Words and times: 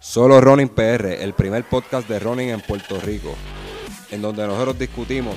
Solo 0.00 0.40
Running 0.40 0.68
PR, 0.68 1.06
el 1.22 1.32
primer 1.32 1.64
podcast 1.64 2.08
de 2.08 2.20
running 2.20 2.50
en 2.50 2.60
Puerto 2.60 3.00
Rico, 3.00 3.34
en 4.10 4.22
donde 4.22 4.46
nosotros 4.46 4.78
discutimos 4.78 5.34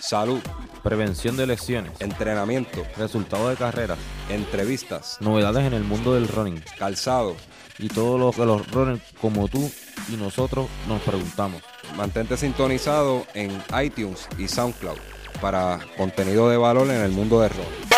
salud, 0.00 0.40
prevención 0.82 1.36
de 1.36 1.46
lesiones, 1.46 1.92
entrenamiento, 2.00 2.84
resultados 2.96 3.50
de 3.50 3.56
carreras, 3.56 3.98
entrevistas, 4.30 5.18
novedades 5.20 5.66
en 5.66 5.74
el 5.74 5.84
mundo 5.84 6.14
del 6.14 6.28
running 6.28 6.62
calzado. 6.78 7.36
y 7.80 7.88
todo 7.88 8.18
lo 8.18 8.32
que 8.32 8.44
los 8.44 8.68
runners 8.72 9.00
como 9.20 9.46
tú 9.46 9.70
y 10.08 10.16
nosotros 10.16 10.66
nos 10.88 11.00
preguntamos. 11.02 11.62
Mantente 11.96 12.36
sintonizado 12.36 13.24
en 13.34 13.52
iTunes 13.80 14.26
y 14.36 14.48
SoundCloud 14.48 14.98
para 15.40 15.78
contenido 15.96 16.48
de 16.50 16.56
valor 16.56 16.88
en 16.88 17.02
el 17.02 17.12
mundo 17.12 17.40
de 17.40 17.50
running. 17.50 17.88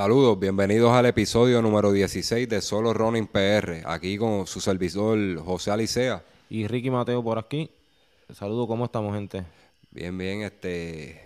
Saludos, 0.00 0.38
bienvenidos 0.38 0.92
al 0.92 1.06
episodio 1.06 1.62
número 1.62 1.90
16 1.90 2.46
de 2.50 2.60
Solo 2.60 2.92
Running 2.92 3.28
PR, 3.28 3.80
aquí 3.86 4.18
con 4.18 4.46
su 4.46 4.60
servidor 4.60 5.38
José 5.42 5.70
Alicea. 5.70 6.22
Y 6.50 6.66
Ricky 6.66 6.90
Mateo 6.90 7.24
por 7.24 7.38
aquí. 7.38 7.70
Saludos, 8.30 8.66
¿cómo 8.66 8.84
estamos, 8.84 9.14
gente? 9.14 9.42
Bien, 9.90 10.18
bien, 10.18 10.42
este 10.42 11.18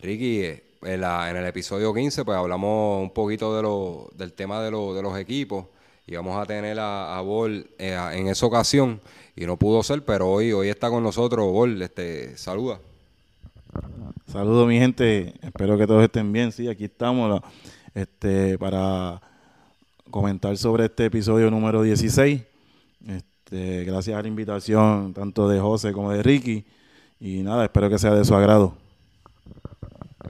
Ricky, 0.00 0.40
eh, 0.40 0.64
en, 0.80 1.02
la- 1.02 1.28
en 1.28 1.36
el 1.36 1.44
episodio 1.44 1.92
15 1.92 2.24
pues 2.24 2.38
hablamos 2.38 3.02
un 3.02 3.10
poquito 3.10 3.54
de 3.54 3.60
lo, 3.60 4.08
del 4.16 4.32
tema 4.32 4.62
de, 4.62 4.70
lo- 4.70 4.94
de 4.94 5.02
los 5.02 5.18
equipos 5.18 5.66
y 6.06 6.16
vamos 6.16 6.34
a 6.40 6.46
tener 6.46 6.80
a, 6.80 7.18
a 7.18 7.20
Bol 7.20 7.68
eh, 7.76 7.92
a- 7.94 8.16
en 8.16 8.28
esa 8.28 8.46
ocasión 8.46 9.02
y 9.36 9.44
no 9.44 9.58
pudo 9.58 9.82
ser, 9.82 10.02
pero 10.02 10.30
hoy, 10.30 10.50
hoy 10.50 10.70
está 10.70 10.88
con 10.88 11.02
nosotros 11.02 11.44
Bol, 11.52 11.82
este, 11.82 12.38
saluda. 12.38 12.80
Saludos 14.32 14.66
mi 14.66 14.78
gente, 14.78 15.34
espero 15.42 15.76
que 15.76 15.86
todos 15.86 16.02
estén 16.02 16.32
bien. 16.32 16.52
Sí, 16.52 16.68
aquí 16.68 16.84
estamos 16.84 17.28
la- 17.30 17.42
este, 18.02 18.58
para 18.58 19.20
comentar 20.10 20.56
sobre 20.56 20.86
este 20.86 21.06
episodio 21.06 21.50
número 21.50 21.82
16. 21.82 22.40
Este, 23.08 23.84
gracias 23.84 24.16
a 24.16 24.22
la 24.22 24.28
invitación 24.28 25.12
tanto 25.14 25.48
de 25.48 25.60
José 25.60 25.92
como 25.92 26.12
de 26.12 26.22
Ricky. 26.22 26.64
Y 27.20 27.42
nada, 27.42 27.64
espero 27.64 27.90
que 27.90 27.98
sea 27.98 28.14
de 28.14 28.24
su 28.24 28.34
agrado. 28.34 28.74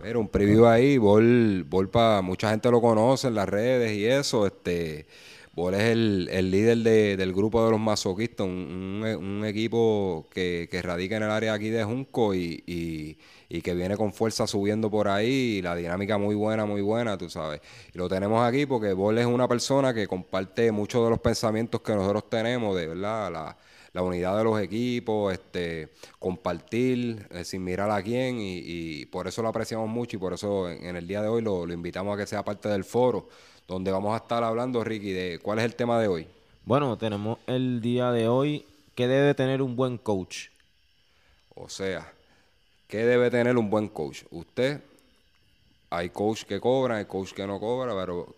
Era 0.05 0.19
un 0.19 0.28
preview 0.28 0.66
ahí, 0.66 0.96
Bol, 0.96 1.64
Bol 1.69 1.91
pa- 1.91 2.22
mucha 2.22 2.50
gente 2.50 2.70
lo 2.70 2.80
conoce 2.80 3.28
en 3.28 3.34
las 3.34 3.48
redes 3.48 3.92
y 3.96 4.06
eso, 4.06 4.46
este 4.46 5.06
Bol 5.55 5.74
es 5.74 5.83
el, 5.83 6.28
el 6.30 6.50
líder 6.52 6.78
de- 6.78 7.16
del 7.16 7.33
grupo 7.34 7.64
de 7.64 7.72
los 7.72 7.80
masoquistas, 7.80 8.46
un, 8.46 9.02
un- 9.05 9.05
un 9.24 9.44
equipo 9.44 10.27
que, 10.33 10.69
que 10.70 10.80
radica 10.83 11.16
en 11.16 11.24
el 11.24 11.30
área 11.30 11.52
aquí 11.52 11.69
de 11.69 11.83
Junco 11.84 12.33
y, 12.34 12.62
y- 12.66 13.19
y 13.49 13.63
que 13.63 13.75
viene 13.75 13.97
con 13.97 14.13
fuerza 14.13 14.47
subiendo 14.47 14.91
por 14.91 15.09
ahí, 15.09 15.59
y 15.59 15.63
la 15.63 15.75
dinámica 15.75 16.19
muy 16.19 16.35
buena, 16.35 16.67
muy 16.67 16.83
buena, 16.83 17.17
tú 17.17 17.31
sabes. 17.31 17.61
Y 17.95 17.99
lo 17.99 18.09
tenemos 18.09 18.47
aquí 18.47 18.67
porque 18.67 18.93
Bol 18.93 19.19
es 19.19 19.27
una 19.27 19.49
persona 19.49 19.95
que 19.95 20.07
comparte 20.07 20.71
muchos 20.73 21.05
de 21.05 21.11
los 21.11 21.21
pensamientos 21.21 21.81
que 21.81 21.95
nosotros 21.95 22.29
tenemos, 22.29 22.77
de 22.77 22.87
verdad, 22.89 23.33
la, 23.33 23.57
la 23.93 24.03
unidad 24.03 24.37
de 24.37 24.45
los 24.45 24.61
equipos, 24.61 25.33
este, 25.33 25.91
compartir 26.19 27.27
eh, 27.31 27.45
sin 27.45 27.65
mirar 27.65 27.91
a 27.91 28.03
quién 28.03 28.39
y, 28.41 28.59
y 28.59 29.07
por 29.07 29.27
eso 29.27 29.43
lo 29.43 29.49
apreciamos 29.49 29.89
mucho 29.89 30.17
y 30.17 30.21
por 30.21 30.33
eso 30.35 30.69
en, 30.71 30.85
en 30.85 30.97
el 30.97 31.07
día 31.09 31.23
de 31.23 31.29
hoy 31.29 31.43
lo, 31.43 31.65
lo 31.65 31.73
invitamos 31.73 32.15
a 32.15 32.19
que 32.19 32.27
sea 32.27 32.45
parte 32.45 32.69
del 32.69 32.85
foro 32.85 33.29
donde 33.69 33.91
vamos 33.93 34.15
a 34.15 34.17
estar 34.17 34.43
hablando, 34.43 34.83
Ricky, 34.83 35.13
de 35.13 35.39
cuál 35.41 35.59
es 35.59 35.67
el 35.67 35.75
tema 35.75 36.01
de 36.01 36.09
hoy. 36.09 36.27
Bueno, 36.65 36.97
tenemos 36.97 37.39
el 37.47 37.83
día 37.83 38.11
de 38.13 38.27
hoy 38.27 38.65
que 38.95 39.07
debe 39.07 39.35
tener 39.35 39.61
un 39.61 39.77
buen 39.77 39.99
coach. 39.99 40.49
O 41.55 41.69
sea, 41.69 42.11
¿qué 42.89 43.05
debe 43.05 43.31
tener 43.31 43.56
un 43.56 43.70
buen 43.70 43.89
coach? 43.89 44.25
Usted, 44.31 44.83
hay 45.91 46.11
coach 46.11 46.42
que 46.44 46.58
cobran, 46.58 46.98
hay 46.98 47.05
coach 47.05 47.33
que 47.33 47.46
no 47.46 47.61
cobra, 47.61 47.95
pero 47.95 48.35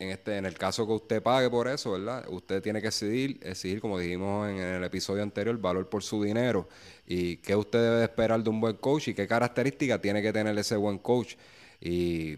en 0.00 0.08
este, 0.10 0.36
en 0.36 0.46
el 0.46 0.54
caso 0.54 0.86
que 0.86 0.92
usted 0.92 1.22
pague 1.22 1.48
por 1.50 1.68
eso, 1.68 1.92
¿verdad? 1.92 2.26
Usted 2.28 2.62
tiene 2.62 2.80
que 2.80 2.88
exigir, 2.88 3.38
exigir, 3.42 3.80
como 3.80 3.98
dijimos 3.98 4.48
en, 4.48 4.58
el 4.58 4.82
episodio 4.84 5.22
anterior, 5.22 5.56
valor 5.58 5.88
por 5.88 6.02
su 6.02 6.22
dinero. 6.22 6.68
Y 7.06 7.36
qué 7.38 7.54
usted 7.54 7.80
debe 7.80 7.96
de 7.96 8.04
esperar 8.04 8.42
de 8.42 8.50
un 8.50 8.60
buen 8.60 8.76
coach 8.76 9.08
y 9.08 9.14
qué 9.14 9.26
características 9.26 10.00
tiene 10.00 10.22
que 10.22 10.32
tener 10.32 10.56
ese 10.58 10.76
buen 10.76 10.98
coach. 10.98 11.34
Y 11.80 12.36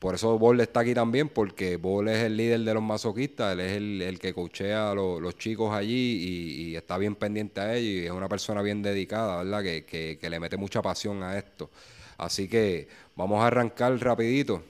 por 0.00 0.16
eso 0.16 0.38
Bol 0.38 0.60
está 0.60 0.80
aquí 0.80 0.94
también, 0.94 1.28
porque 1.30 1.76
Bol 1.78 2.08
es 2.08 2.18
el 2.24 2.36
líder 2.36 2.60
de 2.62 2.74
los 2.74 2.82
masoquistas, 2.82 3.54
él 3.54 3.60
es 3.60 3.72
el, 3.74 4.02
el 4.02 4.18
que 4.20 4.34
coachea 4.34 4.92
a 4.92 4.94
lo- 4.96 5.20
los 5.20 5.38
chicos 5.38 5.72
allí 5.74 5.94
y, 5.94 6.70
y 6.72 6.76
está 6.76 6.98
bien 6.98 7.16
pendiente 7.16 7.60
a 7.60 7.76
ellos 7.76 8.02
y 8.04 8.06
es 8.06 8.12
una 8.12 8.28
persona 8.28 8.62
bien 8.62 8.82
dedicada, 8.82 9.38
¿verdad? 9.44 9.62
Que, 9.62 9.84
que- 9.86 10.18
que 10.20 10.30
le 10.30 10.40
mete 10.40 10.56
mucha 10.58 10.82
pasión 10.82 11.22
a 11.22 11.38
esto. 11.38 11.70
Así 12.18 12.48
que 12.48 12.88
vamos 13.16 13.42
a 13.42 13.48
arrancar 13.48 13.98
rapidito. 14.00 14.62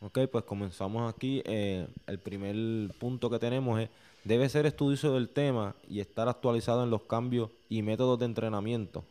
Ok, 0.00 0.18
pues 0.32 0.44
comenzamos 0.44 1.12
aquí. 1.12 1.42
Eh, 1.44 1.86
el 2.06 2.18
primer 2.20 2.56
punto 2.98 3.28
que 3.30 3.38
tenemos 3.38 3.80
es, 3.80 3.90
debe 4.24 4.48
ser 4.48 4.66
estudioso 4.66 5.14
del 5.14 5.28
tema 5.30 5.76
y 5.88 6.00
estar 6.00 6.28
actualizado 6.28 6.84
en 6.84 6.90
los 6.90 7.02
cambios 7.04 7.50
y 7.68 7.82
métodos 7.82 8.18
de 8.18 8.26
entrenamiento. 8.26 9.04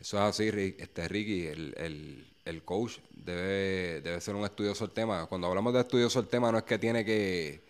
Eso 0.00 0.16
es 0.18 0.22
así, 0.22 0.48
este, 0.78 1.08
Ricky, 1.08 1.46
el, 1.46 1.74
el- 1.76 2.26
el 2.46 2.62
coach 2.62 2.98
debe, 3.10 4.00
debe 4.00 4.20
ser 4.20 4.34
un 4.34 4.44
estudioso 4.44 4.86
del 4.86 4.94
tema. 4.94 5.26
Cuando 5.26 5.48
hablamos 5.48 5.74
de 5.74 5.80
estudioso 5.80 6.22
del 6.22 6.30
tema 6.30 6.50
no 6.50 6.58
es 6.58 6.64
que 6.64 6.78
tiene 6.78 7.04
que, 7.04 7.60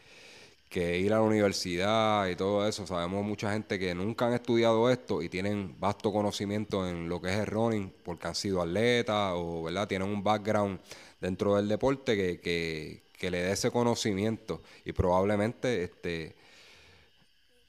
que 0.69 0.99
ir 0.99 1.13
a 1.13 1.17
la 1.17 1.23
universidad 1.23 2.29
y 2.29 2.37
todo 2.37 2.69
eso. 2.69 2.87
Sabemos 2.87 3.25
mucha 3.25 3.53
gente 3.53 3.79
que 3.79 3.95
nunca 3.95 4.27
han 4.27 4.35
estudiado 4.35 4.91
esto 4.91 5.23
y 5.23 5.29
tienen 5.29 5.75
vasto 5.81 6.13
conocimiento 6.13 6.87
en 6.87 7.09
lo 7.09 7.21
que 7.21 7.31
es 7.31 7.39
el 7.39 7.47
running 7.47 7.93
porque 8.05 8.29
han 8.29 8.35
sido 8.35 8.61
atletas 8.61 9.33
o 9.35 9.65
¿verdad? 9.65 9.89
tienen 9.89 10.09
un 10.09 10.23
background 10.23 10.79
dentro 11.21 11.57
del 11.57 11.69
deporte 11.69 12.15
que, 12.15 12.41
que, 12.41 13.03
que 13.19 13.31
le 13.31 13.43
dé 13.43 13.53
ese 13.53 13.71
conocimiento 13.71 14.63
y 14.85 14.93
probablemente 14.93 15.85
este, 15.85 16.37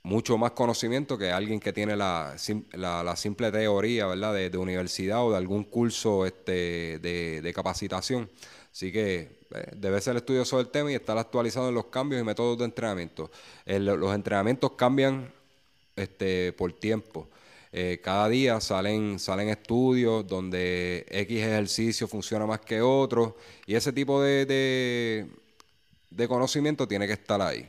mucho 0.08 0.38
más 0.38 0.52
conocimiento 0.52 1.18
que 1.18 1.32
alguien 1.32 1.60
que 1.60 1.74
tiene 1.74 1.98
la, 1.98 2.34
la, 2.72 3.04
la 3.04 3.16
simple 3.18 3.52
teoría, 3.52 4.08
¿verdad? 4.08 4.34
De, 4.34 4.58
universidad 4.58 5.26
o 5.26 5.32
de 5.32 5.38
algún 5.38 5.66
curso 5.66 6.26
este, 6.26 6.98
de, 7.00 7.52
capacitación. 7.54 8.30
Así 8.72 8.90
que 8.94 9.40
eh, 9.54 9.72
debe 9.76 10.00
ser 10.00 10.16
estudioso 10.16 10.58
del 10.58 10.70
tema 10.70 10.94
y 10.94 10.96
estar 10.96 11.18
actualizado 11.18 11.68
en 11.68 11.76
los 11.76 11.88
cambios 11.88 12.22
y 12.22 12.24
métodos 12.24 12.58
de 12.58 12.66
entrenamiento. 12.66 13.30
Los 13.66 14.16
entrenamientos 14.16 14.72
cambian 14.78 15.30
este, 15.98 16.54
por 16.54 16.72
tiempo. 16.72 17.28
Eh, 17.74 18.00
cada 18.02 18.30
día 18.30 18.62
salen, 18.62 19.20
salen 19.20 19.50
estudios 19.50 20.26
donde 20.26 21.06
X 21.10 21.38
ejercicio 21.38 22.08
funciona 22.08 22.46
más 22.46 22.62
que 22.62 22.82
otro 22.82 23.36
y 23.66 23.76
ese 23.76 23.92
tipo 23.92 24.22
de, 24.22 25.28
de 26.10 26.28
conocimiento 26.30 26.88
tiene 26.88 27.08
que 27.08 27.14
estar 27.14 27.42
ahí. 27.42 27.68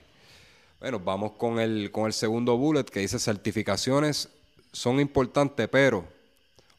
Bueno, 0.81 1.01
vamos 1.01 1.33
con 1.33 1.59
el, 1.59 1.91
con 1.91 2.07
el 2.07 2.13
segundo 2.13 2.57
bullet 2.57 2.85
que 2.85 3.01
dice 3.01 3.19
certificaciones 3.19 4.29
son 4.71 5.01
importantes, 5.01 5.67
pero 5.69 6.05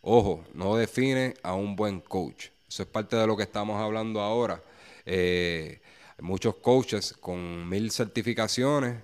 ojo, 0.01 0.45
no 0.53 0.77
define 0.77 1.33
a 1.43 1.53
un 1.53 1.75
buen 1.75 1.99
coach. 1.99 2.45
Eso 2.69 2.83
es 2.83 2.88
parte 2.88 3.17
de 3.17 3.27
lo 3.27 3.35
que 3.35 3.43
estamos 3.43 3.77
hablando 3.77 4.21
ahora. 4.21 4.63
Eh, 5.05 5.81
hay 6.17 6.25
muchos 6.25 6.55
coaches 6.55 7.13
con 7.19 7.67
mil 7.67 7.91
certificaciones 7.91 8.95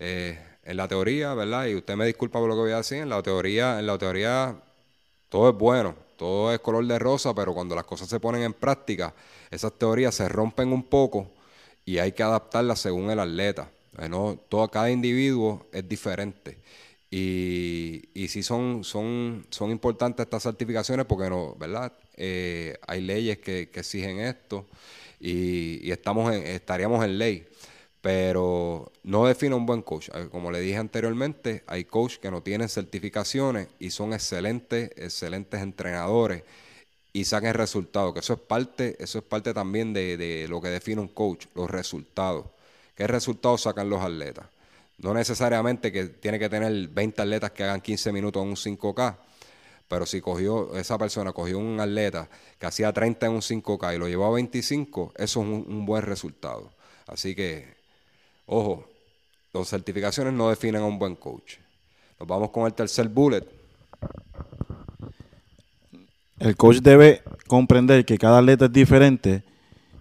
eh, 0.00 0.36
en 0.64 0.76
la 0.76 0.88
teoría, 0.88 1.34
¿verdad? 1.34 1.66
Y 1.66 1.76
usted 1.76 1.94
me 1.94 2.06
disculpa 2.06 2.40
por 2.40 2.48
lo 2.48 2.56
que 2.56 2.62
voy 2.62 2.72
a 2.72 2.78
decir. 2.78 2.98
En 2.98 3.10
la 3.10 3.22
teoría, 3.22 3.78
en 3.78 3.86
la 3.86 3.96
teoría 3.96 4.56
todo 5.28 5.50
es 5.50 5.56
bueno, 5.56 5.94
todo 6.16 6.52
es 6.52 6.58
color 6.58 6.84
de 6.84 6.98
rosa, 6.98 7.32
pero 7.32 7.54
cuando 7.54 7.76
las 7.76 7.84
cosas 7.84 8.08
se 8.08 8.18
ponen 8.18 8.42
en 8.42 8.54
práctica, 8.54 9.14
esas 9.52 9.72
teorías 9.74 10.16
se 10.16 10.28
rompen 10.28 10.72
un 10.72 10.82
poco 10.82 11.30
y 11.84 11.98
hay 11.98 12.10
que 12.10 12.24
adaptarlas 12.24 12.80
según 12.80 13.08
el 13.08 13.20
atleta. 13.20 13.70
Eh, 13.98 14.08
¿no? 14.08 14.38
Todo, 14.48 14.68
cada 14.70 14.90
individuo 14.90 15.66
es 15.72 15.88
diferente. 15.88 16.58
Y, 17.10 18.08
y 18.14 18.28
sí 18.28 18.42
son, 18.42 18.84
son, 18.84 19.46
son 19.50 19.70
importantes 19.70 20.24
estas 20.24 20.42
certificaciones 20.44 21.04
porque 21.06 21.28
no, 21.28 21.54
¿verdad? 21.56 21.92
Eh, 22.16 22.76
hay 22.86 23.02
leyes 23.02 23.38
que, 23.38 23.62
exigen 23.74 24.20
esto 24.20 24.66
y, 25.20 25.86
y 25.86 25.90
estamos 25.92 26.32
en- 26.34 26.46
estaríamos 26.46 27.04
en 27.04 27.18
ley. 27.18 27.46
Pero 28.00 28.90
no 29.04 29.26
define 29.26 29.54
un 29.54 29.64
buen 29.66 29.82
coach. 29.82 30.08
Eh, 30.14 30.28
Como 30.30 30.50
le 30.50 30.60
dije 30.60 30.76
anteriormente, 30.78 31.62
hay 31.66 31.84
coaches 31.84 32.18
que 32.18 32.30
no 32.30 32.42
tienen 32.42 32.68
certificaciones 32.68 33.68
y 33.78 33.90
son 33.90 34.12
excelentes, 34.12 34.90
excelentes 34.96 35.60
entrenadores 35.62 36.42
y 37.12 37.24
saquen 37.24 37.54
resultados. 37.54 38.14
Que 38.14 38.20
eso 38.20 38.34
es 38.34 38.40
parte, 38.40 38.96
eso 39.02 39.18
es 39.18 39.24
parte 39.24 39.54
también 39.54 39.92
de, 39.92 40.16
de 40.16 40.48
lo 40.48 40.60
que 40.60 40.68
define 40.68 41.00
un 41.02 41.08
coach, 41.08 41.46
los 41.54 41.70
resultados. 41.70 42.46
¿Qué 42.94 43.06
resultados 43.06 43.62
sacan 43.62 43.88
los 43.88 44.02
atletas? 44.02 44.46
No 44.98 45.14
necesariamente 45.14 45.90
que 45.90 46.06
tiene 46.06 46.38
que 46.38 46.48
tener 46.48 46.88
20 46.88 47.22
atletas 47.22 47.50
que 47.52 47.64
hagan 47.64 47.80
15 47.80 48.12
minutos 48.12 48.42
en 48.42 48.48
un 48.50 48.56
5K, 48.56 49.16
pero 49.88 50.06
si 50.06 50.20
cogió, 50.20 50.76
esa 50.76 50.96
persona 50.96 51.32
cogió 51.32 51.58
un 51.58 51.80
atleta 51.80 52.28
que 52.58 52.66
hacía 52.66 52.92
30 52.92 53.26
en 53.26 53.32
un 53.32 53.40
5K 53.40 53.94
y 53.94 53.98
lo 53.98 54.08
llevó 54.08 54.26
a 54.26 54.30
25, 54.30 55.12
eso 55.16 55.22
es 55.22 55.36
un, 55.36 55.64
un 55.68 55.84
buen 55.84 56.02
resultado. 56.02 56.70
Así 57.06 57.34
que, 57.34 57.74
ojo, 58.46 58.86
las 59.52 59.68
certificaciones 59.68 60.32
no 60.32 60.48
definen 60.48 60.82
a 60.82 60.86
un 60.86 60.98
buen 60.98 61.16
coach. 61.16 61.56
Nos 62.18 62.28
vamos 62.28 62.50
con 62.50 62.66
el 62.66 62.74
tercer 62.74 63.08
bullet. 63.08 63.44
El 66.38 66.56
coach 66.56 66.78
debe 66.78 67.22
comprender 67.46 68.04
que 68.04 68.18
cada 68.18 68.38
atleta 68.38 68.66
es 68.66 68.72
diferente 68.72 69.42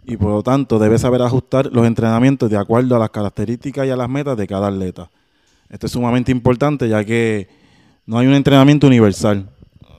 y 0.06 0.18
por 0.18 0.30
lo 0.30 0.44
tanto 0.44 0.80
debe 0.80 0.98
saber 0.98 1.22
ajustar 1.22 1.68
los 1.72 1.86
entrenamientos 1.86 2.50
de 2.50 2.58
acuerdo 2.58 2.96
a 2.96 3.00
las 3.00 3.10
características 3.10 3.86
y 3.88 3.90
a 3.90 3.96
las 3.96 4.10
metas 4.10 4.38
de 4.38 4.48
cada 4.48 4.68
atleta. 4.68 5.10
Esto 5.70 5.86
es 5.86 5.92
sumamente 5.92 6.32
importante 6.32 6.90
ya 6.90 7.04
que 7.04 7.48
no 8.06 8.18
hay 8.18 8.28
un 8.28 8.34
entrenamiento 8.34 8.88
universal. 8.88 9.48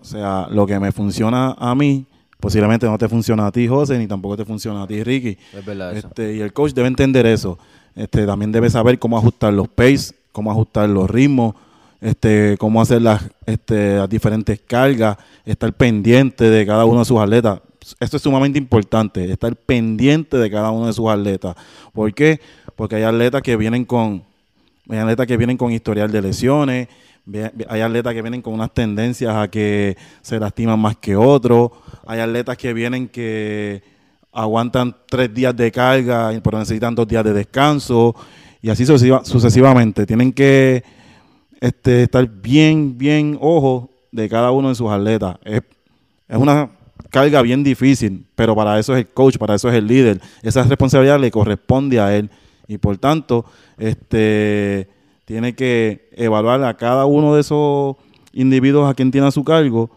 O 0.01 0.05
sea, 0.05 0.49
lo 0.51 0.67
que 0.67 0.79
me 0.81 0.93
funciona 0.93 1.55
a 1.59 1.75
mí 1.75 2.07
posiblemente 2.43 2.87
no 2.87 2.99
te 2.99 3.09
funciona 3.09 3.47
a 3.47 3.53
ti, 3.53 3.69
José, 3.69 3.97
ni 3.99 4.09
tampoco 4.09 4.37
te 4.37 4.45
funciona 4.45 4.83
a 4.83 4.87
ti, 4.87 5.03
Ricky. 5.05 5.39
Es 5.55 5.65
verdad 5.65 5.97
eso. 5.97 6.09
Este, 6.09 6.35
y 6.35 6.41
el 6.41 6.53
coach 6.53 6.73
debe 6.73 6.89
entender 6.89 7.25
eso. 7.25 7.57
Este, 7.95 8.27
también 8.27 8.51
debe 8.51 8.69
saber 8.69 8.99
cómo 8.99 9.17
ajustar 9.17 9.53
los 9.53 9.69
pace, 9.69 10.13
cómo 10.33 10.51
ajustar 10.51 10.89
los 10.89 11.09
ritmos, 11.09 11.55
este, 12.01 12.57
cómo 12.59 12.83
hacer 12.83 13.01
las, 13.01 13.23
este, 13.47 13.97
las 13.97 14.09
diferentes 14.09 14.61
cargas, 14.67 15.19
estar 15.45 15.73
pendiente 15.73 16.51
de 16.51 16.67
cada 16.67 16.85
uno 16.85 16.99
de 16.99 17.05
sus 17.05 17.21
atletas. 17.21 17.61
Esto 18.01 18.17
es 18.17 18.23
sumamente 18.23 18.59
importante, 18.59 19.31
estar 19.31 19.55
pendiente 19.57 20.37
de 20.37 20.51
cada 20.51 20.71
uno 20.71 20.87
de 20.87 20.93
sus 20.93 21.09
atletas. 21.09 21.57
¿Por 21.93 22.13
qué? 22.15 22.41
Porque 22.77 22.97
hay 22.97 23.03
atletas 23.03 23.43
que 23.43 23.57
vienen 23.57 23.85
con, 23.85 24.25
hay 24.89 24.99
atletas 24.99 25.27
que 25.27 25.37
vienen 25.37 25.57
con 25.57 25.73
historial 25.73 26.11
de 26.11 26.23
lesiones, 26.23 26.89
hay 27.69 27.81
atletas 27.81 28.15
que 28.15 28.23
vienen 28.23 28.43
con 28.43 28.55
unas 28.55 28.73
tendencias 28.73 29.35
a 29.35 29.49
que 29.49 29.97
se 30.23 30.39
lastiman 30.39 30.79
más 30.79 30.97
que 30.97 31.17
otros, 31.17 31.71
hay 32.07 32.21
atletas 32.21 32.57
que 32.57 32.73
vienen 32.73 33.09
que 33.09 33.83
aguantan 34.33 34.97
tres 35.09 35.33
días 35.33 35.55
de 35.57 35.71
carga, 35.71 36.33
pero 36.43 36.59
necesitan 36.59 36.95
dos 36.95 37.07
días 37.07 37.25
de 37.25 37.33
descanso, 37.33 38.15
y 38.61 38.71
así 38.71 38.87
sucesivamente. 38.87 40.07
Tienen 40.07 40.33
que 40.33 40.85
este, 41.61 42.05
estar 42.05 42.27
bien, 42.27 42.97
bien 42.97 43.37
ojo 43.41 43.91
de 44.11 44.29
cada 44.29 44.51
uno 44.53 44.69
de 44.69 44.75
sus 44.75 44.91
atletas. 44.91 45.37
Es, 45.45 45.63
es 46.29 46.37
una 46.37 46.71
carga 47.13 47.43
bien 47.43 47.63
difícil, 47.63 48.25
pero 48.35 48.57
para 48.57 48.79
eso 48.81 48.95
es 48.95 49.01
el 49.01 49.07
coach, 49.07 49.37
para 49.37 49.55
eso 49.55 49.69
es 49.69 49.75
el 49.77 49.87
líder. 49.87 50.21
Esa 50.43 50.65
responsabilidad 50.65 51.21
le 51.21 51.31
corresponde 51.31 52.01
a 52.01 52.17
él. 52.17 52.31
Y 52.67 52.79
por 52.79 52.97
tanto, 52.97 53.45
este 53.79 54.89
tiene 55.27 55.55
que 55.55 56.09
evaluar 56.13 56.65
a 56.65 56.77
cada 56.77 57.05
uno 57.05 57.35
de 57.35 57.43
esos 57.43 57.97
individuos 58.33 58.91
a 58.91 58.95
quien 58.95 59.11
tiene 59.11 59.27
a 59.27 59.31
su 59.31 59.45
cargo, 59.45 59.91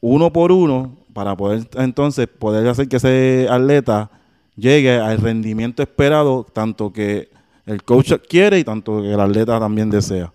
uno 0.00 0.32
por 0.32 0.52
uno, 0.52 0.92
para 1.14 1.34
poder 1.34 1.66
entonces 1.74 2.26
poder 2.26 2.68
hacer 2.68 2.88
que 2.88 2.96
ese 2.96 3.46
atleta 3.50 4.10
llegue 4.54 4.98
al 4.98 5.18
rendimiento 5.18 5.82
esperado, 5.82 6.46
tanto 6.52 6.92
que 6.92 7.30
el 7.64 7.82
coach 7.84 8.12
quiere 8.28 8.58
y 8.58 8.64
tanto 8.64 9.00
que 9.00 9.12
el 9.12 9.20
atleta 9.20 9.58
también 9.58 9.88
desea. 9.88 10.30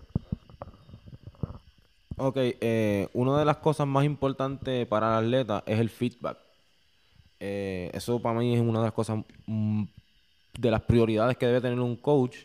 Ok, 2.20 2.36
eh, 2.36 3.08
una 3.12 3.38
de 3.38 3.44
las 3.44 3.58
cosas 3.58 3.86
más 3.86 4.04
importantes 4.04 4.86
para 4.88 5.20
el 5.20 5.26
atleta 5.26 5.62
es 5.66 5.78
el 5.78 5.88
feedback. 5.88 6.36
Eh, 7.38 7.90
eso 7.94 8.20
para 8.20 8.40
mí 8.40 8.56
es 8.56 8.60
una 8.60 8.80
de 8.80 8.86
las 8.86 8.92
cosas, 8.92 9.18
mm, 9.46 9.84
de 10.58 10.70
las 10.70 10.82
prioridades 10.82 11.36
que 11.36 11.46
debe 11.46 11.60
tener 11.60 11.78
un 11.78 11.94
coach 11.94 12.38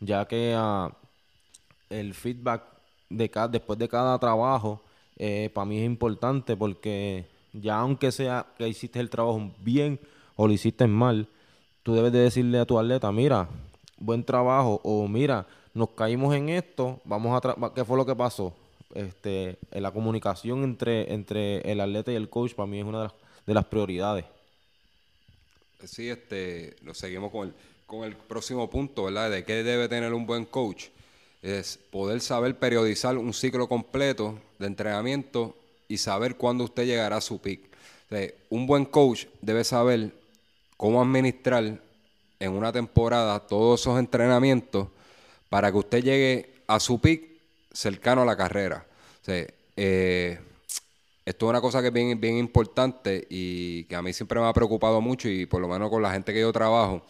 ya 0.00 0.24
que 0.26 0.54
ah, 0.56 0.92
el 1.90 2.14
feedback 2.14 2.62
de 3.10 3.28
después 3.50 3.78
de 3.78 3.88
cada 3.88 4.16
trabajo 4.20 4.82
eh, 5.16 5.50
para 5.52 5.64
mí 5.64 5.78
es 5.78 5.84
importante 5.86 6.56
porque 6.56 7.26
ya 7.52 7.80
aunque 7.80 8.12
sea 8.12 8.46
que 8.56 8.68
hiciste 8.68 9.00
el 9.00 9.10
trabajo 9.10 9.50
bien 9.58 9.98
o 10.36 10.46
lo 10.46 10.52
hiciste 10.52 10.86
mal, 10.86 11.28
tú 11.82 11.94
debes 11.94 12.12
de 12.12 12.20
decirle 12.20 12.60
a 12.60 12.66
tu 12.66 12.78
atleta, 12.78 13.10
mira, 13.10 13.48
buen 13.98 14.22
trabajo 14.22 14.80
o 14.84 15.08
mira, 15.08 15.46
nos 15.74 15.90
caímos 15.90 16.32
en 16.36 16.48
esto, 16.50 17.00
vamos 17.04 17.40
a 17.44 17.72
¿qué 17.74 17.84
fue 17.84 17.96
lo 17.96 18.06
que 18.06 18.14
pasó? 18.14 18.54
Este, 18.96 19.58
la 19.70 19.92
comunicación 19.92 20.64
entre, 20.64 21.12
entre 21.12 21.58
el 21.70 21.80
atleta 21.80 22.12
y 22.12 22.16
el 22.16 22.28
coach 22.28 22.54
para 22.54 22.66
mí 22.66 22.80
es 22.80 22.84
una 22.84 22.98
de 22.98 23.04
las, 23.04 23.14
de 23.46 23.54
las 23.54 23.64
prioridades. 23.66 24.24
Sí, 25.84 26.08
este, 26.08 26.76
lo 26.82 26.94
seguimos 26.94 27.30
con 27.30 27.48
el 27.48 27.54
con 27.86 28.04
el 28.04 28.16
próximo 28.16 28.68
punto, 28.68 29.04
¿verdad? 29.04 29.30
De 29.30 29.44
qué 29.44 29.62
debe 29.62 29.88
tener 29.88 30.12
un 30.12 30.26
buen 30.26 30.44
coach. 30.44 30.86
Es 31.42 31.78
poder 31.90 32.20
saber 32.20 32.58
periodizar 32.58 33.16
un 33.16 33.32
ciclo 33.32 33.68
completo 33.68 34.38
de 34.58 34.66
entrenamiento 34.66 35.56
y 35.86 35.98
saber 35.98 36.36
cuándo 36.36 36.64
usted 36.64 36.84
llegará 36.84 37.16
a 37.16 37.20
su 37.20 37.40
pick. 37.40 37.60
un 38.50 38.66
buen 38.66 38.84
coach 38.84 39.26
debe 39.40 39.62
saber 39.62 40.12
cómo 40.76 41.00
administrar 41.00 41.80
en 42.40 42.52
una 42.52 42.72
temporada 42.72 43.40
todos 43.40 43.80
esos 43.80 43.98
entrenamientos 43.98 44.88
para 45.48 45.70
que 45.70 45.78
usted 45.78 46.02
llegue 46.02 46.54
a 46.66 46.80
su 46.80 47.00
pick 47.00 47.35
cercano 47.76 48.22
a 48.22 48.24
la 48.24 48.36
carrera. 48.36 48.86
Eh, 49.76 50.38
esto 51.24 51.46
es 51.46 51.50
una 51.50 51.60
cosa 51.60 51.82
que 51.82 51.88
es 51.88 51.92
bien, 51.92 52.18
bien 52.20 52.36
importante 52.36 53.26
y 53.28 53.84
que 53.84 53.96
a 53.96 54.02
mí 54.02 54.12
siempre 54.12 54.40
me 54.40 54.46
ha 54.46 54.52
preocupado 54.52 55.00
mucho 55.00 55.28
y 55.28 55.46
por 55.46 55.60
lo 55.60 55.68
menos 55.68 55.90
con 55.90 56.02
la 56.02 56.12
gente 56.12 56.32
que 56.32 56.40
yo 56.40 56.52
trabajo 56.52 57.04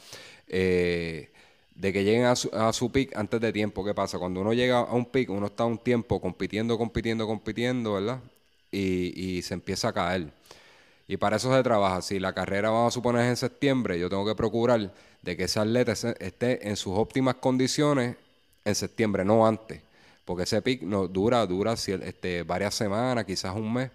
eh, 0.48 1.30
de 1.74 1.92
que 1.92 2.02
lleguen 2.02 2.24
a 2.24 2.34
su, 2.34 2.48
a 2.54 2.72
su 2.72 2.90
pick 2.90 3.14
antes 3.16 3.40
de 3.40 3.52
tiempo. 3.52 3.84
¿Qué 3.84 3.94
pasa? 3.94 4.18
Cuando 4.18 4.40
uno 4.40 4.54
llega 4.54 4.80
a 4.80 4.94
un 4.94 5.06
pick, 5.06 5.30
uno 5.30 5.46
está 5.46 5.64
un 5.64 5.78
tiempo 5.78 6.20
compitiendo, 6.20 6.78
compitiendo, 6.78 7.26
compitiendo, 7.26 7.94
¿verdad? 7.94 8.20
Y, 8.72 9.40
se 9.42 9.54
empieza 9.54 9.88
a 9.88 9.92
caer. 9.92 10.32
Y 11.08 11.16
para 11.16 11.36
eso 11.36 11.54
se 11.54 11.62
trabaja. 11.62 12.02
Si 12.02 12.18
la 12.18 12.34
carrera 12.34 12.70
vamos 12.70 12.92
a 12.92 12.94
suponer 12.94 13.26
en 13.26 13.36
septiembre, 13.36 13.98
yo 13.98 14.10
tengo 14.10 14.26
que 14.26 14.34
procurar 14.34 14.92
de 15.22 15.36
que 15.36 15.44
ese 15.44 15.60
atleta 15.60 15.92
esté 15.92 16.68
en 16.68 16.76
sus 16.76 16.94
óptimas 16.98 17.36
condiciones 17.36 18.16
en 18.64 18.74
septiembre, 18.74 19.24
no 19.24 19.46
antes. 19.46 19.85
Porque 20.26 20.42
ese 20.42 20.60
pick 20.60 20.82
no, 20.82 21.08
dura, 21.08 21.46
dura 21.46 21.72
este, 21.74 22.42
varias 22.42 22.74
semanas, 22.74 23.24
quizás 23.24 23.54
un 23.54 23.72
mes, 23.72 23.90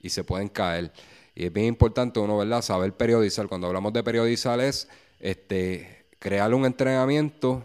y 0.00 0.10
se 0.10 0.22
pueden 0.22 0.48
caer. 0.48 0.92
Y 1.34 1.46
es 1.46 1.52
bien 1.52 1.66
importante 1.66 2.20
uno, 2.20 2.36
¿verdad? 2.36 2.62
Saber 2.62 2.92
periodizar. 2.92 3.48
Cuando 3.48 3.66
hablamos 3.66 3.92
de 3.94 4.04
periodizar 4.04 4.60
es 4.60 4.88
este, 5.18 6.04
crear 6.18 6.52
un 6.54 6.66
entrenamiento 6.66 7.64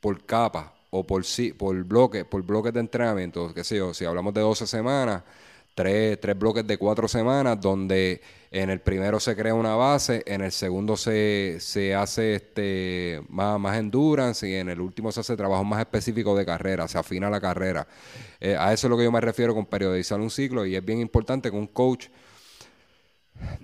por 0.00 0.24
capa 0.24 0.74
o 0.90 1.04
por, 1.04 1.24
por 1.56 1.82
bloques 1.82 2.24
por 2.24 2.42
bloques 2.42 2.72
de 2.74 2.80
entrenamiento, 2.80 3.52
qué 3.54 3.64
sé 3.64 3.78
yo, 3.78 3.92
si 3.94 4.04
hablamos 4.04 4.34
de 4.34 4.42
12 4.42 4.66
semanas, 4.66 5.22
tres, 5.76 6.18
tres 6.18 6.38
bloques 6.38 6.66
de 6.66 6.78
cuatro 6.78 7.06
semanas, 7.06 7.60
donde 7.60 8.22
en 8.50 8.70
el 8.70 8.80
primero 8.80 9.20
se 9.20 9.36
crea 9.36 9.52
una 9.52 9.76
base, 9.76 10.22
en 10.26 10.40
el 10.40 10.50
segundo 10.50 10.96
se, 10.96 11.58
se 11.60 11.94
hace 11.94 12.36
este 12.36 13.20
más, 13.28 13.60
más 13.60 13.76
endurance 13.76 14.48
y 14.48 14.54
en 14.54 14.70
el 14.70 14.80
último 14.80 15.12
se 15.12 15.20
hace 15.20 15.36
trabajo 15.36 15.64
más 15.64 15.80
específico 15.80 16.34
de 16.34 16.46
carrera, 16.46 16.88
se 16.88 16.96
afina 16.96 17.28
la 17.28 17.42
carrera. 17.42 17.86
Eh, 18.40 18.56
a 18.58 18.72
eso 18.72 18.86
es 18.86 18.90
lo 18.90 18.96
que 18.96 19.04
yo 19.04 19.12
me 19.12 19.20
refiero 19.20 19.54
con 19.54 19.66
periodizar 19.66 20.18
un 20.18 20.30
ciclo 20.30 20.64
y 20.64 20.74
es 20.74 20.84
bien 20.84 20.98
importante 20.98 21.50
que 21.50 21.56
un 21.56 21.66
coach 21.66 22.06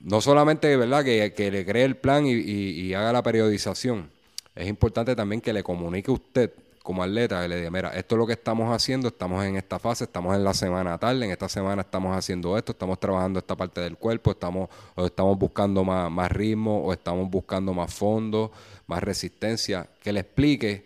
no 0.02 0.20
solamente 0.20 0.76
¿verdad? 0.76 1.02
Que, 1.02 1.50
le 1.50 1.64
cree 1.64 1.84
el 1.84 1.96
plan 1.96 2.24
y, 2.26 2.92
haga 2.92 3.10
la 3.10 3.22
periodización, 3.22 4.10
es 4.54 4.68
importante 4.68 5.16
también 5.16 5.40
que 5.40 5.54
le 5.54 5.62
comunique 5.62 6.10
usted 6.10 6.52
como 6.82 7.02
atleta, 7.02 7.42
que 7.42 7.48
le 7.48 7.56
diga, 7.56 7.70
mira, 7.70 7.90
esto 7.90 8.14
es 8.14 8.18
lo 8.18 8.26
que 8.26 8.32
estamos 8.32 8.74
haciendo, 8.74 9.08
estamos 9.08 9.44
en 9.44 9.56
esta 9.56 9.78
fase, 9.78 10.04
estamos 10.04 10.34
en 10.34 10.44
la 10.44 10.52
semana 10.52 10.98
tal, 10.98 11.22
en 11.22 11.30
esta 11.30 11.48
semana 11.48 11.82
estamos 11.82 12.16
haciendo 12.16 12.56
esto, 12.58 12.72
estamos 12.72 12.98
trabajando 12.98 13.38
esta 13.38 13.56
parte 13.56 13.80
del 13.80 13.96
cuerpo, 13.96 14.32
estamos, 14.32 14.68
o 14.94 15.06
estamos 15.06 15.38
buscando 15.38 15.84
más, 15.84 16.10
más 16.10 16.30
ritmo, 16.30 16.84
o 16.84 16.92
estamos 16.92 17.30
buscando 17.30 17.72
más 17.72 17.92
fondo, 17.94 18.50
más 18.86 19.02
resistencia, 19.02 19.86
que 20.02 20.12
le 20.12 20.20
explique 20.20 20.84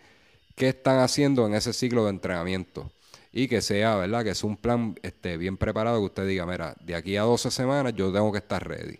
qué 0.55 0.69
están 0.69 0.99
haciendo 0.99 1.45
en 1.47 1.55
ese 1.55 1.73
ciclo 1.73 2.03
de 2.05 2.11
entrenamiento 2.11 2.89
y 3.33 3.47
que 3.47 3.61
sea, 3.61 3.95
¿verdad? 3.95 4.23
Que 4.23 4.31
es 4.31 4.43
un 4.43 4.57
plan 4.57 4.97
este, 5.03 5.37
bien 5.37 5.57
preparado 5.57 5.99
que 5.99 6.05
usted 6.05 6.27
diga, 6.27 6.45
mira, 6.45 6.75
de 6.79 6.95
aquí 6.95 7.17
a 7.17 7.23
12 7.23 7.51
semanas 7.51 7.93
yo 7.95 8.11
tengo 8.11 8.31
que 8.31 8.39
estar 8.39 8.67
ready. 8.67 8.99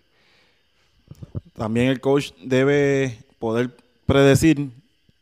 También 1.56 1.88
el 1.88 2.00
coach 2.00 2.32
debe 2.44 3.18
poder 3.40 3.76
predecir 4.06 4.70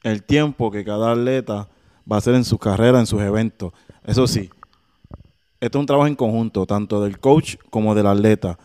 el 0.05 0.21
tiempo 0.21 0.69
que 0.69 0.85
cada 0.85 1.13
atleta 1.13 1.67
va 2.09 2.17
a 2.17 2.19
hacer 2.19 2.35
en 2.35 2.45
su 2.45 2.59
carrera, 2.59 2.99
en 2.99 3.07
sus 3.07 3.21
eventos. 3.21 3.73
Eso 4.05 4.27
sí, 4.27 4.51
esto 5.59 5.79
es 5.79 5.79
un 5.79 5.87
trabajo 5.87 6.07
en 6.07 6.15
conjunto, 6.15 6.67
tanto 6.67 7.03
del 7.03 7.19
coach 7.19 7.55
como 7.71 7.95
del 7.95 8.05
atleta. 8.05 8.59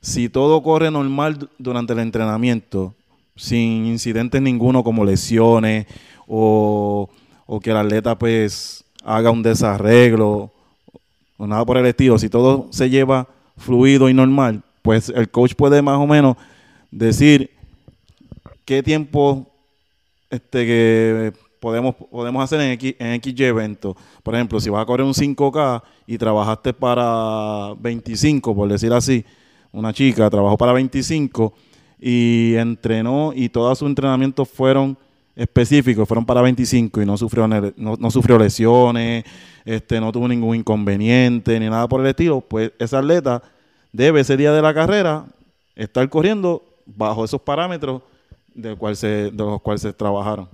Si 0.00 0.28
todo 0.28 0.60
corre 0.64 0.90
normal 0.90 1.48
durante 1.58 1.92
el 1.92 2.00
entrenamiento, 2.00 2.96
sin 3.36 3.86
incidentes 3.86 4.42
ninguno 4.42 4.82
como 4.82 5.04
lesiones 5.04 5.86
o, 6.26 7.08
o 7.46 7.60
que 7.60 7.70
el 7.70 7.76
atleta 7.76 8.18
pues 8.18 8.84
haga 9.04 9.30
un 9.30 9.44
desarreglo 9.44 10.50
o 11.36 11.46
nada 11.46 11.64
por 11.64 11.76
el 11.76 11.86
estilo, 11.86 12.18
si 12.18 12.28
todo 12.28 12.66
se 12.70 12.90
lleva 12.90 13.28
fluido 13.56 14.08
y 14.08 14.14
normal, 14.14 14.64
pues 14.82 15.08
el 15.08 15.30
coach 15.30 15.54
puede 15.54 15.82
más 15.82 15.98
o 15.98 16.06
menos 16.08 16.36
decir 16.90 17.50
qué 18.64 18.82
tiempo 18.82 19.49
este 20.30 20.66
que 20.66 21.32
podemos, 21.60 21.94
podemos 21.94 22.42
hacer 22.42 22.60
en 22.60 22.70
X, 22.72 22.94
en 22.98 23.20
evento. 23.44 23.96
Por 24.22 24.34
ejemplo, 24.34 24.58
si 24.60 24.70
vas 24.70 24.82
a 24.82 24.86
correr 24.86 25.06
un 25.06 25.12
5K 25.12 25.82
y 26.06 26.18
trabajaste 26.18 26.72
para 26.72 27.74
25, 27.78 28.54
por 28.54 28.68
decir 28.68 28.92
así, 28.92 29.24
una 29.72 29.92
chica 29.92 30.28
trabajó 30.30 30.56
para 30.56 30.72
25 30.72 31.52
y 32.00 32.54
entrenó 32.54 33.32
y 33.34 33.48
todos 33.50 33.78
sus 33.78 33.88
entrenamientos 33.88 34.48
fueron 34.48 34.96
específicos 35.36 36.06
fueron 36.08 36.26
para 36.26 36.42
25 36.42 37.00
y 37.00 37.06
no 37.06 37.16
sufrió, 37.16 37.46
no, 37.48 38.10
sufrió 38.10 38.38
lesiones, 38.38 39.24
este, 39.64 40.00
no 40.00 40.12
tuvo 40.12 40.28
ningún 40.28 40.56
inconveniente 40.56 41.58
ni 41.60 41.68
nada 41.68 41.88
por 41.88 42.00
el 42.00 42.08
estilo, 42.08 42.40
pues 42.40 42.72
ese 42.78 42.96
atleta 42.96 43.42
debe 43.92 44.20
ese 44.20 44.36
día 44.36 44.52
de 44.52 44.60
la 44.60 44.74
carrera 44.74 45.26
estar 45.76 46.06
corriendo 46.08 46.62
bajo 46.84 47.24
esos 47.24 47.40
parámetros 47.40 48.02
de, 48.62 48.76
cual 48.76 48.96
se, 48.96 49.30
de 49.30 49.32
los 49.32 49.60
cuales 49.62 49.82
se 49.82 49.92
trabajaron. 49.92 50.48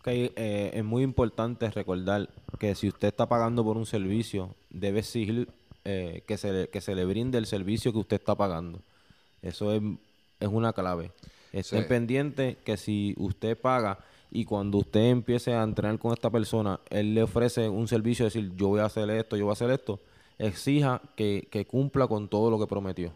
Okay, 0.00 0.30
eh, 0.36 0.70
es 0.74 0.84
muy 0.84 1.02
importante 1.02 1.68
recordar 1.70 2.28
que 2.60 2.74
si 2.74 2.88
usted 2.88 3.08
está 3.08 3.26
pagando 3.26 3.64
por 3.64 3.76
un 3.76 3.86
servicio, 3.86 4.54
debe 4.70 5.00
exigir 5.00 5.48
eh, 5.84 6.22
que, 6.26 6.36
se 6.36 6.52
le, 6.52 6.68
que 6.68 6.80
se 6.80 6.94
le 6.94 7.04
brinde 7.04 7.38
el 7.38 7.46
servicio 7.46 7.92
que 7.92 7.98
usted 7.98 8.16
está 8.16 8.34
pagando. 8.34 8.80
Eso 9.42 9.72
es, 9.72 9.82
es 10.40 10.48
una 10.48 10.72
clave. 10.72 11.10
Estén 11.52 11.82
Sí. 11.82 11.88
pendiente 11.88 12.56
que 12.64 12.76
si 12.76 13.14
usted 13.18 13.58
paga 13.58 13.98
y 14.30 14.44
cuando 14.44 14.78
usted 14.78 15.10
empiece 15.10 15.54
a 15.54 15.62
entrenar 15.62 15.98
con 15.98 16.12
esta 16.12 16.30
persona, 16.30 16.78
él 16.90 17.14
le 17.14 17.22
ofrece 17.22 17.68
un 17.68 17.88
servicio, 17.88 18.24
decir, 18.26 18.52
yo 18.56 18.68
voy 18.68 18.80
a 18.80 18.84
hacer 18.86 19.08
esto, 19.10 19.36
yo 19.36 19.44
voy 19.44 19.52
a 19.52 19.54
hacer 19.54 19.70
esto, 19.70 19.98
exija 20.38 21.00
que, 21.16 21.48
que 21.50 21.64
cumpla 21.66 22.06
con 22.06 22.28
todo 22.28 22.50
lo 22.50 22.58
que 22.58 22.66
prometió. 22.66 23.12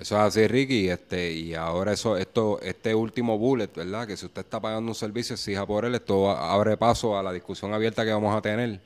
Eso 0.00 0.16
es 0.16 0.22
así, 0.22 0.46
Ricky, 0.46 0.88
este, 0.88 1.30
y 1.30 1.52
ahora 1.52 1.92
eso, 1.92 2.16
esto, 2.16 2.58
este 2.62 2.94
último 2.94 3.36
bullet, 3.36 3.68
¿verdad? 3.76 4.06
Que 4.06 4.16
si 4.16 4.24
usted 4.24 4.40
está 4.40 4.58
pagando 4.58 4.90
un 4.90 4.94
servicio, 4.94 5.34
exija 5.34 5.66
por 5.66 5.84
él, 5.84 5.94
esto 5.94 6.30
abre 6.30 6.78
paso 6.78 7.18
a 7.18 7.22
la 7.22 7.30
discusión 7.34 7.74
abierta 7.74 8.02
que 8.02 8.10
vamos 8.10 8.34
a 8.34 8.40
tener 8.40 8.80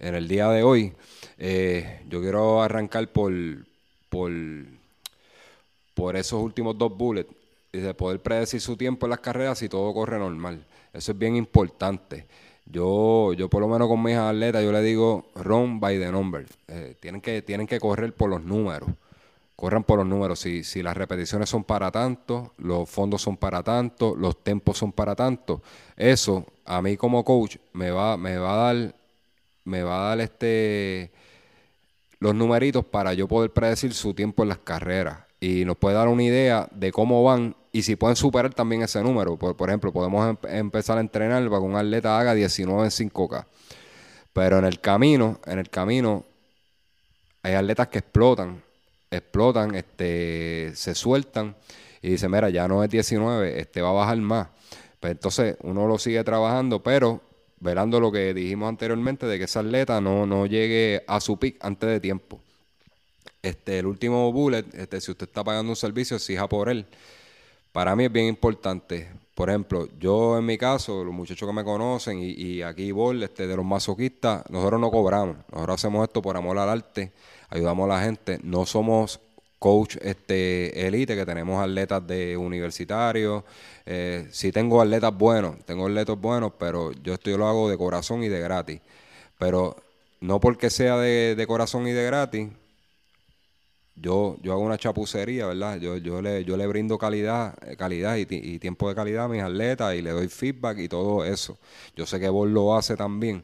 en 0.00 0.14
el 0.16 0.26
día 0.26 0.48
de 0.48 0.64
hoy. 0.64 0.92
Eh, 1.38 2.00
yo 2.08 2.20
quiero 2.20 2.60
arrancar 2.60 3.06
por, 3.12 3.32
por, 4.08 4.32
por 5.94 6.16
esos 6.16 6.42
últimos 6.42 6.76
dos 6.76 6.96
bullets 6.96 7.30
y 7.72 7.78
de 7.78 7.94
poder 7.94 8.18
predecir 8.18 8.60
su 8.60 8.76
tiempo 8.76 9.06
en 9.06 9.10
las 9.10 9.20
carreras 9.20 9.60
si 9.60 9.68
todo 9.68 9.94
corre 9.94 10.18
normal. 10.18 10.66
Eso 10.92 11.12
es 11.12 11.18
bien 11.18 11.36
importante. 11.36 12.26
Yo, 12.66 13.32
yo 13.34 13.48
por 13.48 13.60
lo 13.60 13.68
menos 13.68 13.86
con 13.86 14.02
mis 14.02 14.16
atletas, 14.16 14.64
yo 14.64 14.72
le 14.72 14.82
digo 14.82 15.30
run 15.36 15.78
by 15.78 16.00
the 16.00 16.10
number. 16.10 16.46
Eh, 16.66 16.96
tienen, 16.98 17.20
que, 17.20 17.42
tienen 17.42 17.68
que 17.68 17.78
correr 17.78 18.12
por 18.12 18.28
los 18.28 18.42
números. 18.42 18.90
Corran 19.58 19.82
por 19.82 19.98
los 19.98 20.06
números. 20.06 20.38
Si, 20.38 20.62
si 20.62 20.84
las 20.84 20.96
repeticiones 20.96 21.48
son 21.48 21.64
para 21.64 21.90
tanto, 21.90 22.52
los 22.58 22.88
fondos 22.88 23.22
son 23.22 23.36
para 23.36 23.60
tanto, 23.60 24.14
los 24.14 24.44
tempos 24.44 24.78
son 24.78 24.92
para 24.92 25.16
tanto. 25.16 25.62
Eso, 25.96 26.46
a 26.64 26.80
mí 26.80 26.96
como 26.96 27.24
coach, 27.24 27.56
me 27.72 27.90
va, 27.90 28.16
me 28.16 28.36
va 28.36 28.52
a 28.52 28.56
dar, 28.72 28.94
me 29.64 29.82
va 29.82 29.96
a 29.96 30.08
dar 30.10 30.20
este 30.20 31.10
los 32.20 32.36
numeritos 32.36 32.84
para 32.84 33.14
yo 33.14 33.26
poder 33.26 33.52
predecir 33.52 33.94
su 33.94 34.14
tiempo 34.14 34.44
en 34.44 34.50
las 34.50 34.58
carreras. 34.58 35.18
Y 35.40 35.64
nos 35.64 35.76
puede 35.76 35.96
dar 35.96 36.06
una 36.06 36.22
idea 36.22 36.68
de 36.70 36.92
cómo 36.92 37.24
van 37.24 37.56
y 37.72 37.82
si 37.82 37.96
pueden 37.96 38.14
superar 38.14 38.54
también 38.54 38.82
ese 38.82 39.02
número. 39.02 39.36
Por, 39.36 39.56
por 39.56 39.70
ejemplo, 39.70 39.92
podemos 39.92 40.36
em- 40.40 40.56
empezar 40.56 40.98
a 40.98 41.00
entrenar 41.00 41.42
para 41.48 41.58
que 41.58 41.66
un 41.66 41.74
atleta 41.74 42.16
haga 42.16 42.32
19 42.32 42.84
en 42.84 42.90
5K. 42.92 43.44
Pero 44.32 44.58
en 44.60 44.66
el 44.66 44.78
camino, 44.78 45.40
en 45.46 45.58
el 45.58 45.68
camino, 45.68 46.24
hay 47.42 47.54
atletas 47.54 47.88
que 47.88 47.98
explotan, 47.98 48.62
explotan, 49.10 49.74
este, 49.74 50.72
se 50.74 50.94
sueltan 50.94 51.56
y 52.02 52.10
dicen, 52.10 52.30
mira, 52.30 52.50
ya 52.50 52.68
no 52.68 52.82
es 52.84 52.90
19, 52.90 53.60
este 53.60 53.82
va 53.82 53.90
a 53.90 53.92
bajar 53.92 54.18
más. 54.18 54.48
Pues 55.00 55.12
entonces 55.12 55.56
uno 55.62 55.86
lo 55.86 55.98
sigue 55.98 56.22
trabajando, 56.24 56.82
pero 56.82 57.20
velando 57.60 58.00
lo 58.00 58.12
que 58.12 58.34
dijimos 58.34 58.68
anteriormente 58.68 59.26
de 59.26 59.38
que 59.38 59.44
ese 59.44 59.58
atleta 59.58 60.00
no, 60.00 60.26
no 60.26 60.46
llegue 60.46 61.04
a 61.06 61.20
su 61.20 61.38
pick 61.38 61.56
antes 61.64 61.88
de 61.88 62.00
tiempo. 62.00 62.40
Este, 63.42 63.78
el 63.78 63.86
último 63.86 64.30
bullet, 64.32 64.64
este, 64.74 65.00
si 65.00 65.10
usted 65.10 65.28
está 65.28 65.44
pagando 65.44 65.70
un 65.70 65.76
servicio, 65.76 66.16
exija 66.16 66.48
por 66.48 66.68
él. 66.68 66.86
Para 67.72 67.94
mí 67.94 68.04
es 68.04 68.12
bien 68.12 68.26
importante. 68.26 69.08
Por 69.34 69.50
ejemplo, 69.50 69.88
yo 70.00 70.36
en 70.38 70.44
mi 70.44 70.58
caso, 70.58 71.04
los 71.04 71.14
muchachos 71.14 71.48
que 71.48 71.54
me 71.54 71.62
conocen 71.62 72.18
y, 72.18 72.30
y 72.30 72.62
aquí 72.62 72.90
Bol, 72.90 73.22
este, 73.22 73.46
de 73.46 73.56
los 73.56 73.64
masoquistas, 73.64 74.42
nosotros 74.50 74.80
no 74.80 74.90
cobramos. 74.90 75.36
Nosotros 75.52 75.74
hacemos 75.76 76.08
esto 76.08 76.20
por 76.20 76.36
amor 76.36 76.58
al 76.58 76.68
arte, 76.68 77.12
ayudamos 77.48 77.84
a 77.90 77.94
la 77.94 78.02
gente. 78.02 78.38
No 78.42 78.66
somos 78.66 79.20
coach 79.58 79.96
este 80.02 80.86
elite, 80.86 81.16
que 81.16 81.26
tenemos 81.26 81.62
atletas 81.62 82.06
de 82.06 82.36
universitarios. 82.36 83.44
Eh, 83.86 84.26
sí 84.30 84.52
tengo 84.52 84.80
atletas 84.80 85.16
buenos, 85.16 85.56
tengo 85.64 85.86
atletas 85.86 86.20
buenos, 86.20 86.52
pero 86.58 86.92
yo 86.92 87.14
esto 87.14 87.30
yo 87.30 87.38
lo 87.38 87.48
hago 87.48 87.68
de 87.68 87.78
corazón 87.78 88.22
y 88.22 88.28
de 88.28 88.40
gratis. 88.40 88.80
Pero 89.38 89.76
no 90.20 90.40
porque 90.40 90.70
sea 90.70 90.98
de, 90.98 91.34
de 91.36 91.46
corazón 91.46 91.86
y 91.88 91.92
de 91.92 92.04
gratis, 92.04 92.48
yo, 93.96 94.36
yo 94.42 94.52
hago 94.52 94.62
una 94.62 94.78
chapucería, 94.78 95.46
¿verdad? 95.46 95.78
Yo, 95.80 95.96
yo, 95.96 96.22
le, 96.22 96.44
yo 96.44 96.56
le 96.56 96.66
brindo 96.68 96.98
calidad, 96.98 97.54
eh, 97.66 97.76
calidad 97.76 98.16
y, 98.16 98.26
y 98.30 98.58
tiempo 98.60 98.88
de 98.88 98.94
calidad 98.94 99.24
a 99.24 99.28
mis 99.28 99.42
atletas 99.42 99.94
y 99.96 100.02
le 100.02 100.10
doy 100.10 100.28
feedback 100.28 100.78
y 100.78 100.88
todo 100.88 101.24
eso. 101.24 101.58
Yo 101.96 102.06
sé 102.06 102.20
que 102.20 102.28
vos 102.28 102.48
lo 102.48 102.76
hace 102.76 102.96
también. 102.96 103.42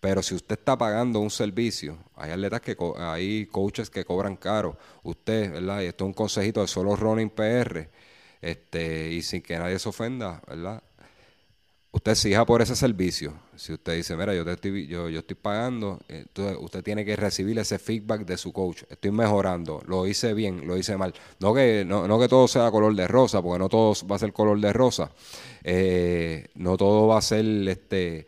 Pero 0.00 0.22
si 0.22 0.34
usted 0.34 0.58
está 0.58 0.78
pagando 0.78 1.20
un 1.20 1.30
servicio, 1.30 1.98
hay 2.14 2.30
atletas 2.30 2.60
que, 2.60 2.76
hay 2.98 3.46
coaches 3.46 3.90
que 3.90 4.04
cobran 4.04 4.36
caro. 4.36 4.78
Usted, 5.02 5.52
¿verdad? 5.52 5.82
Y 5.82 5.86
esto 5.86 6.04
es 6.04 6.08
un 6.08 6.14
consejito 6.14 6.60
de 6.60 6.68
solo 6.68 6.94
Running 6.96 7.30
PR, 7.30 7.88
este, 8.40 9.10
y 9.12 9.22
sin 9.22 9.42
que 9.42 9.58
nadie 9.58 9.78
se 9.78 9.88
ofenda, 9.88 10.40
¿verdad? 10.46 10.82
usted 11.98 12.12
exija 12.12 12.44
por 12.46 12.62
ese 12.62 12.76
servicio. 12.76 13.34
Si 13.56 13.72
usted 13.72 13.96
dice, 13.96 14.16
mira, 14.16 14.34
yo 14.34 14.44
te 14.44 14.52
estoy, 14.52 14.86
yo, 14.86 15.08
yo 15.08 15.20
estoy 15.20 15.36
pagando, 15.36 15.98
entonces 16.08 16.56
usted 16.60 16.82
tiene 16.82 17.04
que 17.04 17.16
recibir 17.16 17.58
ese 17.58 17.78
feedback 17.78 18.24
de 18.24 18.36
su 18.36 18.52
coach. 18.52 18.84
Estoy 18.88 19.10
mejorando, 19.10 19.82
lo 19.86 20.06
hice 20.06 20.32
bien, 20.34 20.66
lo 20.66 20.76
hice 20.76 20.96
mal. 20.96 21.12
No 21.40 21.52
que, 21.54 21.84
no, 21.84 22.06
no 22.06 22.18
que 22.20 22.28
todo 22.28 22.46
sea 22.46 22.70
color 22.70 22.94
de 22.94 23.08
rosa, 23.08 23.42
porque 23.42 23.58
no 23.58 23.68
todo 23.68 23.94
va 24.06 24.16
a 24.16 24.18
ser 24.18 24.32
color 24.32 24.60
de 24.60 24.72
rosa. 24.72 25.10
Eh, 25.64 26.48
no 26.54 26.76
todo 26.76 27.08
va 27.08 27.18
a 27.18 27.22
ser 27.22 27.44
este. 27.68 28.26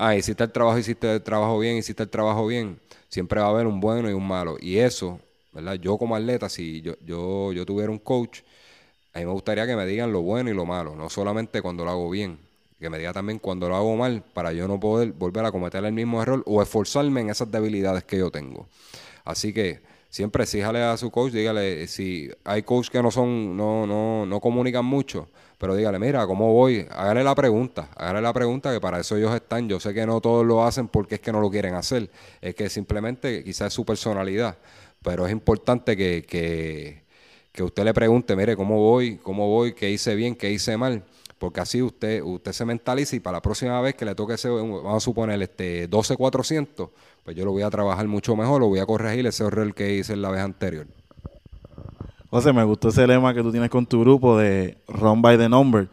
Ah, 0.00 0.14
hiciste 0.14 0.44
el 0.44 0.52
trabajo, 0.52 0.78
hiciste 0.78 1.12
el 1.12 1.22
trabajo 1.22 1.58
bien, 1.58 1.76
hiciste 1.76 2.04
el 2.04 2.08
trabajo 2.08 2.46
bien. 2.46 2.78
Siempre 3.08 3.40
va 3.40 3.46
a 3.46 3.50
haber 3.50 3.66
un 3.66 3.80
bueno 3.80 4.08
y 4.08 4.12
un 4.12 4.26
malo. 4.26 4.56
Y 4.60 4.78
eso, 4.78 5.18
¿verdad? 5.52 5.74
Yo 5.74 5.98
como 5.98 6.14
atleta, 6.14 6.48
si 6.48 6.80
yo, 6.82 6.94
yo, 7.04 7.52
yo 7.52 7.66
tuviera 7.66 7.90
un 7.90 7.98
coach, 7.98 8.40
a 9.14 9.18
mí 9.20 9.26
me 9.26 9.32
gustaría 9.32 9.66
que 9.66 9.76
me 9.76 9.86
digan 9.86 10.12
lo 10.12 10.22
bueno 10.22 10.50
y 10.50 10.54
lo 10.54 10.66
malo, 10.66 10.94
no 10.96 11.10
solamente 11.10 11.62
cuando 11.62 11.84
lo 11.84 11.90
hago 11.90 12.10
bien, 12.10 12.38
que 12.78 12.90
me 12.90 12.98
diga 12.98 13.12
también 13.12 13.40
cuando 13.40 13.68
lo 13.68 13.76
hago 13.76 13.96
mal, 13.96 14.22
para 14.34 14.52
yo 14.52 14.68
no 14.68 14.78
poder 14.80 15.12
volver 15.12 15.44
a 15.46 15.52
cometer 15.52 15.84
el 15.84 15.92
mismo 15.92 16.22
error 16.22 16.44
o 16.46 16.62
esforzarme 16.62 17.22
en 17.22 17.30
esas 17.30 17.50
debilidades 17.50 18.04
que 18.04 18.18
yo 18.18 18.30
tengo. 18.30 18.68
Así 19.24 19.52
que 19.52 19.80
siempre 20.10 20.44
exíjale 20.44 20.82
a 20.82 20.96
su 20.96 21.10
coach, 21.10 21.32
dígale, 21.32 21.88
si 21.88 22.30
hay 22.44 22.62
coaches 22.62 22.90
que 22.90 23.02
no 23.02 23.10
son, 23.10 23.56
no, 23.56 23.86
no, 23.86 24.26
no 24.26 24.40
comunican 24.40 24.84
mucho, 24.84 25.28
pero 25.58 25.74
dígale, 25.74 25.98
mira, 25.98 26.24
¿cómo 26.26 26.52
voy? 26.52 26.86
Hágale 26.90 27.24
la 27.24 27.34
pregunta, 27.34 27.90
hágale 27.96 28.22
la 28.22 28.32
pregunta 28.32 28.72
que 28.72 28.80
para 28.80 29.00
eso 29.00 29.16
ellos 29.16 29.34
están. 29.34 29.68
Yo 29.68 29.80
sé 29.80 29.92
que 29.92 30.06
no 30.06 30.20
todos 30.20 30.46
lo 30.46 30.64
hacen 30.64 30.86
porque 30.86 31.16
es 31.16 31.20
que 31.20 31.32
no 31.32 31.40
lo 31.40 31.50
quieren 31.50 31.74
hacer, 31.74 32.10
es 32.40 32.54
que 32.54 32.70
simplemente 32.70 33.42
quizás 33.42 33.68
es 33.68 33.72
su 33.74 33.84
personalidad, 33.84 34.56
pero 35.02 35.26
es 35.26 35.32
importante 35.32 35.96
que, 35.96 36.24
que, 36.26 37.02
que 37.52 37.62
usted 37.64 37.84
le 37.84 37.92
pregunte, 37.92 38.36
mire, 38.36 38.56
¿cómo 38.56 38.80
voy? 38.80 39.16
¿Cómo 39.18 39.48
voy? 39.48 39.72
¿Qué 39.72 39.90
hice 39.90 40.14
bien? 40.14 40.36
¿Qué 40.36 40.50
hice 40.50 40.76
mal? 40.76 41.02
Porque 41.38 41.60
así 41.60 41.82
usted, 41.82 42.22
usted 42.22 42.52
se 42.52 42.64
mentaliza 42.64 43.16
y 43.16 43.20
para 43.20 43.38
la 43.38 43.42
próxima 43.42 43.80
vez 43.80 43.94
que 43.94 44.04
le 44.04 44.14
toque 44.14 44.34
ese, 44.34 44.48
vamos 44.48 44.96
a 44.96 45.00
suponer, 45.00 45.40
este 45.42 45.88
12-400, 45.90 46.90
pues 47.24 47.36
yo 47.36 47.44
lo 47.44 47.52
voy 47.52 47.62
a 47.62 47.70
trabajar 47.70 48.06
mucho 48.06 48.36
mejor, 48.36 48.60
lo 48.60 48.68
voy 48.68 48.80
a 48.80 48.86
corregir 48.86 49.26
ese 49.26 49.44
error 49.44 49.74
que 49.74 49.94
hice 49.94 50.12
en 50.12 50.22
la 50.22 50.30
vez 50.30 50.40
anterior. 50.40 50.86
José, 52.30 52.52
me 52.52 52.62
gustó 52.62 52.90
ese 52.90 53.06
lema 53.06 53.32
que 53.32 53.42
tú 53.42 53.50
tienes 53.50 53.70
con 53.70 53.86
tu 53.86 54.00
grupo 54.00 54.36
de 54.36 54.76
Run 54.86 55.22
by 55.22 55.38
the 55.38 55.48
Number. 55.48 55.88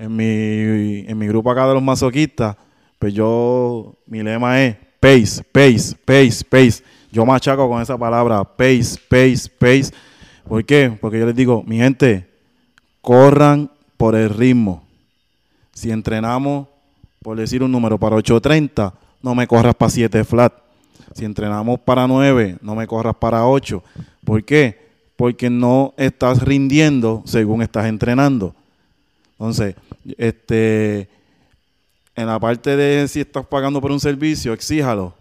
En 0.00 0.14
mi, 0.14 1.04
en 1.08 1.16
mi 1.16 1.28
grupo 1.28 1.52
acá 1.52 1.68
de 1.68 1.74
los 1.74 1.82
masoquistas, 1.82 2.56
pues 2.98 3.14
yo, 3.14 3.94
mi 4.06 4.24
lema 4.24 4.60
es 4.60 4.76
pace, 4.98 5.44
pace, 5.52 5.96
pace, 6.04 6.44
pace. 6.44 6.82
Yo 7.12 7.24
machaco 7.24 7.68
con 7.68 7.80
esa 7.80 7.96
palabra, 7.96 8.42
pace, 8.42 8.98
pace, 9.08 9.48
pace. 9.56 9.92
¿Por 10.48 10.64
qué? 10.64 10.98
Porque 11.00 11.20
yo 11.20 11.26
les 11.26 11.36
digo, 11.36 11.62
mi 11.64 11.76
gente, 11.76 12.28
corran 13.00 13.70
por 13.96 14.16
el 14.16 14.30
ritmo. 14.30 14.82
Si 15.72 15.92
entrenamos, 15.92 16.66
por 17.22 17.36
decir 17.36 17.62
un 17.62 17.70
número, 17.70 17.98
para 17.98 18.16
8.30, 18.16 18.92
no 19.22 19.34
me 19.36 19.46
corras 19.46 19.76
para 19.76 19.90
7 19.90 20.24
flat. 20.24 20.52
Si 21.14 21.24
entrenamos 21.24 21.78
para 21.78 22.08
9, 22.08 22.58
no 22.62 22.74
me 22.74 22.88
corras 22.88 23.14
para 23.14 23.46
8. 23.46 23.80
¿Por 24.24 24.42
qué? 24.44 24.87
Porque 25.18 25.50
no 25.50 25.94
estás 25.96 26.40
rindiendo 26.42 27.24
según 27.26 27.60
estás 27.60 27.86
entrenando. 27.86 28.54
Entonces, 29.32 29.74
este, 30.16 31.08
en 32.14 32.26
la 32.28 32.38
parte 32.38 32.76
de 32.76 33.08
si 33.08 33.22
estás 33.22 33.44
pagando 33.44 33.80
por 33.80 33.90
un 33.90 33.98
servicio, 33.98 34.52
exíjalo. 34.52 35.12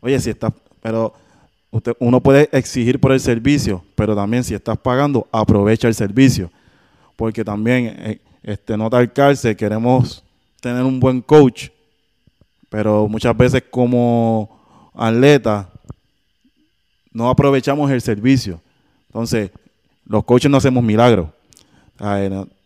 Oye, 0.00 0.18
si 0.18 0.30
estás, 0.30 0.52
pero 0.82 1.14
usted, 1.70 1.92
uno 2.00 2.20
puede 2.20 2.48
exigir 2.50 2.98
por 2.98 3.12
el 3.12 3.20
servicio, 3.20 3.84
pero 3.94 4.16
también 4.16 4.42
si 4.42 4.52
estás 4.52 4.78
pagando, 4.78 5.28
aprovecha 5.30 5.86
el 5.86 5.94
servicio. 5.94 6.50
Porque 7.14 7.44
también, 7.44 7.94
eh, 8.00 8.20
este, 8.42 8.76
no 8.76 8.90
tal 8.90 9.12
cárcel, 9.12 9.56
queremos 9.56 10.24
tener 10.60 10.82
un 10.82 10.98
buen 10.98 11.22
coach, 11.22 11.68
pero 12.68 13.06
muchas 13.06 13.36
veces 13.36 13.62
como 13.70 14.58
atleta 14.92 15.70
no 17.12 17.30
aprovechamos 17.30 17.92
el 17.92 18.00
servicio. 18.00 18.60
Entonces, 19.16 19.50
los 20.04 20.24
coaches 20.24 20.50
no 20.50 20.58
hacemos 20.58 20.84
milagros. 20.84 21.30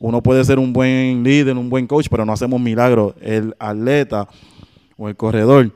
Uno 0.00 0.20
puede 0.20 0.44
ser 0.44 0.58
un 0.58 0.72
buen 0.72 1.22
líder, 1.22 1.56
un 1.56 1.70
buen 1.70 1.86
coach, 1.86 2.08
pero 2.10 2.26
no 2.26 2.32
hacemos 2.32 2.60
milagros. 2.60 3.14
El 3.20 3.54
atleta 3.56 4.28
o 4.96 5.08
el 5.08 5.14
corredor 5.14 5.72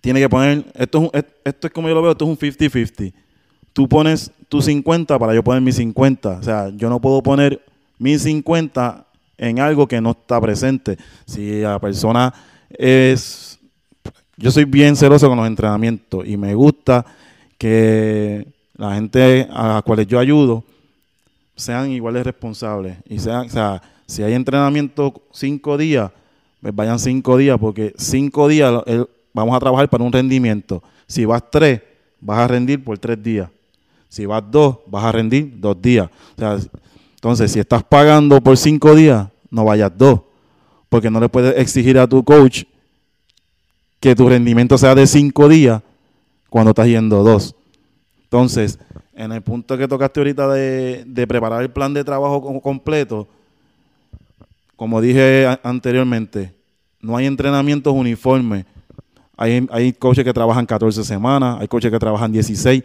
tiene 0.00 0.18
que 0.18 0.28
poner, 0.28 0.64
esto 0.74 1.12
es 1.44 1.70
como 1.70 1.86
yo 1.86 1.94
lo 1.94 2.02
veo, 2.02 2.10
esto 2.10 2.24
es 2.24 2.30
un 2.30 2.36
50-50. 2.36 3.12
Tú 3.72 3.88
pones 3.88 4.32
tu 4.48 4.60
50 4.60 5.16
para 5.20 5.32
yo 5.32 5.44
poner 5.44 5.62
mi 5.62 5.70
50. 5.70 6.30
O 6.30 6.42
sea, 6.42 6.68
yo 6.70 6.90
no 6.90 7.00
puedo 7.00 7.22
poner 7.22 7.64
mi 7.96 8.18
50 8.18 9.06
en 9.38 9.60
algo 9.60 9.86
que 9.86 10.00
no 10.00 10.10
está 10.10 10.40
presente. 10.40 10.98
Si 11.26 11.60
la 11.60 11.78
persona 11.78 12.34
es... 12.70 13.60
Yo 14.36 14.50
soy 14.50 14.64
bien 14.64 14.96
celoso 14.96 15.28
con 15.28 15.38
los 15.38 15.46
entrenamientos 15.46 16.26
y 16.26 16.36
me 16.36 16.56
gusta 16.56 17.06
que 17.56 18.55
la 18.76 18.94
gente 18.94 19.48
a 19.50 19.74
la 19.74 19.82
cuales 19.82 20.06
yo 20.06 20.18
ayudo 20.18 20.64
sean 21.56 21.90
iguales 21.90 22.24
responsables. 22.24 22.98
Y 23.08 23.18
sean, 23.18 23.46
o 23.46 23.50
sea, 23.50 23.82
si 24.06 24.22
hay 24.22 24.34
entrenamiento 24.34 25.14
cinco 25.32 25.76
días, 25.76 26.10
pues 26.60 26.74
vayan 26.74 26.98
cinco 26.98 27.36
días, 27.36 27.58
porque 27.58 27.94
cinco 27.96 28.48
días 28.48 28.72
vamos 29.32 29.56
a 29.56 29.60
trabajar 29.60 29.88
para 29.88 30.04
un 30.04 30.12
rendimiento. 30.12 30.82
Si 31.06 31.24
vas 31.24 31.42
tres, 31.50 31.80
vas 32.20 32.38
a 32.38 32.48
rendir 32.48 32.82
por 32.82 32.98
tres 32.98 33.22
días. 33.22 33.48
Si 34.08 34.26
vas 34.26 34.42
dos, 34.50 34.78
vas 34.86 35.04
a 35.04 35.12
rendir 35.12 35.58
dos 35.58 35.80
días. 35.80 36.08
O 36.36 36.38
sea, 36.38 36.58
entonces, 37.14 37.50
si 37.50 37.58
estás 37.58 37.82
pagando 37.82 38.40
por 38.40 38.56
cinco 38.56 38.94
días, 38.94 39.26
no 39.50 39.64
vayas 39.64 39.92
dos, 39.96 40.20
porque 40.88 41.10
no 41.10 41.18
le 41.18 41.28
puedes 41.28 41.58
exigir 41.58 41.98
a 41.98 42.06
tu 42.06 42.22
coach 42.22 42.64
que 44.00 44.14
tu 44.14 44.28
rendimiento 44.28 44.78
sea 44.78 44.94
de 44.94 45.06
cinco 45.06 45.48
días 45.48 45.82
cuando 46.48 46.70
estás 46.70 46.86
yendo 46.86 47.22
dos. 47.22 47.54
Entonces, 48.26 48.78
en 49.14 49.32
el 49.32 49.40
punto 49.40 49.78
que 49.78 49.86
tocaste 49.88 50.20
ahorita 50.20 50.48
de, 50.48 51.26
preparar 51.28 51.62
el 51.62 51.70
plan 51.70 51.94
de 51.94 52.04
trabajo 52.04 52.42
co- 52.42 52.60
completo, 52.60 53.28
como 54.76 55.00
dije 55.00 55.46
a- 55.46 55.60
anteriormente, 55.62 56.52
no 57.00 57.16
hay 57.16 57.26
entrenamientos 57.26 57.92
uniformes. 57.94 58.64
Hay, 59.36 59.66
hay 59.70 59.92
coaches 59.92 60.24
que 60.24 60.32
trabajan 60.32 60.66
14 60.66 61.04
semanas, 61.04 61.58
hay 61.60 61.68
coaches 61.68 61.90
que 61.90 61.98
trabajan 61.98 62.32
16. 62.32 62.82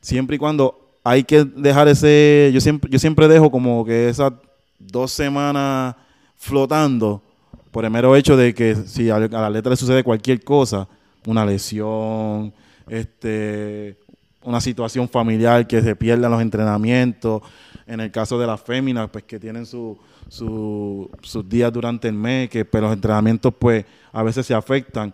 Siempre 0.00 0.36
y 0.36 0.38
cuando 0.38 0.78
hay 1.02 1.24
que 1.24 1.44
dejar 1.44 1.88
ese, 1.88 2.50
yo 2.52 2.60
siempre, 2.60 2.90
yo 2.90 2.98
siempre 2.98 3.28
dejo 3.28 3.50
como 3.50 3.84
que 3.84 4.08
esas 4.08 4.32
dos 4.78 5.10
semanas 5.12 5.94
flotando 6.36 7.22
por 7.70 7.84
el 7.84 7.90
mero 7.90 8.14
hecho 8.16 8.36
de 8.36 8.54
que 8.54 8.74
si 8.74 9.10
al, 9.10 9.24
al 9.34 9.44
atleta 9.44 9.70
le 9.70 9.76
sucede 9.76 10.04
cualquier 10.04 10.42
cosa, 10.44 10.86
una 11.26 11.44
lesión, 11.46 12.52
este, 12.88 13.96
una 14.46 14.60
situación 14.60 15.08
familiar 15.08 15.66
que 15.66 15.82
se 15.82 15.94
pierdan 15.96 16.30
los 16.30 16.40
entrenamientos, 16.40 17.42
en 17.86 18.00
el 18.00 18.10
caso 18.10 18.38
de 18.38 18.46
las 18.46 18.60
féminas, 18.60 19.08
pues 19.10 19.24
que 19.24 19.38
tienen 19.38 19.66
su, 19.66 19.98
su- 20.28 21.10
sus 21.22 21.48
días 21.48 21.72
durante 21.72 22.08
el 22.08 22.14
mes, 22.14 22.48
que 22.48 22.64
pues, 22.64 22.82
los 22.82 22.92
entrenamientos 22.92 23.52
pues 23.58 23.84
a 24.12 24.22
veces 24.22 24.46
se 24.46 24.54
afectan, 24.54 25.12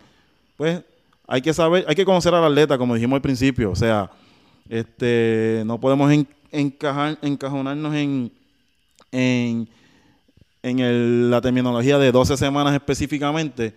pues 0.56 0.82
hay 1.26 1.40
que 1.42 1.52
saber, 1.54 1.84
hay 1.88 1.94
que 1.94 2.04
conocer 2.04 2.34
al 2.34 2.44
atleta, 2.44 2.76
como 2.78 2.94
dijimos 2.94 3.16
al 3.16 3.22
principio, 3.22 3.70
o 3.70 3.76
sea, 3.76 4.10
este, 4.68 5.62
no 5.66 5.80
podemos 5.80 6.10
en- 6.12 6.28
encajar, 6.50 7.18
encajonarnos 7.22 7.94
en, 7.94 8.30
en, 9.10 9.68
en 10.62 10.78
el- 10.78 11.30
la 11.30 11.40
terminología 11.40 11.98
de 11.98 12.12
12 12.12 12.36
semanas 12.36 12.74
específicamente, 12.74 13.74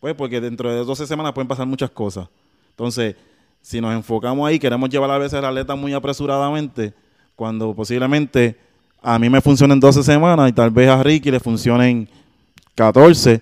pues 0.00 0.14
porque 0.14 0.40
dentro 0.40 0.70
de 0.70 0.84
12 0.84 1.06
semanas 1.06 1.32
pueden 1.32 1.48
pasar 1.48 1.66
muchas 1.66 1.90
cosas. 1.90 2.28
Entonces, 2.70 3.14
si 3.62 3.80
nos 3.80 3.94
enfocamos 3.94 4.46
ahí, 4.46 4.58
queremos 4.58 4.90
llevar 4.90 5.10
a 5.12 5.18
veces 5.18 5.38
al 5.38 5.44
atleta 5.44 5.74
muy 5.76 5.94
apresuradamente, 5.94 6.92
cuando 7.36 7.74
posiblemente 7.74 8.56
a 9.00 9.18
mí 9.18 9.30
me 9.30 9.40
funcionen 9.40 9.80
12 9.80 10.02
semanas 10.02 10.50
y 10.50 10.52
tal 10.52 10.70
vez 10.70 10.88
a 10.88 11.02
Ricky 11.02 11.30
le 11.30 11.40
funcionen 11.40 12.08
14, 12.74 13.40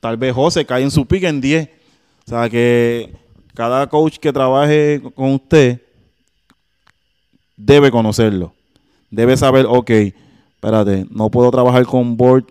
tal 0.00 0.16
vez 0.16 0.34
José 0.34 0.64
cae 0.64 0.82
en 0.82 0.90
su 0.90 1.06
pique 1.06 1.26
en 1.26 1.40
10. 1.40 1.68
O 2.26 2.30
sea 2.30 2.48
que 2.48 3.12
cada 3.54 3.86
coach 3.88 4.18
que 4.18 4.32
trabaje 4.32 5.02
con 5.14 5.34
usted 5.34 5.82
debe 7.56 7.90
conocerlo. 7.90 8.52
Debe 9.10 9.36
saber, 9.36 9.66
ok, 9.68 9.90
espérate, 10.54 11.06
no 11.10 11.30
puedo 11.30 11.50
trabajar 11.50 11.84
con 11.84 12.16
Board. 12.16 12.44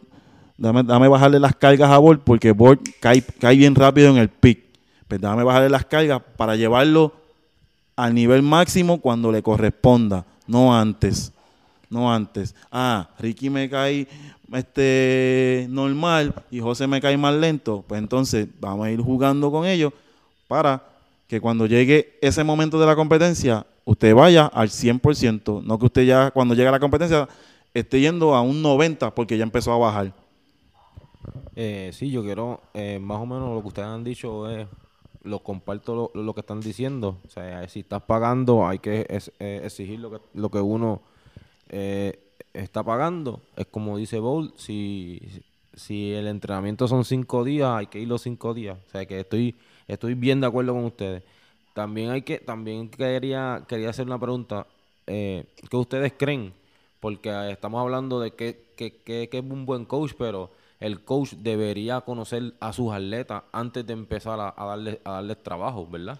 Dame, 0.57 0.83
dame 0.83 1.07
bajarle 1.07 1.39
las 1.39 1.55
cargas 1.55 1.89
a 1.89 1.97
Board 1.97 2.19
porque 2.23 2.51
Board 2.51 2.79
cae, 2.99 3.23
cae 3.39 3.55
bien 3.55 3.73
rápido 3.73 4.09
en 4.09 4.17
el 4.17 4.29
pick. 4.29 4.70
Pues 5.11 5.19
dame 5.19 5.43
bajarle 5.43 5.67
las 5.67 5.83
cargas 5.83 6.21
para 6.37 6.55
llevarlo 6.55 7.11
al 7.97 8.15
nivel 8.15 8.43
máximo 8.43 9.01
cuando 9.01 9.29
le 9.29 9.43
corresponda, 9.43 10.25
no 10.47 10.73
antes. 10.73 11.33
No 11.89 12.09
antes. 12.09 12.55
Ah, 12.71 13.09
Ricky 13.19 13.49
me 13.49 13.69
cae 13.69 14.07
este 14.53 15.67
normal 15.69 16.33
y 16.49 16.61
José 16.61 16.87
me 16.87 17.01
cae 17.01 17.17
más 17.17 17.35
lento. 17.35 17.83
Pues 17.85 17.99
entonces 17.99 18.47
vamos 18.61 18.87
a 18.87 18.91
ir 18.91 19.01
jugando 19.01 19.51
con 19.51 19.65
ellos 19.65 19.91
para 20.47 20.81
que 21.27 21.41
cuando 21.41 21.65
llegue 21.65 22.17
ese 22.21 22.45
momento 22.45 22.79
de 22.79 22.85
la 22.85 22.95
competencia, 22.95 23.65
usted 23.83 24.15
vaya 24.15 24.45
al 24.45 24.69
100%. 24.69 25.61
No 25.61 25.77
que 25.77 25.87
usted 25.87 26.03
ya 26.05 26.31
cuando 26.31 26.55
llegue 26.55 26.69
a 26.69 26.71
la 26.71 26.79
competencia 26.79 27.27
esté 27.73 27.99
yendo 27.99 28.33
a 28.33 28.41
un 28.41 28.63
90% 28.63 29.11
porque 29.13 29.37
ya 29.37 29.43
empezó 29.43 29.73
a 29.73 29.77
bajar. 29.77 30.13
Eh, 31.53 31.91
sí, 31.91 32.09
yo 32.09 32.23
quiero, 32.23 32.61
eh, 32.73 32.97
más 32.97 33.19
o 33.19 33.25
menos 33.25 33.53
lo 33.53 33.61
que 33.61 33.67
ustedes 33.67 33.89
han 33.89 34.05
dicho 34.05 34.49
es, 34.49 34.67
lo 35.23 35.39
comparto 35.39 36.11
lo, 36.13 36.21
lo 36.21 36.33
que 36.33 36.41
están 36.41 36.61
diciendo. 36.61 37.17
O 37.25 37.29
sea, 37.29 37.67
si 37.69 37.81
estás 37.81 38.03
pagando, 38.03 38.67
hay 38.67 38.79
que 38.79 39.05
eh, 39.39 39.61
exigir 39.63 39.99
lo 39.99 40.11
que, 40.11 40.19
lo 40.33 40.49
que 40.49 40.59
uno 40.59 41.01
eh, 41.69 42.19
está 42.53 42.83
pagando. 42.83 43.41
Es 43.55 43.67
como 43.67 43.97
dice 43.97 44.19
Bowl, 44.19 44.53
si, 44.57 45.21
si 45.73 46.13
el 46.13 46.27
entrenamiento 46.27 46.87
son 46.87 47.05
cinco 47.05 47.43
días, 47.43 47.69
hay 47.71 47.87
que 47.87 47.99
ir 47.99 48.07
los 48.07 48.21
cinco 48.21 48.53
días. 48.53 48.77
O 48.87 48.89
sea, 48.91 49.05
que 49.05 49.19
estoy, 49.21 49.55
estoy 49.87 50.13
bien 50.15 50.41
de 50.41 50.47
acuerdo 50.47 50.73
con 50.73 50.85
ustedes. 50.85 51.23
También 51.73 52.09
hay 52.09 52.21
que, 52.23 52.39
también 52.39 52.89
quería, 52.89 53.63
quería 53.67 53.89
hacer 53.89 54.05
una 54.05 54.19
pregunta. 54.19 54.67
Eh, 55.07 55.45
¿Qué 55.69 55.77
ustedes 55.77 56.13
creen? 56.17 56.53
Porque 56.99 57.29
eh, 57.29 57.51
estamos 57.51 57.81
hablando 57.81 58.19
de 58.19 58.31
que, 58.31 58.65
que, 58.75 58.97
que- 58.97 59.29
que 59.29 59.37
es 59.39 59.43
un 59.43 59.65
buen 59.65 59.85
coach, 59.85 60.11
pero 60.17 60.49
el 60.81 61.05
coach 61.05 61.35
debería 61.35 62.01
conocer 62.01 62.53
a 62.59 62.73
sus 62.73 62.91
atletas 62.91 63.43
antes 63.53 63.87
de 63.87 63.93
empezar 63.93 64.39
a, 64.39 64.53
a 64.57 64.65
darle, 64.65 64.99
a 65.05 65.11
darles 65.11 65.41
trabajo, 65.41 65.87
¿verdad? 65.87 66.19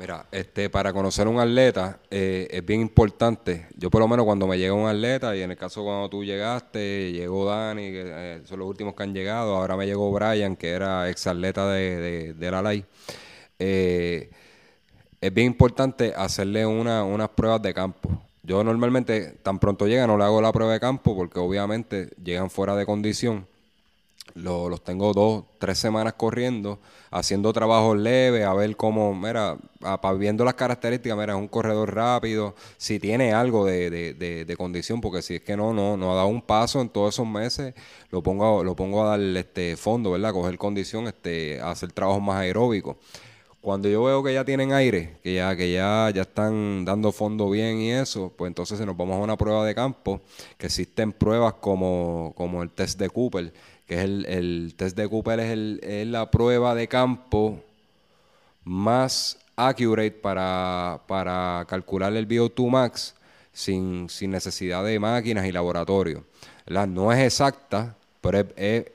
Mira, 0.00 0.24
este, 0.32 0.70
para 0.70 0.94
conocer 0.94 1.28
un 1.28 1.38
atleta 1.38 2.00
eh, 2.10 2.48
es 2.50 2.64
bien 2.64 2.80
importante. 2.80 3.66
Yo 3.76 3.90
por 3.90 4.00
lo 4.00 4.08
menos 4.08 4.24
cuando 4.24 4.46
me 4.46 4.56
llega 4.56 4.72
un 4.72 4.88
atleta, 4.88 5.36
y 5.36 5.42
en 5.42 5.50
el 5.50 5.58
caso 5.58 5.84
cuando 5.84 6.08
tú 6.08 6.24
llegaste, 6.24 7.12
llegó 7.12 7.44
Dani, 7.44 7.82
que 7.90 8.02
eh, 8.06 8.40
son 8.46 8.60
los 8.60 8.68
últimos 8.68 8.94
que 8.94 9.02
han 9.02 9.12
llegado, 9.12 9.56
ahora 9.56 9.76
me 9.76 9.84
llegó 9.84 10.10
Brian, 10.10 10.56
que 10.56 10.70
era 10.70 11.10
ex 11.10 11.26
atleta 11.26 11.68
de, 11.68 12.34
la 12.38 12.62
LAI. 12.62 12.84
Eh, 13.58 14.30
es 15.20 15.34
bien 15.34 15.48
importante 15.48 16.14
hacerle 16.16 16.64
una, 16.64 17.04
unas 17.04 17.28
pruebas 17.28 17.60
de 17.60 17.74
campo. 17.74 18.08
Yo 18.42 18.64
normalmente, 18.64 19.34
tan 19.42 19.58
pronto 19.58 19.86
llega, 19.86 20.06
no 20.06 20.16
le 20.16 20.24
hago 20.24 20.40
la 20.40 20.50
prueba 20.50 20.72
de 20.72 20.80
campo 20.80 21.14
porque 21.14 21.38
obviamente 21.38 22.08
llegan 22.24 22.48
fuera 22.48 22.74
de 22.74 22.86
condición. 22.86 23.46
Lo- 24.34 24.68
los 24.68 24.82
tengo 24.84 25.12
dos, 25.12 25.44
tres 25.58 25.78
semanas 25.78 26.14
corriendo, 26.16 26.78
haciendo 27.10 27.52
trabajos 27.52 27.98
leves, 27.98 28.44
a 28.44 28.54
ver 28.54 28.76
cómo, 28.76 29.12
mira, 29.12 29.56
viendo 30.18 30.44
las 30.44 30.54
características, 30.54 31.18
mira, 31.18 31.32
es 31.32 31.38
un 31.38 31.48
corredor 31.48 31.92
rápido, 31.94 32.54
si 32.76 33.00
tiene 33.00 33.32
algo 33.32 33.66
de, 33.66 33.90
de- 33.90 34.44
de- 34.44 34.56
condición, 34.56 35.00
porque 35.00 35.22
si 35.22 35.34
es 35.36 35.40
que 35.42 35.56
no, 35.56 35.72
no, 35.74 35.96
no 35.96 36.12
ha 36.12 36.14
dado 36.16 36.28
un 36.28 36.42
paso 36.42 36.80
en 36.80 36.88
todos 36.90 37.14
esos 37.14 37.26
meses, 37.26 37.74
lo 38.10 38.22
pongo, 38.22 38.62
lo 38.62 38.76
pongo 38.76 39.02
a 39.02 39.16
dar 39.16 39.20
este 39.36 39.76
fondo, 39.76 40.12
¿verdad? 40.12 40.32
Coger 40.32 40.58
condición, 40.58 41.06
este, 41.08 41.60
hacer 41.60 41.90
trabajos 41.92 42.22
más 42.22 42.36
aeróbicos. 42.40 42.96
Cuando 43.60 43.88
yo 43.90 44.02
veo 44.04 44.22
que 44.22 44.32
ya 44.32 44.42
tienen 44.44 44.72
aire, 44.72 45.18
que 45.22 45.34
ya, 45.34 45.54
que 45.54 45.70
ya, 45.70 46.10
ya 46.14 46.22
están 46.22 46.86
dando 46.86 47.12
fondo 47.12 47.50
bien 47.50 47.78
y 47.78 47.92
eso, 47.92 48.32
pues 48.34 48.48
entonces 48.48 48.80
nos 48.86 48.96
vamos 48.96 49.16
a 49.16 49.18
una 49.22 49.36
prueba 49.36 49.66
de 49.66 49.74
campo, 49.74 50.22
que 50.56 50.66
existen 50.66 51.12
pruebas 51.12 51.54
como, 51.60 52.32
como 52.36 52.62
el 52.62 52.70
test 52.70 52.98
de 52.98 53.10
Cooper, 53.10 53.52
que 53.90 53.96
es 53.96 54.04
el, 54.04 54.74
test 54.76 54.96
de 54.96 55.08
Cooper 55.08 55.40
es, 55.40 56.06
la 56.06 56.30
prueba 56.30 56.76
de 56.76 56.86
campo 56.86 57.58
más 58.62 59.36
accurate 59.56 60.12
para, 60.12 61.00
para 61.08 61.64
calcular 61.68 62.14
el 62.14 62.28
VO2 62.28 62.70
max 62.70 63.16
sin, 63.52 64.08
sin 64.08 64.30
necesidad 64.30 64.84
de 64.84 64.96
máquinas 65.00 65.44
y 65.44 65.50
laboratorio. 65.50 66.22
¿verdad? 66.64 66.86
No 66.86 67.10
es 67.10 67.18
exacta, 67.18 67.96
pero 68.20 68.46
es, 68.54 68.86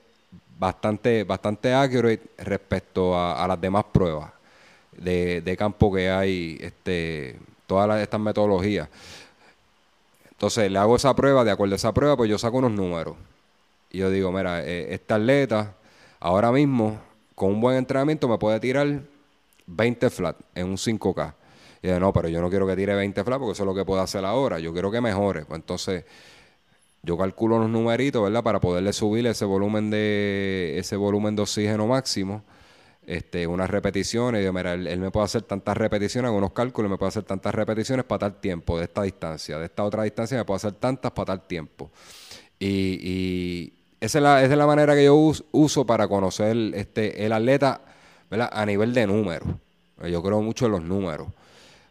bastante, 0.58 1.24
bastante 1.24 1.74
accurate 1.74 2.22
respecto 2.38 3.20
a, 3.20 3.46
las 3.46 3.60
demás 3.60 3.84
pruebas 3.92 4.32
de, 4.96 5.42
de 5.42 5.56
campo 5.58 5.92
que 5.92 6.08
hay, 6.08 6.56
este, 6.58 7.38
todas 7.66 8.00
estas 8.00 8.18
metodologías. 8.18 8.88
Entonces 10.30 10.72
le 10.72 10.78
hago 10.78 10.96
esa 10.96 11.14
prueba, 11.14 11.44
de 11.44 11.50
acuerdo 11.50 11.74
a 11.74 11.76
esa 11.76 11.92
prueba, 11.92 12.16
pues 12.16 12.30
yo 12.30 12.38
saco 12.38 12.56
unos 12.56 12.72
números. 12.72 13.14
Y 13.90 13.98
yo 13.98 14.10
digo, 14.10 14.32
mira, 14.32 14.64
eh, 14.64 14.94
este 14.94 15.14
atleta 15.14 15.74
ahora 16.20 16.52
mismo, 16.52 16.98
con 17.34 17.50
un 17.50 17.60
buen 17.60 17.76
entrenamiento, 17.76 18.28
me 18.28 18.38
puede 18.38 18.58
tirar 18.60 19.00
20 19.66 20.10
flat 20.10 20.36
en 20.54 20.66
un 20.68 20.76
5K. 20.76 21.34
Y 21.82 21.88
yo, 21.88 22.00
no, 22.00 22.12
pero 22.12 22.28
yo 22.28 22.40
no 22.40 22.48
quiero 22.50 22.66
que 22.66 22.76
tire 22.76 22.94
20 22.94 23.24
flat 23.24 23.38
porque 23.38 23.52
eso 23.52 23.62
es 23.62 23.66
lo 23.66 23.74
que 23.74 23.84
puedo 23.84 24.00
hacer 24.00 24.24
ahora. 24.24 24.58
Yo 24.58 24.72
quiero 24.72 24.90
que 24.90 25.00
mejore. 25.00 25.44
Pues 25.44 25.60
entonces, 25.60 26.04
yo 27.02 27.16
calculo 27.16 27.56
unos 27.56 27.70
numeritos, 27.70 28.22
¿verdad? 28.22 28.42
Para 28.42 28.60
poderle 28.60 28.92
subir 28.92 29.26
ese 29.26 29.44
volumen 29.44 29.90
de, 29.90 30.74
ese 30.78 30.96
volumen 30.96 31.36
de 31.36 31.42
oxígeno 31.42 31.86
máximo. 31.86 32.42
este, 33.06 33.46
unas 33.46 33.70
repeticiones. 33.70 34.42
Y 34.42 34.44
yo, 34.44 34.52
mira, 34.52 34.74
él, 34.74 34.98
me 34.98 35.10
puede 35.10 35.26
hacer 35.26 35.42
tantas 35.42 35.76
repeticiones, 35.76 36.32
unos 36.32 36.52
cálculos, 36.52 36.90
me 36.90 36.98
puede 36.98 37.10
hacer 37.10 37.22
tantas 37.22 37.54
repeticiones 37.54 38.04
para 38.04 38.30
tal 38.30 38.40
tiempo, 38.40 38.78
de 38.78 38.84
esta 38.84 39.02
distancia, 39.02 39.58
de 39.58 39.66
esta 39.66 39.84
otra 39.84 40.02
distancia, 40.02 40.36
me 40.38 40.44
puede 40.44 40.56
hacer 40.56 40.72
tantas 40.72 41.12
para 41.12 41.26
tal 41.26 41.46
tiempo. 41.46 41.90
Y 42.58 43.75
esa, 44.00 44.18
es 44.18 44.22
la, 44.22 44.42
esa 44.42 44.52
es 44.52 44.58
la 44.58 44.66
manera 44.66 44.94
que 44.94 45.04
yo 45.04 45.14
us- 45.14 45.44
uso 45.52 45.84
para 45.86 46.06
conocer 46.08 46.56
este, 46.74 47.24
el 47.24 47.32
atleta 47.32 47.80
¿verdad? 48.30 48.50
a 48.52 48.66
nivel 48.66 48.92
de 48.92 49.06
números. 49.06 49.48
Yo 50.08 50.22
creo 50.22 50.42
mucho 50.42 50.66
en 50.66 50.72
los 50.72 50.82
números. 50.82 51.28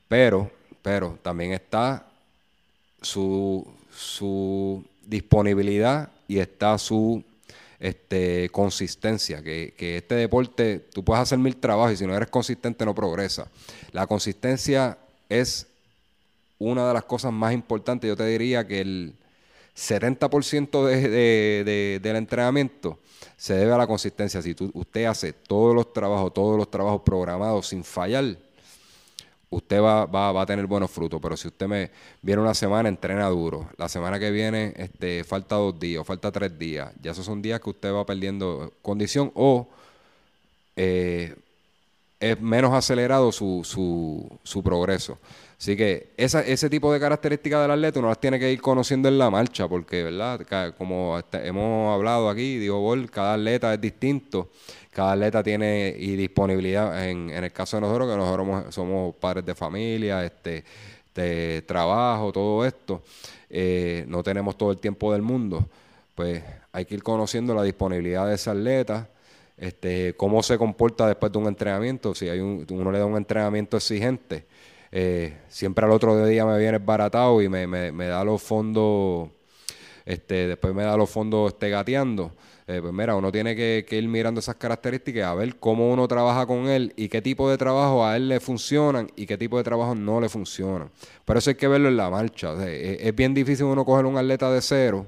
Pero, 0.08 0.52
pero 0.82 1.18
también 1.24 1.54
está 1.54 2.06
su, 3.02 3.68
su 3.92 4.84
disponibilidad 5.06 6.10
y 6.28 6.38
está 6.38 6.78
su 6.78 7.24
este, 7.80 8.50
consistencia. 8.50 9.42
Que, 9.42 9.74
que 9.76 9.98
este 9.98 10.16
deporte, 10.16 10.80
tú 10.94 11.04
puedes 11.04 11.24
hacer 11.24 11.40
mil 11.40 11.56
trabajos 11.56 11.94
y 11.94 11.98
si 11.98 12.06
no 12.06 12.16
eres 12.16 12.30
consistente 12.30 12.86
no 12.86 12.94
progresa. 12.94 13.48
La 13.92 14.06
consistencia 14.06 14.98
es 15.28 15.66
una 16.60 16.88
de 16.88 16.94
las 16.94 17.04
cosas 17.04 17.34
más 17.34 17.54
importantes. 17.54 18.08
Yo 18.08 18.16
te 18.16 18.26
diría 18.28 18.68
que 18.68 18.82
el 18.82 19.16
70% 19.76 20.86
de, 20.86 21.02
de- 21.10 21.64
de- 21.66 22.00
del 22.02 22.16
entrenamiento 22.16 23.00
se 23.38 23.54
debe 23.56 23.74
a 23.74 23.78
la 23.78 23.88
consistencia. 23.88 24.42
Si 24.42 24.56
tú, 24.56 24.72
usted 24.74 25.06
hace 25.06 25.34
todos 25.34 25.76
los 25.76 25.92
trabajos, 25.94 26.34
todos 26.34 26.58
los 26.58 26.72
trabajos 26.72 27.02
programados 27.04 27.68
sin 27.68 27.84
fallar, 27.84 28.38
usted 29.50 29.82
va, 29.82 30.06
va, 30.06 30.32
va 30.32 30.42
a 30.42 30.46
tener 30.46 30.66
buenos 30.68 30.92
frutos. 30.92 31.20
Pero 31.22 31.38
si 31.38 31.48
usted 31.48 31.68
me 31.68 31.92
viene 32.22 32.42
una 32.42 32.54
semana, 32.54 32.90
entrena 32.90 33.28
duro. 33.30 33.70
La 33.78 33.90
semana 33.90 34.20
que 34.20 34.32
viene 34.32 34.74
este, 34.78 35.24
falta 35.24 35.56
dos 35.56 35.80
días 35.80 36.02
o 36.02 36.04
falta 36.04 36.32
tres 36.32 36.58
días. 36.58 36.92
Ya 37.02 37.12
esos 37.12 37.26
son 37.26 37.42
días 37.42 37.60
que 37.60 37.70
usted 37.70 37.94
va 37.94 38.06
perdiendo 38.06 38.74
condición 38.82 39.32
o 39.36 39.68
eh, 40.76 41.36
es 42.20 42.40
menos 42.42 42.74
acelerado 42.74 43.32
su, 43.32 43.62
su, 43.64 44.30
su 44.44 44.64
progreso. 44.64 45.18
Así 45.58 45.78
que 45.78 46.10
esa, 46.18 46.42
ese 46.42 46.70
tipo 46.70 46.92
de 46.92 47.00
características 47.00 47.62
del 47.62 47.72
atleta 47.72 48.00
uno 48.00 48.10
las 48.10 48.20
tiene 48.20 48.38
que 48.40 48.52
ir 48.52 48.62
conociendo 48.62 49.08
en 49.08 49.18
la 49.18 49.30
marcha, 49.30 49.68
porque, 49.68 50.04
¿verdad? 50.04 50.74
Como 50.78 51.18
hemos 51.32 51.94
hablado 51.94 52.30
aquí, 52.30 52.58
digo, 52.58 52.82
Bol, 52.82 53.10
cada 53.10 53.36
atleta 53.36 53.74
es 53.74 53.80
distinto, 53.80 54.50
cada 54.92 55.14
atleta 55.14 55.42
tiene 55.42 55.96
y 55.98 56.16
disponibilidad, 56.16 57.08
en, 57.08 57.30
en 57.30 57.44
el 57.44 57.52
caso 57.54 57.78
de 57.78 57.82
nosotros, 57.82 58.10
que 58.10 58.18
nosotros 58.18 58.48
somos, 58.48 58.76
somos 58.76 59.16
padres 59.16 59.46
de 59.46 59.56
familia, 59.56 60.26
este, 60.26 60.64
de 61.16 61.64
trabajo, 61.66 62.32
todo 62.34 62.66
esto, 62.66 63.02
eh, 63.50 64.04
no 64.08 64.22
tenemos 64.22 64.58
todo 64.58 64.72
el 64.72 64.78
tiempo 64.78 65.14
del 65.14 65.22
mundo, 65.22 65.66
pues 66.14 66.44
hay 66.74 66.86
que 66.86 66.96
ir 66.96 67.04
conociendo 67.04 67.56
la 67.56 67.64
disponibilidad 67.64 68.28
de 68.28 68.36
ese 68.36 68.50
atleta, 68.50 69.10
este, 69.58 70.14
cómo 70.16 70.44
se 70.44 70.58
comporta 70.58 71.08
después 71.08 71.32
de 71.32 71.38
un 71.38 71.48
entrenamiento, 71.48 72.14
si 72.14 72.28
hay 72.28 72.40
un, 72.40 72.68
uno 72.70 72.92
le 72.92 73.00
da 73.00 73.06
un 73.06 73.16
entrenamiento 73.16 73.78
exigente, 73.78 74.46
eh, 74.92 75.38
siempre 75.48 75.86
al 75.86 75.92
otro 75.92 76.26
día 76.26 76.46
me 76.46 76.58
viene 76.58 76.78
baratado 76.78 77.42
y 77.42 77.50
me, 77.50 77.68
me- 77.68 78.08
da 78.08 78.24
los 78.24 78.42
fondos, 78.42 79.30
este, 80.06 80.48
después 80.48 80.74
me 80.74 80.84
da 80.84 80.98
los 80.98 81.10
fondos 81.10 81.54
este, 81.54 81.70
gateando. 81.70 82.32
Eh, 82.68 82.80
pues 82.82 82.92
mira, 82.94 83.16
uno 83.16 83.32
tiene 83.32 83.56
que, 83.56 83.86
ir 83.92 84.08
mirando 84.08 84.40
esas 84.40 84.56
características, 84.56 85.26
a 85.26 85.36
ver 85.36 85.58
cómo 85.58 85.92
uno 85.92 86.08
trabaja 86.08 86.48
con 86.48 86.68
él 86.68 86.94
y 86.96 87.10
qué 87.10 87.22
tipo 87.22 87.48
de 87.48 87.60
trabajo 87.60 88.04
a 88.04 88.16
él 88.16 88.28
le 88.28 88.40
funcionan 88.40 89.08
y 89.16 89.28
qué 89.28 89.38
tipo 89.38 89.58
de 89.58 89.64
trabajo 89.64 89.94
no 89.94 90.20
le 90.20 90.30
funcionan. 90.30 90.90
Pero 91.26 91.38
eso 91.38 91.52
hay 91.52 91.56
que 91.56 91.68
verlo 91.68 91.90
en 91.90 91.98
la 91.98 92.10
marcha. 92.10 92.56
sea, 92.58 92.68
es, 92.68 93.16
bien 93.16 93.36
difícil 93.36 93.66
uno 93.66 93.86
coger 93.86 94.06
un 94.06 94.18
atleta 94.18 94.50
de 94.52 94.62
cero, 94.62 95.06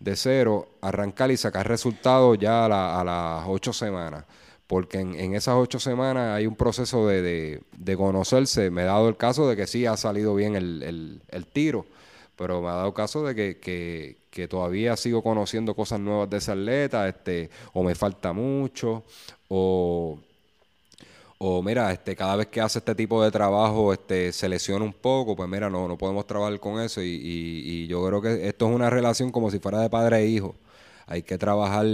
de 0.00 0.16
cero, 0.16 0.68
arrancar 0.80 1.30
y 1.30 1.36
sacar 1.36 1.68
resultados 1.68 2.38
ya 2.38 2.64
a 2.66 3.04
las 3.04 3.44
ocho 3.46 3.72
semanas. 3.72 4.24
Porque 4.66 4.98
en, 5.00 5.34
esas 5.34 5.54
ocho 5.56 5.78
semanas 5.78 6.36
hay 6.36 6.46
un 6.46 6.56
proceso 6.56 7.06
de, 7.06 7.60
de- 7.76 7.96
conocerse. 7.96 8.70
Me 8.70 8.82
he 8.82 8.84
dado 8.84 9.08
el 9.08 9.16
caso 9.16 9.48
de 9.48 9.56
que 9.56 9.66
sí 9.66 9.86
ha 9.86 9.96
salido 9.96 10.34
bien 10.34 10.56
el, 10.56 10.82
el- 10.82 11.22
el 11.30 11.46
tiro, 11.46 11.86
pero 12.36 12.60
me 12.60 12.68
ha 12.68 12.72
dado 12.74 12.92
caso 12.94 13.24
de 13.24 13.34
que, 13.34 13.58
que- 13.58 14.16
que 14.30 14.48
todavía 14.48 14.96
sigo 14.96 15.22
conociendo 15.22 15.74
cosas 15.74 16.00
nuevas 16.00 16.28
de 16.30 16.38
ese 16.38 16.52
atleta, 16.52 17.08
este, 17.08 17.48
o 17.72 17.82
me 17.82 17.94
falta 17.94 18.32
mucho, 18.34 19.04
o, 19.48 20.18
o 21.38 21.62
mira, 21.62 21.92
este, 21.92 22.16
cada 22.16 22.36
vez 22.36 22.46
que 22.48 22.60
hace 22.60 22.78
este 22.78 22.94
tipo 22.94 23.22
de 23.22 23.30
trabajo, 23.30 23.92
este, 23.92 24.32
se 24.32 24.48
lesiona 24.48 24.84
un 24.84 24.92
poco, 24.94 25.36
pues 25.36 25.48
mira, 25.48 25.68
no, 25.68 25.86
no 25.86 25.98
podemos 25.98 26.26
trabajar 26.26 26.58
con 26.60 26.80
eso. 26.80 27.02
Y, 27.02 27.06
y- 27.08 27.82
y 27.84 27.86
yo 27.88 28.04
creo 28.06 28.22
que 28.22 28.48
esto 28.48 28.68
es 28.68 28.74
una 28.74 28.88
relación 28.90 29.30
como 29.30 29.50
si 29.50 29.58
fuera 29.58 29.80
de 29.80 29.90
padre 29.90 30.18
e 30.20 30.26
hijo. 30.28 30.54
Hay 31.08 31.22
que 31.22 31.38
trabajar, 31.38 31.86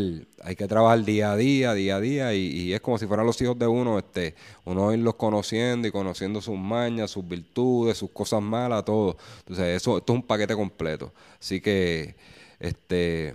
hay 0.43 0.57
que 0.57 0.67
trabajar 0.67 1.05
día 1.05 1.33
a 1.33 1.37
día, 1.37 1.75
día 1.75 1.97
a 1.97 2.01
día, 2.01 2.35
y, 2.35 2.47
y 2.47 2.73
es 2.73 2.81
como 2.81 2.97
si 2.97 3.07
fueran 3.07 3.27
los 3.27 3.41
hijos 3.43 3.59
de 3.59 3.67
uno, 3.67 3.99
este, 3.99 4.35
uno 4.65 4.93
irlos 4.93 5.17
conociendo 5.17 5.87
y 5.87 5.91
conociendo 5.91 6.41
sus 6.41 6.59
mañas, 6.59 7.11
sus 7.11 7.27
virtudes, 7.29 7.99
sus 7.99 8.11
cosas 8.11 8.41
malas, 8.41 8.85
todo. 8.87 9.19
Entonces, 9.41 9.77
eso, 9.77 9.99
esto 9.99 10.13
es 10.15 10.17
un 10.19 10.27
paquete 10.27 10.55
completo. 10.55 11.13
Así 11.39 11.61
que, 11.61 12.17
este, 12.59 13.35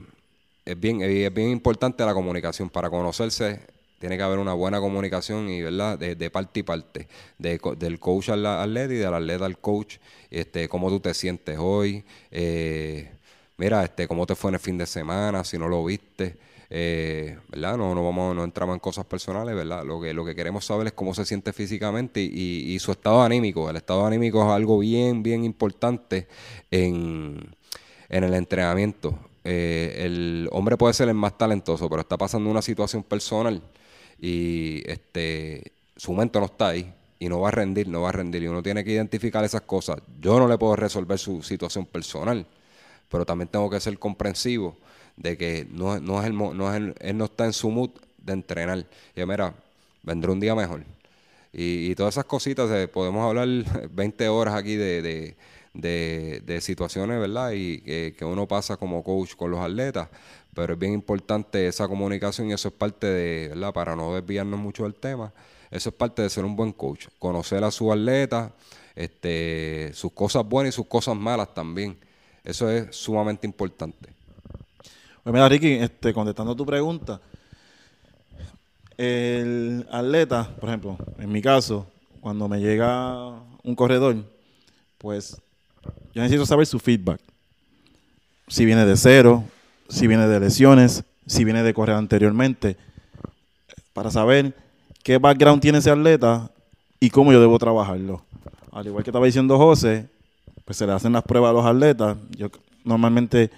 es 0.65 0.79
bien, 0.79 1.01
es 1.01 1.33
bien 1.33 1.49
importante 1.49 2.03
la 2.03 2.13
comunicación. 2.15 2.69
Para 2.69 2.89
conocerse, 2.89 3.61
tiene 3.99 4.17
que 4.17 4.23
haber 4.23 4.39
una 4.39 4.53
buena 4.53 4.79
comunicación 4.79 5.47
y, 5.47 5.61
¿verdad? 5.61 5.97
De, 5.99 6.29
parte 6.31 6.61
y 6.61 6.63
parte. 6.63 7.07
Del 7.37 7.99
coach 7.99 8.29
al 8.29 8.45
atleta 8.45 8.93
y 8.93 8.97
del 8.97 9.13
atleta 9.13 9.45
al 9.45 9.59
coach. 9.59 9.97
Este, 10.31 10.67
cómo 10.67 10.89
tú 10.89 10.99
te 10.99 11.13
sientes 11.13 11.57
hoy. 11.59 12.03
eh, 12.31 13.11
mira, 13.57 13.83
este, 13.83 14.07
cómo 14.07 14.25
te 14.25 14.35
fue 14.35 14.51
en 14.51 14.55
el 14.55 14.59
fin 14.59 14.77
de 14.77 14.85
semana, 14.85 15.43
si 15.43 15.57
no 15.57 15.67
lo 15.67 15.83
viste. 15.85 16.37
eh, 16.69 17.37
¿verdad? 17.49 17.77
No, 17.77 17.95
no 17.95 18.03
vamos, 18.03 18.35
no 18.35 18.43
entramos 18.43 18.73
en 18.75 18.79
cosas 18.79 19.05
personales, 19.05 19.55
¿verdad? 19.55 19.83
Lo 19.85 20.01
que, 20.01 20.13
lo 20.13 20.25
que 20.25 20.35
queremos 20.35 20.65
saber 20.65 20.87
es 20.87 20.93
cómo 20.93 21.13
se 21.13 21.25
siente 21.25 21.53
físicamente 21.53 22.21
y, 22.21 22.77
su 22.79 22.91
estado 22.91 23.21
anímico. 23.21 23.69
El 23.69 23.77
estado 23.77 24.05
anímico 24.05 24.43
es 24.43 24.49
algo 24.51 24.79
bien, 24.79 25.23
bien 25.23 25.43
importante 25.45 26.27
en, 26.71 27.55
en 28.09 28.23
el 28.23 28.33
entrenamiento. 28.33 29.17
Eh, 29.43 30.03
el 30.05 30.49
hombre 30.51 30.75
puede 30.77 30.93
ser 30.93 31.07
el 31.07 31.15
más 31.15 31.37
talentoso, 31.37 31.89
pero 31.89 32.01
está 32.01 32.17
pasando 32.17 32.49
una 32.49 32.61
situación 32.61 33.03
personal 33.03 33.61
y 34.19 34.83
este 34.89 35.71
su 35.95 36.13
mente 36.13 36.39
no 36.39 36.45
está 36.45 36.69
ahí 36.69 36.93
y 37.19 37.29
no 37.29 37.39
va 37.41 37.49
a 37.49 37.51
rendir, 37.51 37.87
no 37.87 38.01
va 38.01 38.09
a 38.09 38.11
rendir. 38.11 38.43
Y 38.43 38.47
uno 38.47 38.61
tiene 38.61 38.83
que 38.83 38.91
identificar 38.91 39.43
esas 39.43 39.61
cosas. 39.61 39.99
Yo 40.19 40.37
no 40.39 40.47
le 40.47 40.57
puedo 40.57 40.75
resolver 40.75 41.17
su 41.17 41.41
situación 41.41 41.85
personal, 41.85 42.45
pero 43.09 43.25
también 43.25 43.47
tengo 43.49 43.69
que 43.69 43.79
ser 43.79 43.97
comprensivo 43.99 44.77
de 45.15 45.37
que 45.37 45.67
no, 45.71 45.99
no 45.99 46.19
es 46.21 46.27
el, 46.27 46.37
no 46.37 46.69
es 46.71 46.77
el- 46.77 46.95
él 46.99 47.17
no 47.17 47.25
está 47.25 47.45
en 47.45 47.53
su 47.53 47.69
mood 47.71 47.91
de 48.17 48.33
entrenar. 48.33 48.85
Y 49.15 49.25
mira, 49.25 49.53
vendrá 50.03 50.31
un 50.31 50.39
día 50.39 50.55
mejor. 50.55 50.83
Y, 51.53 51.91
y 51.91 51.95
todas 51.95 52.15
esas 52.15 52.25
cositas, 52.25 52.69
eh, 52.71 52.87
podemos 52.87 53.27
hablar 53.27 53.47
20 53.91 54.27
horas 54.29 54.55
aquí 54.55 54.75
de, 54.75 55.01
de, 55.73 56.41
de- 56.45 56.61
situaciones, 56.61 57.19
¿verdad? 57.19 57.51
Y 57.53 57.79
que, 57.81 58.15
que 58.17 58.25
uno 58.25 58.47
pasa 58.47 58.77
como 58.77 59.03
coach 59.03 59.35
con 59.35 59.51
los 59.51 59.59
atletas, 59.59 60.09
pero 60.53 60.73
es 60.73 60.79
bien 60.79 60.93
importante 60.93 61.67
esa 61.67 61.87
comunicación 61.87 62.49
y 62.49 62.53
eso 62.53 62.67
es 62.69 62.73
parte 62.73 63.07
de, 63.07 63.49
¿verdad? 63.49 63.73
Para 63.73 63.95
no 63.95 64.13
desviarnos 64.15 64.59
mucho 64.59 64.83
del 64.83 64.95
tema, 64.95 65.33
eso 65.71 65.89
es 65.89 65.95
parte 65.95 66.21
de 66.21 66.29
ser 66.29 66.45
un 66.45 66.55
buen 66.55 66.71
coach, 66.73 67.07
conocer 67.19 67.63
a 67.63 67.71
su 67.71 67.91
atleta, 67.91 68.53
este, 68.95 69.91
sus 69.93 70.11
cosas 70.13 70.47
buenas 70.47 70.73
y 70.73 70.75
sus 70.75 70.87
cosas 70.87 71.15
malas 71.15 71.53
también. 71.53 71.97
Eso 72.47 72.69
es 72.69 72.95
sumamente 72.95 73.45
importante. 73.45 74.07
Pues 75.21 75.33
mira, 75.33 75.49
Ricky, 75.49 75.73
este, 75.73 76.13
contestando 76.13 76.55
tu 76.55 76.65
pregunta, 76.65 77.19
el 78.95 79.85
atleta, 79.91 80.55
por 80.57 80.69
ejemplo, 80.69 80.97
en 81.19 81.29
mi 81.29 81.41
caso, 81.41 81.85
cuando 82.21 82.47
me 82.47 82.61
llega 82.61 83.31
un 83.63 83.75
corredor, 83.75 84.23
pues 84.97 85.41
yo 86.15 86.21
necesito 86.21 86.45
saber 86.45 86.65
su 86.65 86.79
feedback. 86.79 87.19
Si 88.47 88.63
viene 88.63 88.85
de 88.85 88.95
cero, 88.95 89.43
si 89.89 90.07
viene 90.07 90.25
de 90.25 90.39
lesiones, 90.39 91.03
si 91.25 91.43
viene 91.43 91.63
de 91.63 91.73
correr 91.73 91.97
anteriormente, 91.97 92.77
para 93.91 94.09
saber 94.09 94.55
qué 95.03 95.17
background 95.17 95.61
tiene 95.61 95.79
ese 95.79 95.91
atleta 95.91 96.49
y 97.01 97.09
cómo 97.09 97.33
yo 97.33 97.41
debo 97.41 97.59
trabajarlo. 97.59 98.23
Al 98.71 98.87
igual 98.87 99.03
que 99.03 99.09
estaba 99.09 99.25
diciendo 99.25 99.57
José, 99.57 100.07
pues 100.67 100.75
se 100.75 100.85
le 100.85 100.91
hacen 100.91 101.13
las 101.13 101.23
pruebas 101.23 101.51
a 101.51 101.53
los 101.53 101.65
atletas. 101.65 102.17
Yo 102.37 102.49
normalmente 102.83 103.49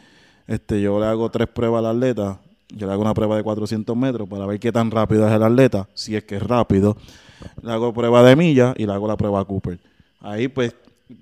este, 0.45 0.79
yo 0.79 0.99
le 0.99 1.07
hago 1.07 1.31
tres 1.31 1.47
pruebas 1.47 1.79
al 1.79 1.97
atleta. 1.97 2.39
Yo 2.69 2.85
le 2.85 2.93
hago 2.93 3.01
una 3.01 3.15
prueba 3.15 3.35
de 3.35 3.41
400 3.41 3.97
metros 3.97 4.29
para 4.29 4.45
ver 4.45 4.59
qué 4.59 4.71
tan 4.71 4.91
rápido 4.91 5.27
es 5.27 5.33
el 5.33 5.41
atleta, 5.41 5.87
si 5.95 6.15
es 6.15 6.23
que 6.23 6.35
es 6.35 6.43
rápido. 6.43 6.95
Le 7.63 7.71
hago 7.71 7.91
prueba 7.93 8.21
de 8.21 8.35
milla 8.35 8.75
y 8.77 8.85
le 8.85 8.93
hago 8.93 9.07
la 9.07 9.17
prueba 9.17 9.43
Cooper. 9.43 9.79
Ahí 10.21 10.49
pues 10.49 10.75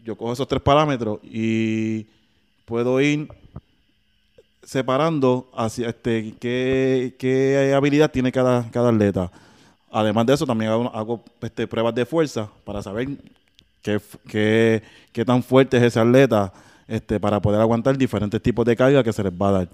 yo 0.04 0.18
cojo 0.18 0.34
esos 0.34 0.48
tres 0.50 0.62
parámetros 0.62 1.20
y 1.24 2.06
puedo 2.66 3.00
ir 3.00 3.30
separando 4.62 5.50
hacia 5.56 5.88
este 5.88 6.36
qué, 6.38 7.16
qué 7.18 7.74
habilidad 7.74 8.12
tiene 8.12 8.34
cada, 8.34 8.70
cada 8.72 8.90
atleta. 8.90 9.32
Además 9.90 10.26
de 10.26 10.34
eso, 10.34 10.46
también 10.46 10.70
hago, 10.70 10.94
hago, 10.94 11.24
este, 11.42 11.66
pruebas 11.66 11.96
de 11.96 12.06
fuerza 12.06 12.50
para 12.66 12.84
saber 12.84 13.08
qué, 14.28 14.82
qué, 15.14 15.26
tan 15.26 15.42
fuerte 15.44 15.78
es 15.78 15.84
ese 15.84 16.00
atleta 16.00 16.52
este, 16.88 17.20
para 17.20 17.42
poder 17.42 17.62
aguantar 17.62 17.98
diferentes 17.98 18.42
tipos 18.42 18.66
de 18.66 18.76
carga 18.76 19.04
que 19.04 19.14
se 19.14 19.24
les 19.24 19.32
va 19.34 19.50
a 19.50 19.52
dar. 19.52 19.70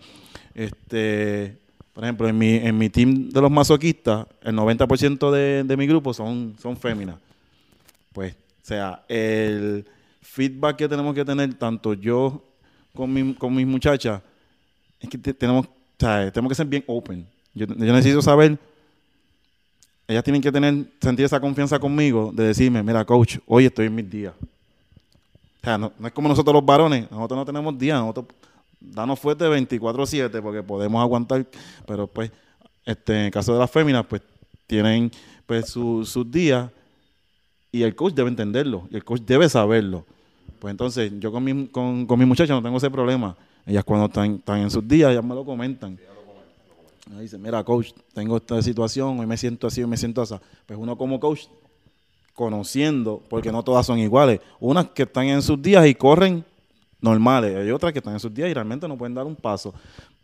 Este, 0.55 1.57
Por 1.93 2.03
ejemplo, 2.03 2.27
en 2.27 2.37
mi, 2.37 2.55
en 2.55 2.77
mi 2.77 2.89
team 2.89 3.29
de 3.29 3.41
los 3.41 3.51
masoquistas, 3.51 4.25
el 4.41 4.55
90% 4.55 5.31
de, 5.31 5.63
de 5.63 5.77
mi 5.77 5.87
grupo 5.87 6.13
son, 6.13 6.55
son 6.61 6.75
féminas. 6.77 7.15
Pues, 8.13 8.33
o 8.33 8.65
sea, 8.65 9.03
el 9.07 9.85
feedback 10.21 10.77
que 10.77 10.87
tenemos 10.89 11.13
que 11.13 11.25
tener, 11.25 11.53
tanto 11.55 11.93
yo 11.93 12.43
con, 12.93 13.11
mi, 13.11 13.33
con 13.33 13.53
mis 13.53 13.67
muchachas, 13.67 14.21
es 14.99 15.09
que 15.09 15.17
te- 15.17 15.33
tenemos, 15.33 15.67
tenemos 15.97 16.49
que 16.49 16.55
ser 16.55 16.65
bien 16.67 16.83
open. 16.87 17.25
Yo 17.53 17.65
necesito 17.67 18.21
saber, 18.21 18.57
ellas 20.07 20.23
tienen 20.23 20.41
que 20.41 20.51
tener, 20.51 20.85
sentir 21.01 21.25
esa 21.25 21.39
confianza 21.39 21.79
conmigo 21.79 22.31
de 22.33 22.47
decirme, 22.47 22.83
mira, 22.83 23.05
coach, 23.05 23.37
hoy 23.47 23.65
estoy 23.65 23.87
en 23.87 23.95
mis 23.95 24.09
días. 24.09 24.33
O 24.39 25.63
sea, 25.63 25.77
no, 25.77 25.91
es 26.03 26.11
como 26.11 26.27
nosotros 26.27 26.53
los 26.53 26.65
varones, 26.65 27.09
nosotros 27.09 27.37
no 27.37 27.45
tenemos 27.45 27.77
días, 27.77 27.99
nosotros 27.99 28.25
danos 28.81 29.17
fuerte 29.19 29.45
24-7 29.45 30.41
porque 30.41 30.61
podemos 30.61 31.01
aguantar, 31.01 31.45
pero 31.87 32.05
pues, 32.07 32.31
este, 32.85 33.13
en 33.13 33.25
el 33.25 33.31
caso 33.31 33.53
de 33.53 33.59
las 33.59 33.71
féminas, 33.71 34.05
pues 34.05 34.21
tienen 34.67 35.09
pues 35.45 35.69
su- 35.69 36.05
sus 36.05 36.29
días 36.29 36.69
y 37.71 37.81
el 37.83 37.95
coach 37.95 38.13
debe 38.13 38.29
entenderlo, 38.29 38.87
y 38.91 38.95
el 38.97 39.03
coach 39.05 39.21
debe 39.21 39.47
saberlo. 39.47 40.05
Pues 40.59 40.71
entonces, 40.71 41.11
yo 41.19 41.31
con 41.31 41.43
mi, 41.43 41.67
con, 41.67 42.05
con 42.05 42.19
mis 42.19 42.27
muchachas 42.27 42.55
no 42.55 42.61
tengo 42.61 42.77
ese 42.77 42.89
problema. 42.91 43.35
Ellas 43.65 43.83
cuando 43.83 44.05
están, 44.07 44.35
están 44.35 44.59
en 44.59 44.69
sus 44.69 44.85
días, 44.87 45.11
ellas 45.11 45.23
me 45.23 45.33
lo 45.35 45.43
comentan. 45.45 45.97
Me 47.09 47.21
dicen, 47.21 47.41
mira, 47.41 47.63
coach, 47.63 47.91
tengo 48.13 48.37
esta 48.37 48.61
situación, 48.61 49.19
hoy 49.19 49.25
me 49.25 49.35
siento 49.37 49.67
así, 49.67 49.81
hoy 49.81 49.89
me 49.89 49.97
siento 49.97 50.21
así. 50.21 50.35
Pues 50.65 50.79
uno 50.79 50.97
como 50.97 51.19
coach, 51.19 51.47
conociendo, 52.33 53.21
porque 53.29 53.51
no 53.51 53.61
todas 53.63 53.85
son 53.85 53.99
iguales. 53.99 54.39
Unas 54.59 54.87
que 54.87 55.03
están 55.03 55.25
en 55.25 55.41
sus 55.41 55.61
días 55.61 55.85
y 55.85 55.95
corren 55.95 56.45
normales, 57.01 57.55
hay 57.55 57.71
otras 57.71 57.91
que 57.91 57.99
están 57.99 58.13
en 58.13 58.19
sus 58.19 58.33
días 58.33 58.49
y 58.49 58.53
realmente 58.53 58.87
no 58.87 58.97
pueden 58.97 59.13
dar 59.13 59.25
un 59.25 59.35
paso. 59.35 59.73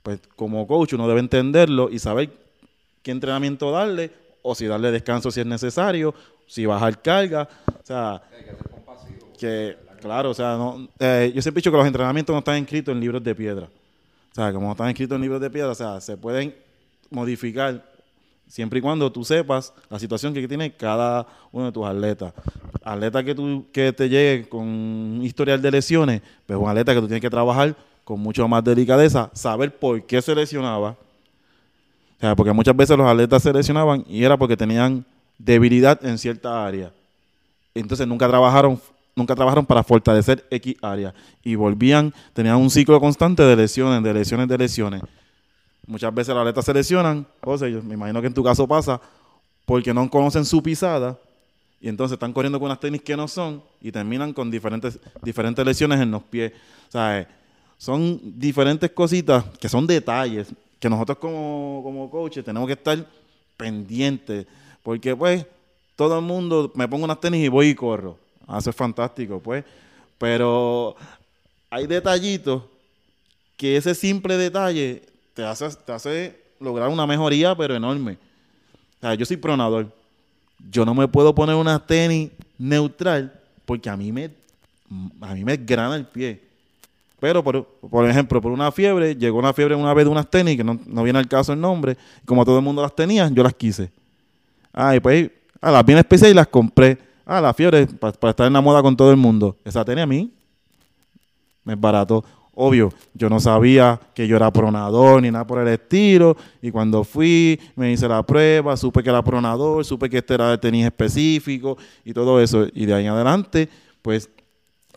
Pues 0.02 0.22
como 0.36 0.66
coach 0.66 0.94
uno 0.94 1.08
debe 1.08 1.20
entenderlo 1.20 1.90
y 1.90 2.00
saber 2.00 2.32
qué 3.04 3.12
entrenamiento 3.12 3.72
darle, 3.72 4.12
o 4.42 4.56
si 4.56 4.66
darle 4.66 4.92
descanso 4.92 5.30
si 5.32 5.42
es 5.42 5.46
necesario, 5.46 6.16
si 6.48 6.66
bajar 6.66 7.02
carga, 7.02 7.48
o 7.68 7.86
sea, 7.86 8.22
que 9.38 9.78
claro, 10.00 10.30
o 10.30 10.34
sea, 10.34 10.56
no, 10.56 10.88
eh, 10.98 11.32
yo 11.36 11.42
siempre 11.42 11.60
he 11.60 11.62
dicho 11.62 11.72
que 11.72 11.78
los 11.78 11.86
entrenamientos 11.86 12.34
no 12.34 12.40
están 12.40 12.56
escritos 12.56 12.94
en 12.94 13.02
libros 13.02 13.22
de 13.22 13.36
piedra. 13.36 13.70
O 14.32 14.36
sea, 14.36 14.54
como 14.54 14.68
no 14.68 14.72
están 14.72 14.88
escritos 14.90 15.16
en 15.16 15.22
libros 15.22 15.42
de 15.42 15.50
piedra, 15.50 15.72
o 15.72 15.76
sea, 15.76 16.00
se 16.00 16.16
pueden 16.16 16.56
modificar 17.10 17.84
siempre 18.48 18.80
y 18.80 18.82
cuando 18.82 19.12
tú 19.12 19.24
sepas 19.24 19.74
la 19.90 20.00
situación 20.00 20.34
que 20.34 20.48
tiene 20.48 20.72
cada 20.72 21.26
uno 21.52 21.66
de 21.66 21.72
tus 21.72 21.86
atletas. 21.86 22.34
Atleta 22.84 23.24
que 23.24 23.36
tú 23.36 23.66
que 23.72 23.94
te 23.94 24.10
llegue 24.10 24.50
con 24.50 24.62
un 24.62 25.22
historial 25.24 25.62
de 25.62 25.72
lesiones, 25.72 26.22
pues 26.46 26.58
un 26.60 26.68
atleta 26.68 26.94
que 26.94 27.00
tú 27.00 27.08
tienes 27.08 27.22
que 27.22 27.30
trabajar 27.30 27.76
con 28.04 28.20
mucho 28.20 28.48
más 28.48 28.64
delicadeza, 28.64 29.30
saber 29.34 29.78
por 29.78 30.04
qué 30.04 30.22
se 30.22 30.34
lesionaba. 30.34 30.92
O 30.92 32.20
sea, 32.20 32.36
porque 32.36 32.52
muchas 32.52 32.76
veces 32.76 32.98
los 32.98 33.08
atletas 33.08 33.44
se 33.44 33.54
lesionaban 33.54 34.04
y 34.08 34.24
era 34.24 34.36
porque 34.36 34.58
tenían 34.58 35.06
debilidad 35.38 36.04
en 36.04 36.18
cierta 36.18 36.66
área. 36.66 36.92
Entonces 37.76 38.08
nunca 38.08 38.28
trabajaron 38.28 38.82
nunca 39.16 39.36
trabajaron 39.36 39.66
para 39.66 39.84
fortalecer 39.84 40.46
X 40.50 40.76
área 40.82 41.14
y 41.44 41.56
volvían, 41.56 42.14
tenían 42.34 42.56
un 42.56 42.70
ciclo 42.70 43.00
constante 43.00 43.44
de 43.44 43.56
lesiones, 43.56 44.02
de 44.02 44.14
lesiones, 44.14 44.48
de 44.48 44.58
lesiones. 44.58 45.02
Muchas 45.90 46.14
veces 46.14 46.36
los 46.36 46.42
atletas 46.42 46.66
se 46.66 46.72
lesionan, 46.72 47.26
José, 47.42 47.72
yo 47.72 47.82
me 47.82 47.96
imagino 47.96 48.22
que 48.22 48.28
en 48.28 48.34
tu 48.36 48.44
caso 48.44 48.68
pasa, 48.68 49.02
porque 49.66 49.92
no 49.92 50.08
conocen 50.08 50.46
su 50.46 50.62
pisada 50.62 51.18
y 51.82 51.90
entonces 51.90 52.14
están 52.14 52.32
corriendo 52.32 52.60
con 52.60 52.68
unas 52.68 52.80
tenis 52.80 53.02
que 53.02 53.18
no 53.18 53.28
son 53.28 53.64
y 53.82 53.92
terminan 53.92 54.32
con 54.32 54.52
diferentes, 54.52 55.00
diferentes 55.24 55.66
lesiones 55.66 56.00
en 56.00 56.12
los 56.12 56.22
pies. 56.22 56.54
O 56.90 56.92
sea, 56.92 57.22
eh, 57.22 57.28
son 57.80 58.22
diferentes 58.40 58.92
cositas 58.92 59.44
que 59.60 59.68
son 59.68 59.88
detalles 59.88 60.54
que 60.80 60.88
nosotros 60.92 61.18
como, 61.18 61.82
como 61.84 62.08
coaches 62.12 62.46
tenemos 62.46 62.68
que 62.68 62.74
estar 62.74 63.04
pendientes, 63.58 64.46
porque 64.84 65.16
pues 65.16 65.44
todo 65.96 66.20
el 66.20 66.24
mundo 66.24 66.72
me 66.76 66.88
pongo 66.88 67.06
unas 67.06 67.20
tenis 67.20 67.44
y 67.44 67.48
voy 67.48 67.70
y 67.70 67.76
corro. 67.76 68.16
Ah, 68.46 68.60
Eso 68.60 68.70
es 68.70 68.76
fantástico, 68.76 69.40
pues. 69.40 69.66
Pero 70.20 70.96
hay 71.72 71.88
detallitos 71.88 72.62
que 73.58 73.76
ese 73.76 73.96
simple 73.96 74.38
detalle 74.38 75.10
te 75.86 75.92
hace, 75.92 76.40
lograr 76.60 76.90
una 76.90 77.08
mejoría, 77.08 77.56
pero 77.56 77.76
enorme. 77.76 78.14
O 78.14 79.02
sea, 79.02 79.14
yo 79.14 79.26
soy 79.26 79.38
pronador. 79.38 79.88
Yo 80.70 80.86
no 80.86 80.94
me 80.94 81.08
puedo 81.08 81.34
poner 81.34 81.56
una 81.56 81.80
tenis 81.80 82.32
neutral 82.58 83.40
porque 83.66 83.90
a 83.90 83.96
mí 83.96 84.12
me, 84.12 84.30
a 85.22 85.34
mí 85.34 85.44
me 85.44 85.58
grana 85.58 85.96
el 85.96 86.06
pie. 86.06 86.42
Pero, 87.20 87.44
por, 87.44 87.66
por 87.66 88.10
ejemplo, 88.10 88.42
por 88.42 88.52
una 88.52 88.72
fiebre, 88.72 89.16
llegó 89.16 89.40
una 89.40 89.54
fiebre 89.54 89.76
una 89.76 89.94
vez 89.94 90.06
de 90.06 90.12
unas 90.12 90.30
tenis, 90.30 90.58
que 90.58 90.64
no, 90.64 90.80
no 90.86 91.04
viene 91.04 91.20
al 91.20 91.28
caso 91.28 91.54
el 91.54 91.60
nombre, 91.60 91.98
como 92.26 92.46
todo 92.46 92.58
el 92.58 92.64
mundo 92.64 92.82
las 92.82 92.96
tenía, 92.96 93.30
yo 93.30 93.44
las 93.44 93.54
quise. 93.54 93.92
Ah, 94.74 94.96
y 94.96 95.00
pues, 95.00 95.30
ah, 95.62 95.72
las 95.72 95.86
bien 95.86 96.00
especiales 96.00 96.34
y 96.34 96.36
las 96.36 96.48
compré. 96.48 96.98
Ah, 97.26 97.42
la 97.42 97.54
fiebre, 97.54 97.88
para, 97.88 98.14
para 98.14 98.32
estar 98.32 98.48
en 98.48 98.54
la 98.54 98.62
moda 98.62 98.82
con 98.82 98.96
todo 98.96 99.12
el 99.12 99.18
mundo. 99.18 99.58
Esa 99.66 99.84
tenis 99.84 100.04
a 100.04 100.08
mí 100.08 100.32
me 101.70 101.74
es 101.74 101.80
barato. 101.80 102.24
Obvio, 102.62 102.92
yo 103.14 103.30
no 103.30 103.40
sabía 103.40 103.98
que 104.14 104.28
yo 104.28 104.36
era 104.36 104.52
pronador 104.52 105.22
ni 105.22 105.32
nada 105.32 105.48
por 105.48 105.60
el 105.60 105.68
estilo. 105.70 106.36
Y 106.62 106.72
cuando 106.72 107.06
fui, 107.06 107.58
me 107.78 107.90
hice 107.90 108.06
la 108.06 108.22
prueba, 108.22 108.76
supe 108.76 109.02
que 109.02 109.10
era 109.10 109.24
pronador, 109.24 109.86
supe 109.86 110.10
que 110.10 110.18
este 110.18 110.34
era 110.34 110.50
de 110.50 110.58
tenis 110.58 110.86
específico 110.86 111.78
y 112.04 112.12
todo 112.12 112.42
eso. 112.42 112.68
Y 112.74 112.86
de 112.86 112.94
ahí 112.94 113.06
en 113.06 113.12
adelante, 113.12 113.70
pues 114.02 114.30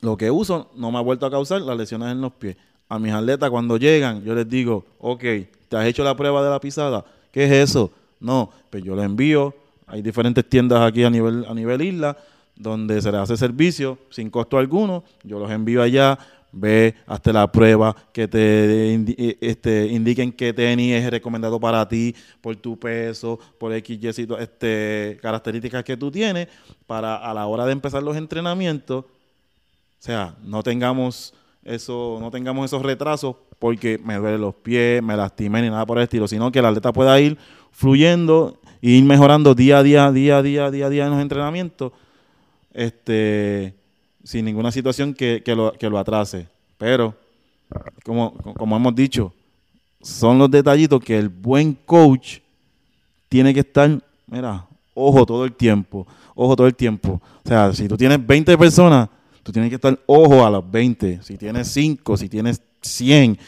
lo 0.00 0.16
que 0.16 0.28
uso 0.28 0.72
no 0.74 0.90
me 0.90 0.98
ha 0.98 1.02
vuelto 1.02 1.24
a 1.24 1.30
causar 1.30 1.62
las 1.62 1.76
lesiones 1.76 2.10
en 2.10 2.20
los 2.20 2.32
pies. 2.32 2.56
A 2.88 2.98
mis 2.98 3.12
atletas 3.12 3.48
cuando 3.48 3.76
llegan, 3.76 4.24
yo 4.24 4.34
les 4.34 4.48
digo, 4.48 4.84
ok, 4.98 5.22
¿te 5.68 5.76
has 5.76 5.86
hecho 5.86 6.02
la 6.02 6.16
prueba 6.16 6.42
de 6.42 6.50
la 6.50 6.58
pisada? 6.58 7.04
¿Qué 7.30 7.44
es 7.44 7.52
eso? 7.52 7.92
No, 8.18 8.50
pues 8.70 8.82
yo 8.82 8.96
les 8.96 9.04
envío. 9.04 9.54
Hay 9.86 10.02
diferentes 10.02 10.48
tiendas 10.48 10.80
aquí 10.80 11.04
a 11.04 11.10
nivel, 11.10 11.46
a 11.48 11.54
nivel 11.54 11.80
isla 11.82 12.16
donde 12.56 13.00
se 13.00 13.12
les 13.12 13.20
hace 13.20 13.36
servicio 13.36 13.98
sin 14.10 14.30
costo 14.30 14.58
alguno. 14.58 15.04
Yo 15.22 15.38
los 15.38 15.50
envío 15.50 15.80
allá, 15.80 16.18
ve, 16.52 16.94
hazte 17.06 17.32
la 17.32 17.50
prueba, 17.50 17.96
que 18.12 18.28
te 18.28 18.94
indi- 18.94 19.14
eh, 19.18 19.38
este, 19.40 19.86
indiquen 19.86 20.32
qué 20.32 20.52
tenis 20.52 20.94
es 20.94 21.10
recomendado 21.10 21.58
para 21.58 21.88
ti, 21.88 22.14
por 22.40 22.54
tu 22.56 22.78
peso, 22.78 23.40
por 23.58 23.72
X, 23.72 23.98
Y, 24.02 24.28
este, 24.38 25.18
características 25.22 25.82
que 25.82 25.96
tú 25.96 26.10
tienes, 26.10 26.48
para 26.86 27.16
a 27.16 27.32
la 27.34 27.46
hora 27.46 27.64
de 27.66 27.72
empezar 27.72 28.02
los 28.02 28.16
entrenamientos, 28.16 29.04
o 29.04 30.04
sea, 30.04 30.34
no 30.44 30.62
tengamos 30.62 31.32
eso, 31.64 32.18
no 32.20 32.30
tengamos 32.30 32.66
esos 32.66 32.82
retrasos 32.82 33.36
porque 33.58 33.98
me 34.04 34.16
duelen 34.16 34.40
los 34.40 34.54
pies, 34.54 35.00
me 35.02 35.16
lastimé 35.16 35.62
ni 35.62 35.70
nada 35.70 35.86
por 35.86 35.96
el 35.98 36.04
estilo, 36.04 36.26
sino 36.26 36.50
que 36.50 36.58
el 36.58 36.66
atleta 36.66 36.92
pueda 36.92 37.18
ir 37.20 37.38
fluyendo 37.70 38.60
e 38.82 38.90
ir 38.90 39.04
mejorando 39.04 39.54
día 39.54 39.78
a 39.78 39.82
día, 39.84 40.10
día 40.10 40.38
a 40.38 40.42
día, 40.42 40.70
día 40.72 40.86
a 40.86 40.90
día 40.90 41.04
en 41.04 41.12
los 41.12 41.22
entrenamientos, 41.22 41.92
este, 42.74 43.74
sin 44.24 44.44
ninguna 44.44 44.70
situación 44.72 45.14
que, 45.14 45.42
lo, 45.46 45.72
que 45.72 45.88
lo 45.88 45.98
atrase. 45.98 46.48
Pero, 46.78 47.14
como, 48.04 48.34
como 48.34 48.76
hemos 48.76 48.94
dicho, 48.94 49.32
son 50.00 50.38
los 50.38 50.50
detallitos 50.50 51.02
que 51.02 51.18
el 51.18 51.28
buen 51.28 51.74
coach 51.74 52.38
tiene 53.28 53.54
que 53.54 53.60
estar, 53.60 54.02
mira, 54.26 54.66
ojo 54.94 55.24
todo 55.24 55.44
el 55.44 55.52
tiempo, 55.52 56.06
ojo 56.34 56.56
todo 56.56 56.66
el 56.66 56.74
tiempo. 56.74 57.20
O 57.44 57.48
sea, 57.48 57.72
si 57.72 57.88
tú 57.88 57.96
tienes 57.96 58.24
20 58.24 58.58
personas, 58.58 59.08
tú 59.42 59.52
tienes 59.52 59.70
que 59.70 59.76
estar 59.76 59.98
ojo 60.06 60.44
a 60.44 60.50
las 60.50 60.70
20. 60.70 61.22
Si 61.22 61.36
tienes 61.36 61.68
5, 61.68 62.16
si 62.16 62.28
tienes 62.28 62.62
100. 62.82 63.38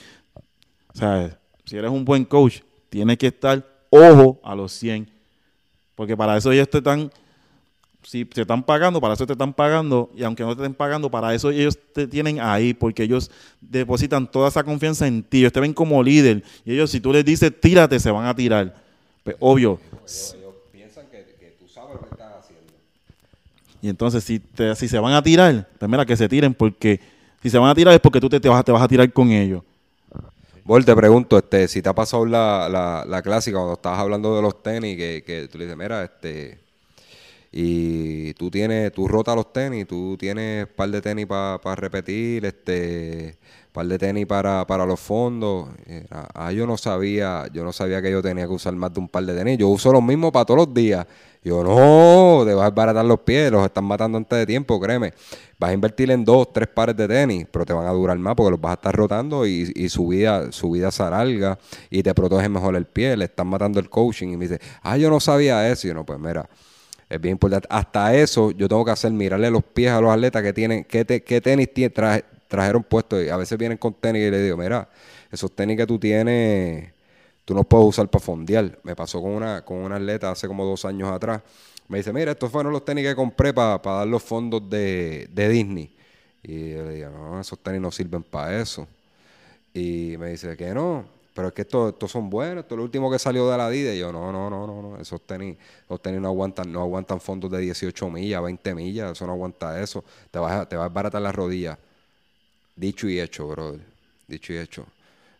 O 0.92 0.96
sea, 0.96 1.38
si 1.64 1.76
eres 1.76 1.90
un 1.90 2.04
buen 2.04 2.24
coach, 2.24 2.60
tienes 2.88 3.18
que 3.18 3.28
estar 3.28 3.64
ojo 3.90 4.40
a 4.42 4.54
los 4.54 4.72
100. 4.72 5.08
Porque 5.94 6.16
para 6.16 6.36
eso 6.36 6.50
ellos 6.50 6.68
te 6.68 6.78
están, 6.78 7.10
si 8.04 8.24
te 8.24 8.42
están 8.42 8.62
pagando, 8.62 9.00
para 9.00 9.14
eso 9.14 9.26
te 9.26 9.32
están 9.32 9.52
pagando. 9.52 10.10
Y 10.14 10.22
aunque 10.22 10.42
no 10.44 10.54
te 10.54 10.62
estén 10.62 10.74
pagando, 10.74 11.10
para 11.10 11.34
eso 11.34 11.50
ellos 11.50 11.78
te 11.92 12.06
tienen 12.06 12.38
ahí. 12.40 12.72
Porque 12.74 13.02
ellos 13.02 13.30
depositan 13.60 14.30
toda 14.30 14.48
esa 14.48 14.62
confianza 14.62 15.06
en 15.06 15.22
ti. 15.22 15.38
Ellos 15.40 15.52
te 15.52 15.60
ven 15.60 15.72
como 15.74 16.02
líder. 16.02 16.42
Y 16.64 16.72
ellos, 16.74 16.90
si 16.90 17.00
tú 17.00 17.12
les 17.12 17.24
dices, 17.24 17.52
tírate, 17.60 17.98
se 17.98 18.10
van 18.10 18.26
a 18.26 18.34
tirar. 18.34 18.74
Pues, 19.24 19.36
obvio, 19.40 19.80
Ellos, 19.92 20.54
piensan 20.72 21.06
que, 21.10 21.24
que 21.40 21.56
tú 21.58 21.66
sabes 21.68 21.94
lo 21.94 22.00
que 22.00 22.10
estás 22.14 22.32
haciendo. 22.38 22.72
Y 23.82 23.88
entonces, 23.88 24.22
si, 24.22 24.38
te- 24.38 24.74
si 24.76 24.86
se 24.88 24.98
van 24.98 25.14
a 25.14 25.22
tirar, 25.22 25.66
pues 25.78 25.90
mira, 25.90 26.04
que 26.06 26.16
se 26.16 26.28
tiren, 26.28 26.54
porque 26.54 27.00
si 27.42 27.50
se 27.50 27.58
van 27.58 27.70
a 27.70 27.74
tirar 27.74 27.94
es 27.94 28.00
porque 28.00 28.20
tú 28.20 28.28
te, 28.28 28.38
te 28.38 28.48
vas, 28.48 28.64
te 28.64 28.72
vas 28.72 28.82
a 28.82 28.88
tirar 28.88 29.10
con 29.12 29.30
ellos. 29.30 29.62
Bol, 30.64 30.82
te 30.84 30.96
pregunto, 30.96 31.36
este, 31.36 31.68
si 31.68 31.82
te 31.82 31.90
ha 31.90 31.94
pasado 31.94 32.24
la, 32.24 32.68
la, 32.70 33.04
la 33.06 33.20
clásica 33.20 33.58
cuando 33.58 33.74
estabas 33.74 33.98
hablando 34.00 34.34
de 34.34 34.40
los 34.40 34.62
tenis, 34.62 34.96
que, 34.96 35.22
que 35.26 35.46
tú 35.48 35.58
le 35.58 35.64
dices, 35.64 35.76
mira, 35.76 36.02
este, 36.04 36.63
y 37.56 38.34
tú 38.34 38.50
tienes, 38.50 38.90
tú 38.90 39.06
rotas 39.06 39.36
los 39.36 39.52
tenis, 39.52 39.86
tú 39.86 40.16
tienes 40.18 40.66
par 40.66 40.90
de 40.90 41.00
tenis 41.00 41.24
para 41.24 41.76
repetir, 41.76 42.44
este, 42.44 43.38
par 43.70 43.86
de 43.86 43.96
tenis 43.96 44.26
para, 44.26 44.66
para 44.66 44.84
los 44.84 44.98
fondos. 44.98 45.68
Ah, 46.10 46.50
yo 46.50 46.66
no 46.66 46.76
sabía, 46.76 47.46
yo 47.52 47.62
no 47.62 47.72
sabía 47.72 48.02
que 48.02 48.10
yo 48.10 48.20
tenía 48.20 48.48
que 48.48 48.52
usar 48.52 48.74
más 48.74 48.92
de 48.92 48.98
un 48.98 49.08
par 49.08 49.24
de 49.24 49.36
tenis. 49.36 49.56
Yo 49.56 49.68
uso 49.68 49.92
los 49.92 50.02
mismos 50.02 50.32
para 50.32 50.44
todos 50.44 50.66
los 50.66 50.74
días. 50.74 51.06
Yo 51.44 51.62
no, 51.62 52.44
te 52.44 52.54
vas 52.54 52.66
a 52.66 52.70
baratar 52.70 53.04
los 53.04 53.20
pies, 53.20 53.52
los 53.52 53.64
están 53.64 53.84
matando 53.84 54.18
antes 54.18 54.36
de 54.36 54.46
tiempo, 54.46 54.80
créeme. 54.80 55.14
Vas 55.56 55.70
a 55.70 55.74
invertir 55.74 56.10
en 56.10 56.24
dos, 56.24 56.52
tres 56.52 56.66
pares 56.66 56.96
de 56.96 57.06
tenis, 57.06 57.46
pero 57.52 57.64
te 57.64 57.72
van 57.72 57.86
a 57.86 57.90
durar 57.90 58.18
más 58.18 58.34
porque 58.34 58.50
los 58.50 58.60
vas 58.60 58.72
a 58.72 58.74
estar 58.74 58.96
rotando 58.96 59.46
y, 59.46 59.88
su 59.88 60.08
vida, 60.08 60.50
su 60.50 60.72
vida 60.72 60.90
se 60.90 61.04
alarga 61.04 61.56
y 61.88 62.02
te 62.02 62.12
protege 62.14 62.48
mejor 62.48 62.74
el 62.74 62.86
pie, 62.86 63.16
le 63.16 63.26
están 63.26 63.46
matando 63.46 63.78
el 63.78 63.88
coaching. 63.88 64.30
Y 64.30 64.36
me 64.36 64.48
dice, 64.48 64.60
ah, 64.82 64.96
yo 64.96 65.08
no 65.08 65.20
sabía 65.20 65.70
eso. 65.70 65.86
Y 65.86 65.90
yo 65.90 65.94
no, 65.94 66.04
pues 66.04 66.18
mira, 66.18 66.48
es 67.14 67.20
bien 67.20 67.32
importante. 67.32 67.68
Hasta 67.70 68.14
eso 68.14 68.50
yo 68.50 68.68
tengo 68.68 68.84
que 68.84 68.90
hacer, 68.90 69.12
mirarle 69.12 69.50
los 69.50 69.64
pies 69.64 69.92
a 69.92 70.00
los 70.00 70.10
atletas 70.10 70.42
que 70.42 70.52
tienen, 70.52 70.84
qué, 70.84 71.04
tenis 71.04 71.68
trajeron 72.48 72.82
puestos. 72.82 73.24
Y 73.24 73.28
a 73.28 73.36
veces 73.36 73.58
vienen 73.58 73.78
con 73.78 73.94
tenis 73.94 74.28
y 74.28 74.30
le 74.30 74.42
digo, 74.42 74.56
mira, 74.56 74.88
esos 75.30 75.54
tenis 75.54 75.76
que 75.76 75.86
tú 75.86 75.98
tienes 75.98 76.94
tú 77.44 77.54
no 77.54 77.64
puedes 77.64 77.86
usar 77.86 78.08
para 78.08 78.24
fondear. 78.24 78.78
Me 78.82 78.96
pasó 78.96 79.20
con 79.20 79.32
una, 79.32 79.64
con 79.64 79.78
una 79.78 79.96
atleta 79.96 80.30
hace 80.30 80.48
como 80.48 80.64
dos 80.64 80.84
años 80.84 81.10
atrás. 81.10 81.42
Me 81.88 81.98
dice, 81.98 82.12
mira, 82.12 82.32
estos 82.32 82.50
fueron 82.50 82.72
los 82.72 82.84
tenis 82.84 83.04
que 83.04 83.14
compré 83.14 83.52
para 83.52 83.78
dar 83.78 84.06
los 84.06 84.22
fondos 84.22 84.68
de, 84.68 85.28
Disney. 85.34 85.94
Y 86.42 86.72
yo 86.72 86.84
le 86.84 86.94
digo, 86.94 87.10
no, 87.10 87.40
esos 87.40 87.58
tenis 87.58 87.80
no 87.80 87.90
sirven 87.90 88.22
para 88.22 88.60
eso. 88.60 88.86
Y 89.72 90.16
me 90.18 90.30
dice 90.30 90.56
que 90.56 90.72
no, 90.72 91.04
pero 91.34 91.48
es 91.48 91.54
que 91.54 91.62
estos, 91.62 91.92
estos 91.92 92.12
son 92.12 92.30
buenos, 92.30 92.62
esto 92.62 92.74
es 92.74 92.78
lo 92.78 92.84
último 92.84 93.10
que 93.10 93.18
salió 93.18 93.50
de 93.50 93.58
la 93.58 93.68
DIDA. 93.68 93.92
Y 93.92 93.98
yo, 93.98 94.12
no, 94.12 94.30
no, 94.30 94.48
no, 94.48 94.66
no, 94.66 94.82
no, 94.82 95.00
esos 95.00 95.20
tenis, 95.22 95.56
los 95.90 96.00
tenis 96.00 96.20
no 96.20 96.28
aguantan, 96.28 96.70
no 96.70 96.80
aguantan 96.80 97.20
fondos 97.20 97.50
de 97.50 97.58
18 97.58 98.08
millas, 98.08 98.40
20 98.40 98.74
millas, 98.74 99.12
eso 99.12 99.26
no 99.26 99.32
aguanta 99.32 99.82
eso. 99.82 100.04
Te 100.30 100.38
vas 100.38 100.52
a, 100.52 100.68
te 100.68 100.76
vas 100.76 100.86
a 100.86 100.88
baratar 100.88 101.20
las 101.20 101.34
rodillas. 101.34 101.76
Dicho 102.76 103.08
y 103.08 103.20
hecho, 103.20 103.48
brother. 103.48 103.80
Dicho 104.28 104.52
y 104.52 104.58
hecho. 104.58 104.86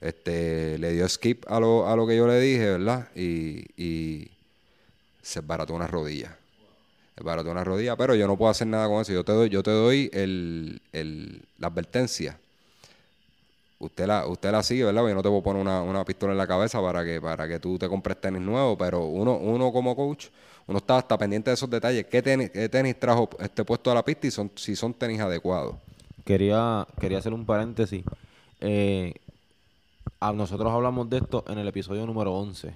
Este, 0.01 0.79
le 0.79 0.93
dio 0.93 1.09
skip 1.09 1.45
a 1.49 1.61
lo, 1.61 1.89
a 1.89 1.95
lo 1.95 2.07
que 2.09 2.17
yo 2.17 2.27
le 2.27 2.41
dije, 2.41 2.71
¿verdad? 2.71 3.09
Y, 3.15 3.65
y 3.81 4.31
se 5.23 5.41
barató 5.41 5.75
una 5.75 5.87
rodilla. 5.87 6.37
Se 7.17 7.23
barató 7.23 7.53
una 7.53 7.63
rodilla, 7.63 7.97
pero 7.97 8.17
yo 8.17 8.27
no 8.27 8.37
puedo 8.37 8.51
hacer 8.51 8.67
nada 8.67 8.89
con 8.89 9.01
eso. 9.01 9.13
Yo 9.13 9.25
te 9.25 9.31
doy, 9.31 9.49
yo 9.49 9.63
te 9.63 9.71
doy 9.71 10.11
el, 10.13 10.83
el, 10.93 11.43
la 11.59 11.69
advertencia. 11.69 12.37
Usted 13.85 14.07
la, 14.07 14.27
usted 14.27 14.51
la 14.51 14.63
sigue, 14.63 14.85
¿verdad? 14.85 15.07
Yo 15.07 15.15
no 15.15 15.23
te 15.23 15.29
voy 15.29 15.41
a 15.41 15.43
poner 15.43 15.61
una, 15.61 15.83
una, 15.83 16.05
pistola 16.05 16.33
en 16.33 16.39
la 16.39 16.47
cabeza 16.47 16.81
para 16.81 17.05
que, 17.05 17.21
para 17.21 17.47
que 17.47 17.59
tú 17.59 17.79
te 17.79 17.89
compres 17.89 18.21
tenis 18.21 18.41
nuevos, 18.41 18.77
pero 18.79 19.05
uno, 19.05 19.37
uno 19.37 19.73
como 19.73 19.95
coach, 19.95 20.27
uno 20.67 20.79
está 20.79 20.99
hasta 20.99 21.19
pendiente 21.19 21.51
de 21.51 21.55
esos 21.55 21.69
detalles. 21.69 22.07
¿Qué 22.07 22.23
tenis, 22.23 22.51
qué 22.51 22.69
tenis 22.69 22.99
trajo 22.99 23.29
este 23.39 23.65
puesto 23.65 23.91
a 23.91 23.95
la 23.95 24.05
pista 24.05 24.27
y 24.27 24.31
son, 24.31 24.51
si 24.55 24.75
son 24.75 24.95
tenis 24.95 25.21
adecuados? 25.21 25.77
Quería, 26.25 26.87
quería 26.99 27.19
hacer 27.19 27.35
un 27.35 27.45
paréntesis. 27.45 28.03
Eh, 28.61 29.15
nosotros 30.33 30.73
hablamos 30.73 31.11
de 31.11 31.19
esto 31.19 31.45
en 31.49 31.59
el 31.59 31.69
episodio 31.69 32.07
número 32.07 32.33
11. 32.33 32.73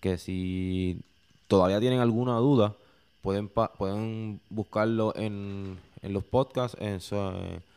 Que 0.00 0.18
si 0.18 1.00
todavía 1.46 1.78
tienen 1.78 2.00
alguna 2.00 2.36
duda, 2.38 2.74
pueden, 3.20 3.48
pueden 3.48 4.40
buscarlo 4.50 5.14
en, 5.14 5.78
los 6.02 6.24
podcasts, 6.24 6.76
en 6.80 7.00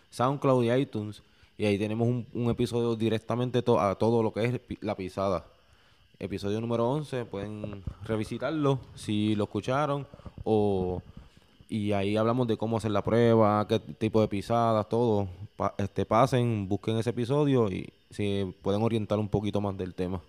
SoundCloud 0.09 0.63
y 0.63 0.71
iTunes. 0.71 1.21
Y 1.57 1.65
ahí 1.65 1.77
tenemos 1.77 2.07
un, 2.07 2.49
episodio 2.49 2.95
directamente 2.95 3.59
a 3.59 3.95
todo 3.95 4.21
lo 4.21 4.33
que 4.33 4.45
es 4.45 4.61
la 4.81 4.95
pisada. 4.95 5.45
Episodio 6.19 6.59
número 6.61 6.89
11, 6.89 7.25
pueden 7.25 7.83
revisitarlo 8.03 8.79
si 8.95 9.35
lo 9.35 9.45
escucharon 9.45 10.07
o 10.43 11.01
y 11.67 11.93
ahí 11.93 12.15
hablamos 12.15 12.47
de 12.47 12.57
cómo 12.57 12.77
hacer 12.77 12.91
la 12.91 13.03
prueba, 13.03 13.65
qué 13.67 13.79
tipo 13.79 14.21
de 14.21 14.27
pisadas, 14.27 14.87
todo. 14.87 15.27
este, 15.77 16.05
pasen, 16.05 16.67
busquen 16.67 16.97
ese 16.97 17.09
episodio 17.09 17.69
y 17.69 17.91
si 18.11 18.53
pueden 18.61 18.81
orientar 18.83 19.19
un 19.19 19.29
poquito 19.29 19.61
más 19.61 19.75
del 19.77 19.93
tema. 19.93 20.21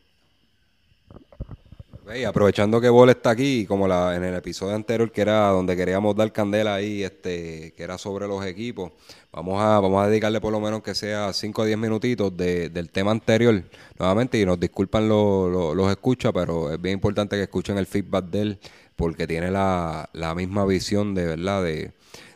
Y 2.15 2.23
aprovechando 2.23 2.81
que 2.81 2.89
Bol 2.89 3.11
está 3.11 3.31
aquí, 3.31 3.67
como 3.67 3.89
la, 3.89 4.15
en 4.15 4.23
el 4.23 4.35
episodio 4.37 4.77
anterior 4.77 5.11
que 5.11 5.23
era 5.23 5.49
donde 5.49 5.77
queríamos 5.77 6.15
dar 6.15 6.33
candela 6.33 6.77
ahí, 6.77 7.03
este, 7.03 7.73
que 7.77 7.83
era 7.83 7.99
sobre 7.99 8.29
los 8.29 8.45
equipos, 8.47 8.93
vamos 9.33 9.61
a, 9.61 9.81
vamos 9.81 10.05
a 10.05 10.09
dedicarle 10.09 10.41
por 10.41 10.53
lo 10.53 10.61
menos 10.61 10.85
que 10.85 10.95
sea 10.95 11.33
5 11.33 11.63
o 11.63 11.65
10 11.65 11.77
minutitos 11.77 12.37
del 12.37 12.91
tema 12.91 13.11
anterior, 13.11 13.61
nuevamente, 13.99 14.39
y 14.39 14.47
nos 14.47 14.61
disculpan 14.61 15.09
los 15.09 15.91
escuchas, 15.91 16.31
pero 16.33 16.73
es 16.73 16.81
bien 16.81 16.95
importante 16.95 17.35
que 17.35 17.43
escuchen 17.43 17.77
el 17.77 17.87
feedback 17.87 18.27
de 18.27 18.41
él, 18.41 18.59
porque 18.95 19.27
tiene 19.27 19.51
la, 19.51 20.09
la 20.13 20.35
misma 20.37 20.65
visión 20.65 21.13
de 21.13 21.27
verdad 21.27 21.65
de, 21.65 21.93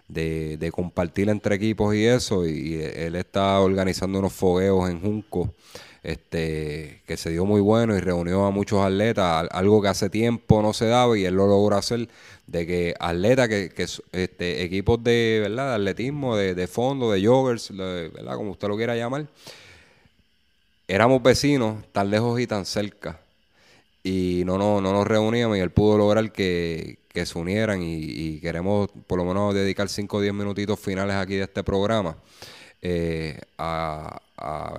de, 0.09 0.73
compartir 0.73 1.29
entre 1.29 1.55
equipos 1.55 1.95
y 1.95 2.07
eso, 2.07 2.47
y, 2.47 2.75
él 2.75 3.15
está 3.15 3.61
organizando 3.61 4.19
unos 4.19 4.33
fogueos 4.33 4.91
en 4.91 5.01
Junco, 5.01 5.55
este, 6.03 7.03
que 7.07 7.17
se 7.17 7.31
dio 7.31 7.45
muy 7.45 7.61
bueno 7.61 7.97
y 7.97 8.01
reunió 8.01 8.47
a 8.47 8.51
muchos 8.51 8.85
atletas, 8.85 9.49
algo 9.51 9.83
que 9.83 9.89
hace 9.89 10.11
tiempo 10.11 10.63
no 10.63 10.73
se 10.73 10.87
daba 10.87 11.19
y 11.19 11.25
él 11.25 11.35
lo 11.35 11.47
logró 11.47 11.77
hacer, 11.77 12.09
de 12.47 12.67
que 12.67 12.95
atletas, 12.99 13.49
que, 13.49 13.87
este, 14.13 14.63
equipos 14.63 15.03
de, 15.03 15.41
¿verdad? 15.43 15.71
de 15.71 15.75
atletismo, 15.75 16.37
de, 16.37 16.55
de 16.55 16.67
fondo, 16.67 17.13
de 17.13 17.27
joggers, 17.27 17.75
¿verdad? 17.77 18.37
como 18.37 18.53
usted 18.53 18.69
lo 18.69 18.77
quiera 18.77 18.97
llamar, 18.97 19.27
éramos 20.89 21.23
vecinos 21.23 21.85
tan 21.93 22.11
lejos 22.11 22.41
y 22.41 22.47
tan 22.47 22.65
cerca 22.65 23.21
y 24.03 24.43
no, 24.47 24.57
no, 24.59 24.81
no 24.81 24.93
nos 24.93 25.07
reuníamos 25.07 25.57
y 25.57 25.61
él 25.61 25.71
pudo 25.71 25.99
lograr 25.99 26.33
que, 26.33 26.99
se 27.13 27.39
unieran 27.39 27.83
y, 27.83 28.39
queremos 28.41 28.89
por 29.07 29.19
lo 29.19 29.25
menos 29.25 29.55
dedicar 29.55 29.89
5 29.89 30.17
o 30.17 30.21
10 30.21 30.33
minutitos 30.33 30.79
finales 30.81 31.17
aquí 31.17 31.35
de 31.37 31.45
este 31.45 31.63
programa 31.63 32.17
eh, 32.81 33.39
a, 33.59 34.21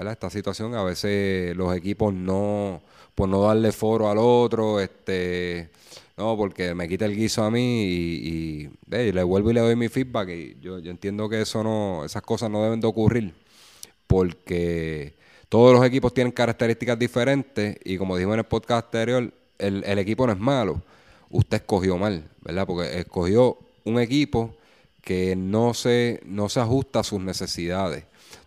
esta 0.09 0.29
situación. 0.29 0.75
A 0.75 0.83
veces 0.83 1.55
los 1.55 1.75
equipos 1.75 2.13
no, 2.13 2.81
por 3.15 3.29
no 3.29 3.41
darle 3.43 3.71
foro 3.71 4.09
al 4.09 4.17
otro, 4.17 4.79
este 4.79 5.69
no, 6.17 6.37
porque 6.37 6.75
me 6.75 6.87
quita 6.87 7.05
el 7.05 7.15
guiso 7.15 7.43
a 7.43 7.49
mí 7.49 7.83
y, 7.83 8.69
le 8.87 9.23
vuelvo 9.23 9.51
y 9.51 9.53
le 9.53 9.61
doy 9.61 9.75
mi 9.75 9.89
feedback 9.89 10.29
y 10.29 10.57
yo, 10.61 10.79
yo 10.79 10.91
entiendo 10.91 11.27
que 11.29 11.41
eso 11.41 11.63
no, 11.63 12.05
esas 12.05 12.21
cosas 12.21 12.51
no 12.51 12.61
deben 12.61 12.79
de 12.79 12.87
ocurrir 12.87 13.33
porque 14.11 15.13
todos 15.47 15.73
los 15.73 15.85
equipos 15.85 16.13
tienen 16.13 16.33
características 16.33 16.99
diferentes 16.99 17.77
y 17.85 17.97
como 17.97 18.17
dijimos 18.17 18.33
en 18.33 18.39
el 18.39 18.45
podcast 18.45 18.85
anterior, 18.87 19.33
el, 19.57 19.99
equipo 19.99 20.27
no 20.27 20.33
es 20.33 20.39
malo. 20.39 20.81
Usted 21.29 21.57
escogió 21.57 21.97
mal, 21.97 22.29
¿verdad? 22.41 22.67
Porque 22.67 22.99
escogió 22.99 23.57
un 23.85 23.99
equipo 24.01 24.53
que 25.01 25.35
no 25.37 25.73
se, 25.73 26.19
no 26.25 26.49
se 26.49 26.59
ajusta 26.59 26.99
a 26.99 27.03
sus 27.03 27.21
necesidades. 27.21 28.03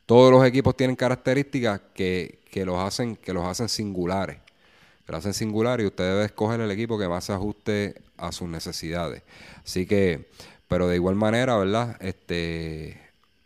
Todos 0.07 0.31
los 0.31 0.45
equipos 0.45 0.77
tienen 0.77 0.97
características 0.97 1.81
que, 1.95 2.38
los, 2.64 2.79
hacen, 2.79 3.17
que 3.17 3.33
los 3.33 3.47
hacen 3.47 3.69
singulares. 3.69 4.38
Que 5.07 5.12
los 5.12 5.21
hacen 5.21 5.35
singulares 5.35 5.85
y 5.85 5.87
usted 5.87 6.05
debe 6.05 6.25
escoger 6.25 6.61
el 6.61 6.71
equipo 6.71 6.99
que 6.99 7.09
más 7.09 7.25
se 7.25 7.33
ajuste 7.33 7.95
a 8.17 8.33
sus 8.33 8.49
necesidades. 8.49 9.23
Así 9.64 9.87
que, 9.87 10.29
pero 10.69 10.88
de 10.88 10.97
igual 10.97 11.14
manera, 11.14 11.57
¿verdad? 11.57 11.97
Este, 12.01 13.01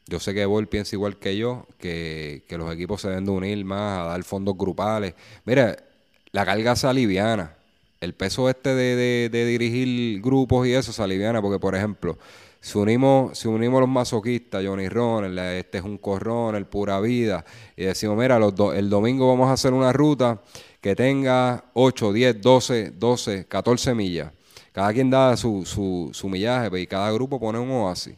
yo 0.08 0.20
sé 0.20 0.32
que 0.34 0.46
Bol 0.46 0.68
piensa 0.68 0.96
igual 0.96 1.18
que 1.18 1.36
yo, 1.36 1.66
que, 1.78 2.42
los 2.50 2.72
equipos 2.72 3.02
se 3.02 3.08
deben 3.08 3.26
de 3.26 3.30
unir 3.30 3.64
más, 3.64 4.00
a 4.00 4.04
dar 4.04 4.22
fondos 4.24 4.56
grupales. 4.56 5.14
Mira, 5.44 5.76
la 6.32 6.46
carga 6.46 6.74
se 6.76 6.86
aliviana. 6.86 7.54
El 8.00 8.14
peso 8.14 8.48
este 8.48 8.74
de, 8.74 9.28
dirigir 9.30 10.20
grupos 10.22 10.66
y 10.66 10.72
eso 10.72 10.92
se 10.92 11.02
aliviana, 11.02 11.42
porque 11.42 11.58
por 11.58 11.74
ejemplo, 11.74 12.18
si 12.68 12.78
unimos, 12.78 13.38
si 13.38 13.48
unimos 13.48 13.80
los 13.80 13.88
masoquistas, 13.88 14.64
Johnny 14.64 14.88
Ron, 14.88 15.38
este 15.38 15.78
es 15.78 15.84
un 15.84 15.98
corrón, 15.98 16.54
el 16.54 16.66
pura 16.66 17.00
vida, 17.00 17.44
y 17.76 17.84
decimos, 17.84 18.16
mira, 18.16 18.38
los 18.38 18.54
el 18.74 18.90
domingo 18.90 19.26
vamos 19.28 19.48
a 19.48 19.54
hacer 19.54 19.72
una 19.72 19.92
ruta 19.92 20.40
que 20.80 20.94
tenga 20.94 21.64
8, 21.74 22.12
10, 22.12 22.40
12, 22.40 22.90
12, 22.90 23.46
14 23.46 23.94
millas. 23.94 24.32
Cada 24.72 24.92
quien 24.92 25.10
da 25.10 25.36
su, 25.36 25.64
su, 25.64 26.10
su 26.12 26.28
millaje 26.28 26.70
pues, 26.70 26.82
y 26.82 26.86
cada 26.86 27.10
grupo 27.10 27.40
pone 27.40 27.58
un 27.58 27.70
oasis 27.70 28.14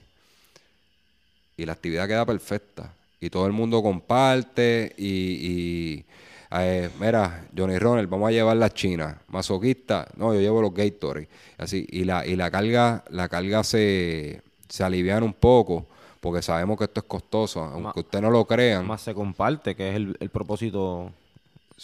y 1.60 1.66
la 1.66 1.72
actividad 1.72 2.08
queda 2.08 2.24
perfecta. 2.24 2.94
Y 3.20 3.28
todo 3.28 3.46
el 3.46 3.52
mundo 3.52 3.82
comparte 3.82 4.94
y, 4.96 6.04
eh, 6.52 6.90
mira, 6.98 7.46
Johnny 7.56 7.78
Ronald, 7.78 8.08
vamos 8.08 8.28
a 8.28 8.32
llevar 8.32 8.56
la 8.56 8.70
China. 8.70 9.20
Masoquista, 9.28 10.06
no, 10.16 10.34
yo 10.34 10.40
llevo 10.40 10.60
los 10.62 10.74
Gatorade. 10.74 11.28
Así, 11.58 11.86
y 11.90 12.04
la, 12.04 12.26
y 12.26 12.36
la 12.36 12.50
carga, 12.50 13.04
la 13.10 13.28
carga 13.28 13.62
se, 13.62 14.42
se 14.68 14.84
alivian 14.84 15.22
un 15.22 15.32
poco, 15.32 15.86
porque 16.20 16.42
sabemos 16.42 16.78
que 16.78 16.84
esto 16.84 17.00
es 17.00 17.06
costoso, 17.06 17.62
aunque 17.62 18.00
usted 18.00 18.20
no 18.20 18.30
lo 18.30 18.44
crean. 18.44 18.86
Más 18.86 19.02
se 19.02 19.14
comparte, 19.14 19.74
que 19.74 19.90
es 19.90 19.96
el, 19.96 20.30
propósito 20.30 21.12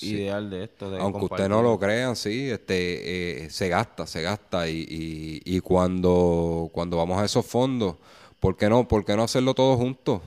ideal 0.01 0.51
de 0.51 0.65
esto. 0.65 0.95
aunque 1.01 1.25
usted 1.25 1.49
no 1.49 1.63
lo 1.63 1.79
crean, 1.79 2.17
sí, 2.17 2.51
este, 2.51 3.45
eh, 3.45 3.51
se 3.51 3.69
gasta, 3.69 4.07
se 4.07 4.23
gasta. 4.23 4.69
Y, 4.69 4.81
y, 4.89 5.57
y 5.57 5.61
cuando, 5.61 6.69
cuando 6.73 6.97
vamos 6.97 7.19
a 7.21 7.25
esos 7.25 7.47
fondos 7.47 7.97
¿por 8.41 8.57
qué 8.57 8.69
no, 8.69 8.87
por 8.87 9.05
qué 9.05 9.17
no 9.17 9.25
hacerlo 9.25 9.55
todos 9.55 9.77
juntos? 9.77 10.21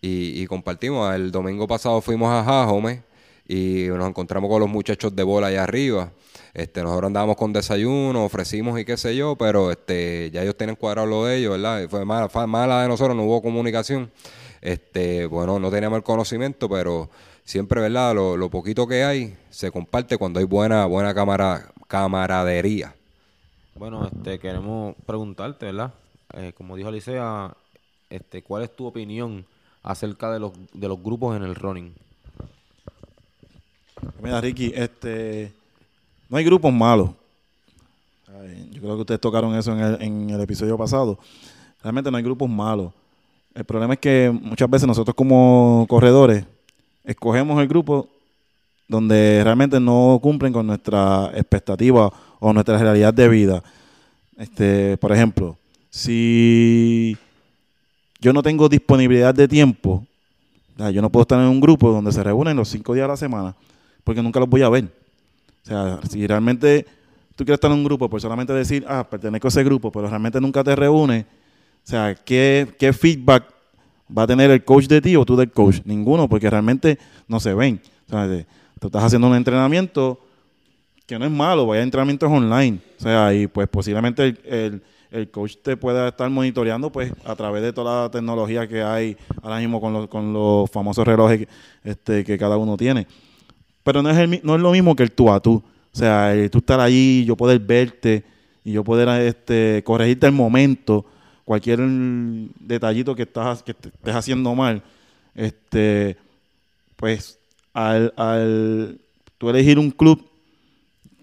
Y, 0.00 0.46
compartimos. 0.46 1.12
El 1.16 1.32
domingo 1.32 1.66
pasado 1.66 2.00
fuimos 2.00 2.30
a 2.30 2.44
Jajome 2.44 3.02
y 3.48 3.86
nos 3.88 4.08
encontramos 4.08 4.50
con 4.50 4.60
los 4.60 4.68
muchachos 4.68 5.14
de 5.14 5.22
bola 5.22 5.48
allá 5.48 5.62
arriba. 5.62 6.10
Este, 6.52 6.82
nosotros 6.82 7.08
andábamos 7.08 7.36
con 7.36 7.52
desayuno, 7.52 8.24
ofrecimos 8.24 8.80
y 8.80 8.84
qué 8.84 8.96
sé 8.96 9.14
yo, 9.14 9.36
pero 9.36 9.70
este, 9.70 10.30
ya 10.32 10.42
ellos 10.42 10.56
tienen 10.56 10.76
cuadrado 10.76 11.06
lo 11.06 11.24
de 11.26 11.36
ellos, 11.36 11.52
¿verdad? 11.52 11.88
Fue 11.88 12.04
mala, 12.04 12.28
fue 12.28 12.46
mala 12.46 12.82
de 12.82 12.88
nosotros, 12.88 13.16
no 13.16 13.24
hubo 13.24 13.42
comunicación. 13.42 14.10
Este, 14.62 15.26
bueno, 15.26 15.58
no 15.58 15.70
teníamos 15.70 15.98
el 15.98 16.02
conocimiento, 16.02 16.68
pero 16.68 17.10
siempre, 17.44 17.80
¿verdad? 17.80 18.14
Lo, 18.14 18.36
lo 18.36 18.50
poquito 18.50 18.86
que 18.86 19.04
hay 19.04 19.36
se 19.50 19.70
comparte 19.70 20.16
cuando 20.16 20.40
hay 20.40 20.46
buena, 20.46 20.86
buena 20.86 21.14
camara, 21.14 21.72
camaradería. 21.86 22.94
Bueno, 23.74 24.06
este, 24.06 24.38
queremos 24.38 24.96
preguntarte, 25.04 25.66
¿verdad? 25.66 25.92
Eh, 26.32 26.52
como 26.56 26.74
dijo 26.74 26.88
Alicia, 26.88 27.54
este, 28.08 28.42
¿cuál 28.42 28.62
es 28.64 28.74
tu 28.74 28.86
opinión 28.86 29.44
acerca 29.82 30.32
de 30.32 30.40
los 30.40 31.02
grupos 31.02 31.36
en 31.36 31.42
el 31.42 31.54
running? 31.54 31.94
Mira, 34.22 34.40
Ricky, 34.40 34.72
este, 34.74 35.52
no 36.28 36.36
hay 36.36 36.44
grupos 36.44 36.72
malos. 36.72 37.10
Yo 38.70 38.80
creo 38.82 38.94
que 38.96 39.00
ustedes 39.00 39.20
tocaron 39.20 39.54
eso 39.54 39.72
en 39.72 39.80
el, 39.80 40.02
en 40.02 40.30
el 40.30 40.40
episodio 40.40 40.76
pasado. 40.76 41.18
Realmente 41.82 42.10
no 42.10 42.16
hay 42.16 42.22
grupos 42.22 42.48
malos. 42.48 42.92
El 43.54 43.64
problema 43.64 43.94
es 43.94 44.00
que 44.00 44.30
muchas 44.30 44.68
veces 44.68 44.86
nosotros 44.86 45.14
como 45.14 45.86
corredores 45.88 46.44
escogemos 47.04 47.60
el 47.60 47.68
grupo 47.68 48.08
donde 48.88 49.40
realmente 49.42 49.80
no 49.80 50.18
cumplen 50.22 50.52
con 50.52 50.66
nuestra 50.66 51.30
expectativa 51.34 52.12
o 52.38 52.52
nuestra 52.52 52.78
realidad 52.78 53.14
de 53.14 53.28
vida. 53.28 53.62
Este, 54.36 54.96
por 54.98 55.12
ejemplo, 55.12 55.56
si 55.90 57.16
yo 58.20 58.32
no 58.32 58.42
tengo 58.42 58.68
disponibilidad 58.68 59.34
de 59.34 59.48
tiempo, 59.48 60.04
yo 60.76 61.00
no 61.00 61.10
puedo 61.10 61.22
estar 61.22 61.40
en 61.40 61.46
un 61.46 61.60
grupo 61.60 61.90
donde 61.90 62.12
se 62.12 62.22
reúnen 62.22 62.56
los 62.56 62.68
cinco 62.68 62.94
días 62.94 63.06
a 63.06 63.08
la 63.08 63.16
semana, 63.16 63.54
porque 64.06 64.22
nunca 64.22 64.38
los 64.38 64.48
voy 64.48 64.62
a 64.62 64.68
ver. 64.68 64.84
O 64.84 65.66
sea, 65.66 65.98
si 66.08 66.24
realmente 66.28 66.86
tú 67.34 67.44
quieres 67.44 67.56
estar 67.56 67.70
en 67.72 67.78
un 67.78 67.84
grupo 67.84 68.08
por 68.08 68.20
solamente 68.20 68.52
decir, 68.52 68.84
ah, 68.88 69.04
pertenezco 69.10 69.48
a 69.48 69.50
ese 69.50 69.64
grupo, 69.64 69.90
pero 69.90 70.08
realmente 70.08 70.40
nunca 70.40 70.62
te 70.62 70.76
reúnes, 70.76 71.24
o 71.24 71.88
sea, 71.88 72.14
¿qué, 72.14 72.68
qué 72.78 72.92
feedback 72.92 73.44
va 74.16 74.22
a 74.22 74.26
tener 74.28 74.48
el 74.52 74.64
coach 74.64 74.86
de 74.86 75.00
ti 75.00 75.16
o 75.16 75.24
tú 75.24 75.34
del 75.34 75.50
coach? 75.50 75.80
Ninguno, 75.84 76.28
porque 76.28 76.48
realmente 76.48 76.98
no 77.26 77.40
se 77.40 77.52
ven. 77.52 77.80
O 78.06 78.10
sea, 78.10 78.46
tú 78.78 78.86
estás 78.86 79.02
haciendo 79.02 79.26
un 79.26 79.34
entrenamiento 79.34 80.20
que 81.04 81.18
no 81.18 81.24
es 81.24 81.30
malo, 81.32 81.66
vaya 81.66 81.82
entrenamientos 81.82 82.30
online. 82.30 82.78
O 82.98 83.02
sea, 83.02 83.34
y 83.34 83.48
pues 83.48 83.66
posiblemente 83.68 84.22
el, 84.24 84.38
el- 84.44 84.82
el 85.12 85.30
coach 85.30 85.54
te 85.62 85.76
pueda 85.76 86.08
estar 86.08 86.28
monitoreando 86.28 86.90
pues 86.90 87.12
a 87.24 87.34
través 87.36 87.62
de 87.62 87.72
toda 87.72 88.02
la 88.02 88.10
tecnología 88.10 88.66
que 88.66 88.82
hay 88.82 89.16
ahora 89.40 89.58
mismo 89.60 89.80
con 89.80 89.92
los, 89.92 90.08
con 90.08 90.32
los 90.32 90.68
famosos 90.68 91.06
relojes 91.06 91.46
este, 91.84 92.24
que 92.24 92.36
cada 92.36 92.56
uno 92.56 92.76
tiene. 92.76 93.06
Pero 93.86 94.02
no 94.02 94.10
es, 94.10 94.18
el 94.18 94.40
no 94.42 94.56
es 94.56 94.60
lo 94.60 94.72
mismo 94.72 94.96
que 94.96 95.04
el 95.04 95.12
tú 95.12 95.30
a 95.30 95.38
tú. 95.38 95.62
O 95.92 95.96
sea, 95.96 96.34
el 96.34 96.50
tú 96.50 96.58
estar 96.58 96.80
ahí, 96.80 97.24
yo 97.24 97.36
poder 97.36 97.60
verte 97.60 98.24
y 98.64 98.72
yo 98.72 98.82
poder 98.82 99.08
este, 99.22 99.80
corregirte 99.84 100.26
el 100.26 100.32
momento, 100.32 101.06
cualquier 101.44 101.78
detallito 102.58 103.14
que 103.14 103.22
estás 103.22 103.62
que 103.62 103.70
estés 103.70 104.14
haciendo 104.16 104.52
mal, 104.56 104.82
este, 105.36 106.16
pues 106.96 107.38
al, 107.72 108.12
al 108.16 108.98
tú 109.38 109.50
elegir 109.50 109.78
un 109.78 109.92
club 109.92 110.20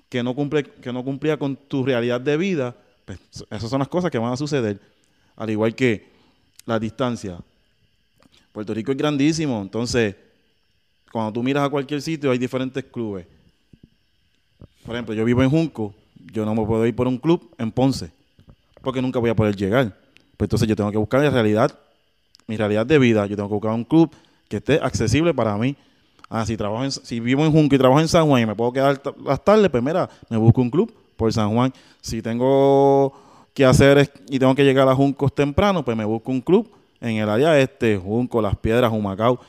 que 0.07 0.24
no 0.24 0.34
cumple, 0.34 0.64
que 0.64 0.93
no 0.93 1.03
cumplía 1.03 1.36
con 1.36 1.57
tu 1.57 1.84
realidad 1.84 2.22
de 2.22 2.38
vida, 2.38 2.78
pues 3.03 3.20
esas 3.51 3.70
son 3.70 3.80
las 3.80 3.89
cosas 3.89 4.09
que 4.09 4.18
van 4.18 4.32
a 4.32 4.38
suceder. 4.38 4.80
Al 5.36 5.49
igual 5.49 5.76
que 5.76 6.07
la 6.66 6.80
distancia. 6.80 7.38
Puerto 8.53 8.74
Rico 8.74 8.93
es 8.93 8.97
grandísimo, 8.97 9.61
entonces 9.61 10.16
cuando 11.14 11.32
tú 11.32 11.43
miras 11.43 11.64
a 11.64 11.70
cualquier 11.70 12.01
sitio 12.01 12.32
hay 12.32 12.39
diferentes 12.39 12.84
clubes. 12.86 13.28
Por 14.84 14.95
ejemplo, 14.95 15.14
yo 15.14 15.24
vivo 15.24 15.43
en 15.43 15.49
Junco, 15.51 15.93
yo 16.34 16.43
no 16.43 16.55
me 16.55 16.66
puedo 16.66 16.84
ir 16.88 16.95
por 16.95 17.07
un 17.07 17.20
club 17.20 17.53
en 17.59 17.72
Ponce, 17.72 18.11
porque 18.82 18.99
nunca 18.99 19.20
voy 19.20 19.30
a 19.30 19.36
poder 19.36 19.55
llegar. 19.55 19.95
Pues 20.36 20.47
entonces 20.47 20.68
yo 20.68 20.76
tengo 20.76 20.89
que 20.91 20.97
buscar 20.97 21.22
la 21.22 21.30
realidad, 21.30 21.78
mi 22.47 22.57
realidad 22.57 22.84
de 22.88 22.97
vida, 22.97 23.28
yo 23.28 23.36
tengo 23.36 23.47
que 23.47 23.53
buscar 23.53 23.74
un 23.74 23.84
club 23.84 24.09
que 24.49 24.57
esté 24.57 24.80
accesible 24.82 25.36
para 25.36 25.55
mí. 25.55 25.76
Ah, 26.30 26.47
si 26.47 26.57
trabajo 26.57 26.84
en- 26.84 26.91
si 26.91 27.20
vivo 27.20 27.45
en 27.45 27.51
Junco 27.51 27.76
y 27.76 27.78
trabajo 27.78 28.01
en 28.01 28.07
San 28.07 28.26
Juan 28.28 28.41
y 28.41 28.45
me 28.47 28.55
puedo 28.55 28.74
quedar 28.74 28.99
las 29.24 29.43
tardes, 29.45 29.70
pues 29.70 29.84
mira, 29.84 30.09
me 30.32 30.38
busco 30.38 30.61
un 30.61 30.72
club 30.72 30.91
por 31.16 31.32
San 31.32 31.53
Juan. 31.53 31.72
Si 32.01 32.24
tengo 32.24 33.14
que 33.53 33.66
hacer 33.66 34.11
y 34.30 34.39
tengo 34.39 34.55
que 34.55 34.64
llegar 34.64 34.89
a 34.89 34.95
Juncos 34.95 35.36
temprano, 35.36 35.86
pues 35.86 35.95
me 35.95 36.05
busco 36.05 36.32
un 36.32 36.41
club 36.41 36.68
en 36.99 37.18
el 37.18 37.30
área 37.30 37.59
este, 37.59 37.97
Junco, 37.97 38.41
Las 38.41 38.57
Piedras, 38.57 38.91
Humacao. 38.91 39.39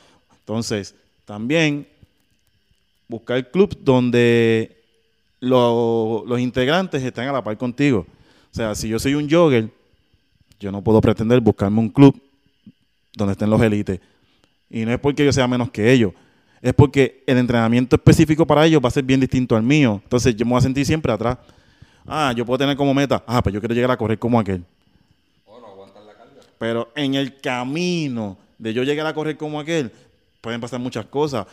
Entonces, 0.41 0.93
también 1.25 1.87
buscar 3.07 3.49
clubs 3.51 3.77
donde 3.81 4.77
lo- 5.39 6.23
los 6.27 6.39
integrantes 6.39 7.03
estén 7.03 7.27
a 7.27 7.31
la 7.31 7.43
par 7.43 7.57
contigo. 7.57 8.05
O 8.51 8.55
sea, 8.55 8.73
si 8.75 8.87
yo 8.87 8.99
soy 8.99 9.15
un 9.15 9.29
jogger, 9.29 9.69
yo 10.59 10.71
no 10.71 10.81
puedo 10.83 11.01
pretender 11.01 11.39
buscarme 11.41 11.79
un 11.79 11.89
club 11.89 12.19
donde 13.13 13.33
estén 13.33 13.49
los 13.49 13.61
élites. 13.61 13.99
Y 14.69 14.85
no 14.85 14.91
es 14.91 14.99
porque 14.99 15.25
yo 15.25 15.31
sea 15.33 15.47
menos 15.47 15.69
que 15.69 15.91
ellos, 15.91 16.13
es 16.61 16.73
porque 16.73 17.23
el 17.27 17.37
entrenamiento 17.37 17.95
específico 17.95 18.45
para 18.47 18.65
ellos 18.65 18.81
va 18.83 18.87
a 18.87 18.91
ser 18.91 19.03
bien 19.03 19.19
distinto 19.19 19.55
al 19.55 19.63
mío. 19.63 19.99
Entonces 20.03 20.35
yo 20.35 20.45
me 20.45 20.51
voy 20.51 20.59
a 20.59 20.61
sentir 20.61 20.85
siempre 20.85 21.11
atrás. 21.11 21.37
Ah, 22.07 22.33
yo 22.35 22.45
puedo 22.45 22.57
tener 22.57 22.75
como 22.77 22.93
meta, 22.93 23.23
ah, 23.27 23.41
pues 23.41 23.53
yo 23.53 23.59
quiero 23.59 23.75
llegar 23.75 23.91
a 23.91 23.97
correr 23.97 24.17
como 24.17 24.39
aquel. 24.39 24.63
Pero 26.57 26.91
en 26.95 27.15
el 27.15 27.39
camino 27.41 28.37
de 28.57 28.73
yo 28.73 28.83
llegar 28.83 29.05
a 29.05 29.13
correr 29.13 29.35
como 29.37 29.59
aquel, 29.59 29.91
pueden 30.45 30.61
pasar 30.61 30.79
muchas 30.79 31.07
cosas. 31.07 31.47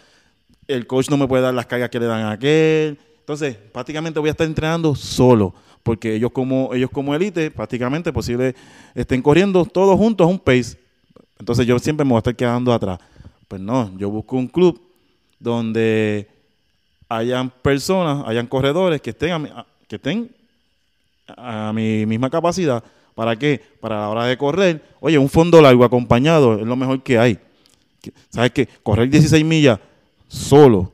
El 0.68 0.86
coach 0.86 1.09
no 1.09 1.16
me 1.16 1.26
puede 1.26 1.43
dar 1.43 1.55
las 1.55 1.64
cargas 1.64 1.88
que 1.88 1.99
le 1.99 2.05
dan 2.05 2.20
a 2.20 2.32
aquel. 2.32 2.99
Entonces, 3.20 3.57
prácticamente 3.57 4.20
voy 4.20 4.28
a 4.28 4.32
estar 4.32 4.47
entrenando 4.47 4.95
solo. 4.95 5.55
Porque 5.82 6.14
ellos 6.14 6.30
como, 6.30 6.74
ellos 6.74 6.90
como 6.90 7.14
élite, 7.14 7.51
prácticamente 7.51 8.12
posible 8.12 8.55
estén 8.95 9.22
corriendo 9.22 9.64
todos 9.64 9.97
juntos 9.97 10.26
a 10.26 10.28
un 10.28 10.38
pace. 10.38 10.76
Entonces 11.38 11.66
yo 11.66 11.78
siempre 11.78 12.05
me 12.05 12.11
voy 12.11 12.18
a 12.18 12.18
estar 12.18 12.36
quedando 12.36 12.70
atrás. 12.70 12.99
Pues 13.49 13.62
no, 13.62 13.90
yo 13.97 14.11
busco 14.11 14.36
un 14.36 14.47
club 14.47 14.78
donde 15.40 16.28
hayan 17.09 17.49
personas, 17.49 18.24
hayan 18.26 18.47
corredores 18.47 19.01
que 19.01 19.11
estén 19.11 19.30
a 19.32 19.38
mi, 19.38 19.49
que 19.88 19.97
estén 19.97 20.30
a 21.26 21.72
mi 21.72 22.05
misma 22.05 22.28
capacidad. 22.28 22.84
¿Para 23.14 23.36
qué? 23.36 23.59
Para 23.80 24.01
la 24.01 24.09
hora 24.11 24.26
de 24.26 24.36
correr. 24.36 24.82
Oye, 25.01 25.16
un 25.16 25.30
fondo 25.30 25.62
largo 25.62 25.82
acompañado 25.82 26.59
es 26.59 26.66
lo 26.66 26.76
mejor 26.76 27.03
que 27.03 27.18
hay. 27.18 27.38
¿Sabes 28.30 28.50
qué? 28.53 28.68
Correr 28.82 29.09
16 29.09 29.44
millas 29.44 29.78
solo, 30.28 30.92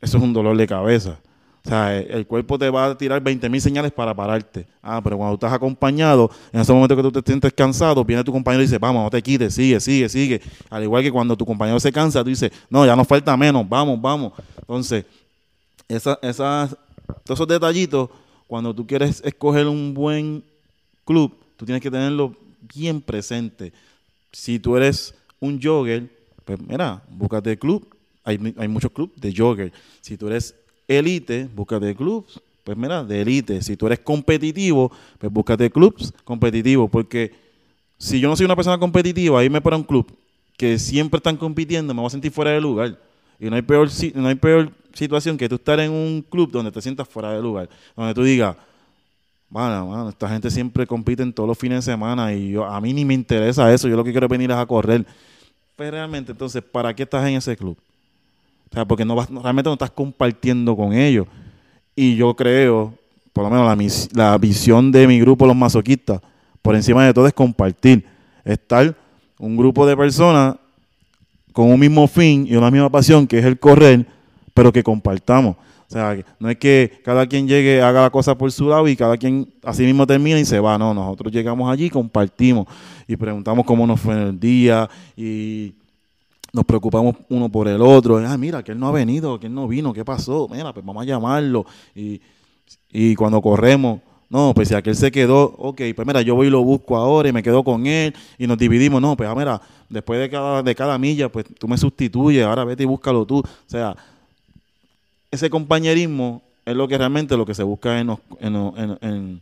eso 0.00 0.16
es 0.16 0.22
un 0.22 0.32
dolor 0.32 0.56
de 0.56 0.66
cabeza. 0.66 1.18
O 1.64 1.68
sea, 1.68 1.98
el, 1.98 2.26
cuerpo 2.26 2.58
te 2.58 2.70
va 2.70 2.86
a 2.86 2.96
tirar 2.96 3.20
20 3.20 3.46
mil 3.50 3.60
señales 3.60 3.92
para 3.92 4.14
pararte. 4.14 4.66
Ah, 4.82 5.00
pero 5.04 5.18
cuando 5.18 5.34
estás 5.34 5.52
acompañado, 5.52 6.30
en 6.50 6.60
ese 6.60 6.72
momento 6.72 6.96
que 6.96 7.02
tú 7.02 7.12
te 7.12 7.30
sientes 7.30 7.52
cansado, 7.52 8.02
viene 8.04 8.24
tu 8.24 8.32
compañero 8.32 8.62
y 8.62 8.66
dice, 8.66 8.78
vamos, 8.78 9.04
no 9.04 9.10
te 9.10 9.20
quites, 9.20 9.54
sigue, 9.54 9.78
sigue, 9.78 10.08
sigue. 10.08 10.40
Al 10.70 10.84
igual 10.84 11.02
que 11.02 11.12
cuando 11.12 11.36
tu 11.36 11.44
compañero 11.44 11.78
se 11.78 11.92
cansa, 11.92 12.22
tú 12.22 12.30
dices, 12.30 12.50
no, 12.70 12.86
ya 12.86 12.96
nos 12.96 13.06
falta 13.06 13.36
menos, 13.36 13.68
vamos, 13.68 14.00
vamos. 14.00 14.32
Entonces, 14.58 15.04
esa, 15.88 16.18
esas, 16.22 16.70
todos 17.24 17.38
esos 17.38 17.48
detallitos, 17.48 18.08
cuando 18.46 18.74
tú 18.74 18.86
quieres 18.86 19.20
escoger 19.22 19.66
un 19.66 19.92
buen 19.92 20.42
club, 21.04 21.36
tú 21.58 21.66
tienes 21.66 21.82
que 21.82 21.90
tenerlo 21.90 22.34
bien 22.74 23.02
presente. 23.02 23.74
Si 24.32 24.58
tú 24.58 24.74
eres 24.76 25.14
un 25.38 25.60
jogger, 25.60 26.08
pues 26.48 26.58
mira, 26.66 27.02
búscate 27.10 27.58
club. 27.58 27.86
Hay, 28.24 28.54
hay 28.56 28.68
muchos 28.68 28.90
clubes 28.90 29.20
de 29.20 29.34
jogger. 29.36 29.70
Si 30.00 30.16
tú 30.16 30.28
eres 30.28 30.54
elite, 30.86 31.46
búscate 31.54 31.94
clubs, 31.94 32.40
pues 32.64 32.74
mira, 32.74 33.04
de 33.04 33.20
elite. 33.20 33.60
Si 33.60 33.76
tú 33.76 33.86
eres 33.86 33.98
competitivo, 33.98 34.90
pues 35.18 35.30
búscate 35.30 35.70
clubs 35.70 36.10
competitivos. 36.24 36.88
Porque 36.88 37.34
si 37.98 38.18
yo 38.18 38.30
no 38.30 38.34
soy 38.34 38.46
una 38.46 38.56
persona 38.56 38.78
competitiva, 38.78 39.44
irme 39.44 39.60
para 39.60 39.76
un 39.76 39.82
club 39.82 40.10
que 40.56 40.78
siempre 40.78 41.18
están 41.18 41.36
compitiendo, 41.36 41.92
me 41.92 42.00
voy 42.00 42.06
a 42.06 42.10
sentir 42.10 42.32
fuera 42.32 42.52
de 42.52 42.62
lugar. 42.62 42.98
Y 43.38 43.50
no 43.50 43.56
hay 43.56 43.60
peor, 43.60 43.90
no 44.14 44.28
hay 44.28 44.34
peor 44.36 44.72
situación 44.94 45.36
que 45.36 45.50
tú 45.50 45.56
estar 45.56 45.78
en 45.80 45.92
un 45.92 46.22
club 46.22 46.50
donde 46.50 46.72
te 46.72 46.80
sientas 46.80 47.06
fuera 47.06 47.30
de 47.30 47.42
lugar. 47.42 47.68
Donde 47.94 48.14
tú 48.14 48.22
digas, 48.22 48.56
Mano, 49.50 49.86
mano, 49.86 50.08
esta 50.08 50.30
gente 50.30 50.50
siempre 50.50 50.86
compite 50.86 51.22
en 51.22 51.32
todos 51.32 51.46
los 51.46 51.58
fines 51.58 51.84
de 51.84 51.92
semana 51.92 52.34
y 52.34 52.52
yo, 52.52 52.64
a 52.66 52.80
mí 52.80 52.94
ni 52.94 53.04
me 53.04 53.12
interesa 53.12 53.72
eso. 53.72 53.86
Yo 53.86 53.96
lo 53.96 54.04
que 54.04 54.12
quiero 54.12 54.26
es 54.26 54.30
venir 54.30 54.50
a 54.50 54.64
correr. 54.64 55.06
Pero 55.78 55.92
realmente, 55.92 56.32
entonces, 56.32 56.60
¿para 56.60 56.92
qué 56.92 57.04
estás 57.04 57.24
en 57.28 57.36
ese 57.36 57.56
club? 57.56 57.78
O 58.68 58.74
sea, 58.74 58.84
porque 58.84 59.04
no 59.04 59.14
vas, 59.14 59.30
realmente 59.30 59.68
no 59.70 59.74
estás 59.74 59.92
compartiendo 59.92 60.76
con 60.76 60.92
ellos. 60.92 61.28
Y 61.94 62.16
yo 62.16 62.34
creo, 62.34 62.92
por 63.32 63.44
lo 63.44 63.50
menos 63.50 63.64
la, 63.64 63.76
mis- 63.76 64.08
la 64.12 64.36
visión 64.38 64.90
de 64.90 65.06
mi 65.06 65.20
grupo, 65.20 65.46
los 65.46 65.54
masoquistas, 65.54 66.20
por 66.62 66.74
encima 66.74 67.06
de 67.06 67.14
todo 67.14 67.28
es 67.28 67.32
compartir. 67.32 68.04
Estar 68.44 68.92
un 69.38 69.56
grupo 69.56 69.86
de 69.86 69.96
personas 69.96 70.56
con 71.52 71.70
un 71.70 71.78
mismo 71.78 72.08
fin 72.08 72.44
y 72.50 72.56
una 72.56 72.72
misma 72.72 72.90
pasión, 72.90 73.24
que 73.28 73.38
es 73.38 73.44
el 73.44 73.56
correr, 73.56 74.04
pero 74.54 74.72
que 74.72 74.82
compartamos. 74.82 75.56
O 75.88 75.90
sea, 75.90 76.22
no 76.38 76.50
es 76.50 76.58
que 76.58 77.00
cada 77.02 77.26
quien 77.26 77.48
llegue, 77.48 77.80
haga 77.80 78.02
la 78.02 78.10
cosa 78.10 78.36
por 78.36 78.52
su 78.52 78.68
lado 78.68 78.86
y 78.88 78.94
cada 78.94 79.16
quien 79.16 79.48
así 79.62 79.84
mismo 79.84 80.06
termina 80.06 80.38
y 80.38 80.44
se 80.44 80.60
va. 80.60 80.76
No, 80.76 80.92
nosotros 80.92 81.32
llegamos 81.32 81.70
allí, 81.72 81.88
compartimos 81.88 82.66
y 83.06 83.16
preguntamos 83.16 83.64
cómo 83.64 83.86
nos 83.86 83.98
fue 83.98 84.14
el 84.14 84.38
día 84.38 84.88
y 85.16 85.72
nos 86.52 86.66
preocupamos 86.66 87.16
uno 87.30 87.48
por 87.48 87.68
el 87.68 87.80
otro. 87.80 88.18
Ah, 88.18 88.36
mira, 88.36 88.62
que 88.62 88.72
él 88.72 88.78
no 88.78 88.88
ha 88.88 88.92
venido, 88.92 89.40
que 89.40 89.46
él 89.46 89.54
no 89.54 89.66
vino, 89.66 89.94
¿qué 89.94 90.04
pasó? 90.04 90.46
Mira, 90.50 90.74
pues 90.74 90.84
vamos 90.84 91.02
a 91.02 91.06
llamarlo. 91.06 91.64
Y, 91.94 92.20
y 92.92 93.14
cuando 93.14 93.40
corremos, 93.40 94.00
no, 94.28 94.52
pues 94.54 94.68
si 94.68 94.74
aquel 94.74 94.94
se 94.94 95.10
quedó, 95.10 95.54
ok, 95.56 95.80
pues 95.96 96.06
mira, 96.06 96.20
yo 96.20 96.34
voy 96.34 96.48
y 96.48 96.50
lo 96.50 96.62
busco 96.62 96.98
ahora 96.98 97.30
y 97.30 97.32
me 97.32 97.42
quedo 97.42 97.64
con 97.64 97.86
él 97.86 98.14
y 98.36 98.46
nos 98.46 98.58
dividimos. 98.58 99.00
No, 99.00 99.16
pues 99.16 99.26
ah, 99.26 99.34
mira, 99.34 99.58
después 99.88 100.20
de 100.20 100.28
cada, 100.28 100.62
de 100.62 100.74
cada 100.74 100.98
milla, 100.98 101.30
pues 101.32 101.46
tú 101.58 101.66
me 101.66 101.78
sustituyes, 101.78 102.44
ahora 102.44 102.64
vete 102.64 102.82
y 102.82 102.86
búscalo 102.86 103.24
tú. 103.24 103.38
O 103.38 103.46
sea, 103.66 103.96
ese 105.30 105.50
compañerismo 105.50 106.42
es 106.64 106.76
lo 106.76 106.86
que 106.88 106.98
realmente 106.98 107.36
lo 107.36 107.46
que 107.46 107.54
se 107.54 107.62
busca 107.62 107.98
en 108.00 108.08
los, 108.08 108.18
en, 108.40 109.40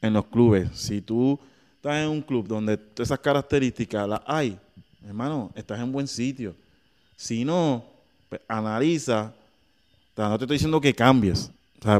en 0.00 0.12
los 0.12 0.26
clubes. 0.26 0.68
Si 0.74 1.00
tú 1.00 1.38
estás 1.76 2.02
en 2.02 2.08
un 2.08 2.22
club 2.22 2.46
donde 2.46 2.78
esas 2.98 3.18
características 3.18 4.08
las 4.08 4.20
hay, 4.26 4.58
hermano, 5.06 5.50
estás 5.54 5.80
en 5.80 5.90
buen 5.92 6.06
sitio. 6.06 6.54
Si 7.16 7.44
no, 7.44 7.84
pues, 8.28 8.40
analiza. 8.48 9.32
no 10.16 10.38
te 10.38 10.44
estoy 10.44 10.54
diciendo 10.56 10.80
que 10.80 10.94
cambies. 10.94 11.50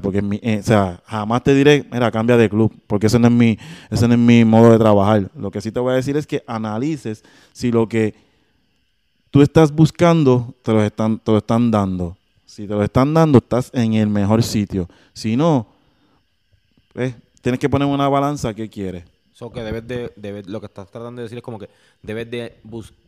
Porque 0.02 0.22
eh, 0.42 0.58
o 0.60 0.62
sea, 0.62 1.00
jamás 1.06 1.42
te 1.42 1.54
diré, 1.54 1.86
mira, 1.90 2.10
cambia 2.10 2.36
de 2.36 2.50
club, 2.50 2.70
porque 2.86 3.06
ese 3.06 3.18
no, 3.18 3.28
es 3.28 3.32
mi, 3.32 3.58
ese 3.90 4.06
no 4.06 4.12
es 4.12 4.20
mi 4.20 4.44
modo 4.44 4.72
de 4.72 4.78
trabajar. 4.78 5.30
Lo 5.34 5.50
que 5.50 5.62
sí 5.62 5.72
te 5.72 5.80
voy 5.80 5.92
a 5.92 5.96
decir 5.96 6.18
es 6.18 6.26
que 6.26 6.44
analices 6.46 7.24
si 7.54 7.72
lo 7.72 7.88
que 7.88 8.14
tú 9.30 9.40
estás 9.40 9.72
buscando 9.72 10.54
te 10.62 10.72
lo 10.72 10.84
están, 10.84 11.18
te 11.18 11.32
lo 11.32 11.38
están 11.38 11.70
dando. 11.70 12.18
Si 12.50 12.66
te 12.66 12.74
lo 12.74 12.82
están 12.82 13.14
dando, 13.14 13.38
estás 13.38 13.70
en 13.72 13.94
el 13.94 14.08
mejor 14.08 14.42
sitio. 14.42 14.88
Si 15.12 15.36
no, 15.36 15.68
pues, 16.92 17.14
tienes 17.40 17.60
que 17.60 17.68
poner 17.68 17.86
una 17.86 18.08
balanza, 18.08 18.52
¿qué 18.52 18.68
quieres? 18.68 19.04
que 19.54 19.62
debes 19.62 19.86
de, 19.86 20.42
lo 20.48 20.60
que 20.60 20.66
estás 20.66 20.90
tratando 20.90 21.20
de 21.20 21.22
decir 21.22 21.38
es 21.38 21.44
como 21.44 21.58
que 21.58 21.70
debes 22.02 22.30
de 22.30 22.60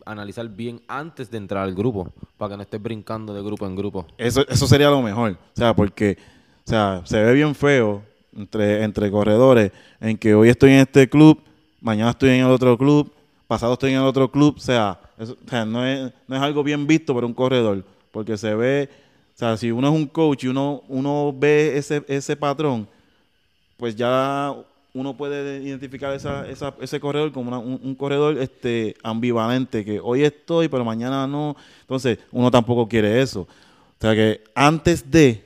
analizar 0.06 0.48
bien 0.48 0.80
antes 0.86 1.28
de 1.28 1.38
entrar 1.38 1.64
al 1.64 1.74
grupo, 1.74 2.10
para 2.38 2.50
que 2.50 2.56
no 2.56 2.62
estés 2.62 2.80
brincando 2.80 3.34
de 3.34 3.42
grupo 3.42 3.66
en 3.66 3.76
grupo. 3.76 4.06
Eso, 4.16 4.46
eso 4.48 4.66
sería 4.66 4.88
lo 4.88 5.02
mejor, 5.02 5.32
o 5.32 5.56
sea, 5.56 5.74
porque 5.74 6.16
o 6.64 6.70
sea, 6.70 7.02
se 7.04 7.20
ve 7.20 7.34
bien 7.34 7.54
feo 7.54 8.02
entre, 8.34 8.84
entre 8.84 9.10
corredores 9.10 9.72
en 10.00 10.16
que 10.16 10.34
hoy 10.34 10.48
estoy 10.50 10.70
en 10.70 10.78
este 10.78 11.06
club, 11.08 11.42
mañana 11.80 12.12
estoy 12.12 12.30
en 12.30 12.46
el 12.46 12.50
otro 12.50 12.78
club, 12.78 13.12
pasado 13.46 13.72
estoy 13.74 13.90
en 13.90 13.98
el 13.98 14.06
otro 14.06 14.30
club, 14.30 14.54
o 14.56 14.60
sea, 14.60 15.00
no, 15.66 15.84
es, 15.84 16.12
no 16.28 16.36
es 16.36 16.40
algo 16.40 16.62
bien 16.62 16.86
visto 16.86 17.12
para 17.12 17.26
un 17.26 17.34
corredor, 17.34 17.84
porque 18.10 18.38
se 18.38 18.54
ve, 18.54 18.88
o 18.88 19.01
sea, 19.46 19.56
si 19.56 19.70
uno 19.70 19.88
es 19.88 19.94
un 19.94 20.06
coach 20.06 20.44
y 20.44 20.48
uno, 20.48 20.82
uno 20.88 21.34
ve 21.36 21.76
ese, 21.76 22.04
ese 22.08 22.36
patrón, 22.36 22.86
pues 23.76 23.96
ya 23.96 24.54
uno 24.94 25.16
puede 25.16 25.62
identificar 25.62 26.14
esa, 26.14 26.46
ese 26.80 27.00
corredor 27.00 27.32
como 27.32 27.58
un, 27.58 27.94
corredor 27.94 28.38
este, 28.38 28.94
ambivalente, 29.02 29.84
que 29.84 29.98
hoy 30.00 30.22
estoy, 30.22 30.68
pero 30.68 30.84
mañana 30.84 31.26
no. 31.26 31.56
Entonces, 31.80 32.18
uno 32.30 32.50
tampoco 32.50 32.86
quiere 32.86 33.22
eso. 33.22 33.42
O 33.42 34.00
sea 34.00 34.14
que 34.14 34.44
antes 34.54 35.10
de, 35.10 35.42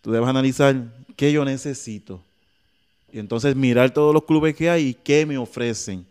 tú 0.00 0.10
debes 0.10 0.28
analizar 0.28 0.74
qué 1.14 1.30
yo 1.30 1.44
necesito. 1.44 2.20
Y 3.12 3.18
entonces 3.18 3.54
mirar 3.54 3.90
todos 3.90 4.14
los 4.14 4.24
clubes 4.24 4.54
que 4.54 4.70
hay 4.70 4.88
y 4.88 4.94
qué 4.94 5.26
me 5.26 5.38
ofrecen 5.38 6.06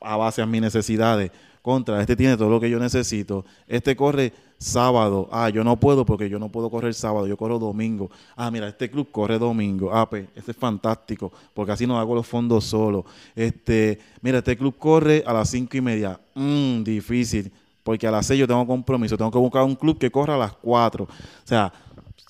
a 0.00 0.16
base 0.16 0.42
a 0.42 0.46
mis 0.46 0.60
necesidades. 0.60 1.30
Contra, 1.68 2.00
este 2.00 2.16
tiene 2.16 2.34
todo 2.34 2.48
lo 2.48 2.58
que 2.58 2.70
yo 2.70 2.78
necesito. 2.78 3.44
Este 3.66 3.94
corre 3.94 4.32
sábado. 4.56 5.28
Ah, 5.30 5.50
yo 5.50 5.62
no 5.62 5.78
puedo 5.78 6.06
porque 6.06 6.30
yo 6.30 6.38
no 6.38 6.48
puedo 6.48 6.70
correr 6.70 6.94
sábado, 6.94 7.26
yo 7.26 7.36
corro 7.36 7.58
domingo. 7.58 8.10
Ah, 8.36 8.50
mira, 8.50 8.68
este 8.68 8.90
club 8.90 9.10
corre 9.12 9.38
domingo. 9.38 9.90
Ah, 9.92 10.08
pues, 10.08 10.28
este 10.34 10.52
es 10.52 10.56
fantástico, 10.56 11.30
porque 11.52 11.72
así 11.72 11.86
no 11.86 11.98
hago 11.98 12.14
los 12.14 12.26
fondos 12.26 12.64
solo. 12.64 13.04
Este, 13.36 13.98
mira, 14.22 14.38
este 14.38 14.56
club 14.56 14.78
corre 14.78 15.22
a 15.26 15.34
las 15.34 15.50
cinco 15.50 15.76
y 15.76 15.82
media. 15.82 16.18
Mmm, 16.36 16.82
difícil, 16.82 17.52
porque 17.82 18.06
a 18.06 18.12
las 18.12 18.24
seis 18.24 18.40
yo 18.40 18.46
tengo 18.46 18.66
compromiso. 18.66 19.18
Tengo 19.18 19.30
que 19.30 19.36
buscar 19.36 19.62
un 19.62 19.76
club 19.76 19.98
que 19.98 20.10
corra 20.10 20.36
a 20.36 20.38
las 20.38 20.54
cuatro. 20.54 21.04
O 21.04 21.46
sea, 21.46 21.70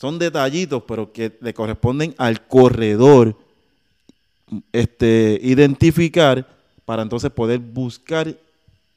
son 0.01 0.19
detallitos, 0.19 0.83
pero 0.83 1.13
que 1.13 1.39
le 1.41 1.55
corresponden 1.55 2.13
al 2.19 2.45
corredor 2.49 3.37
este, 4.73 5.39
identificar 5.45 6.45
para 6.85 7.03
entonces 7.03 7.31
poder 7.31 7.61
buscar 7.61 8.37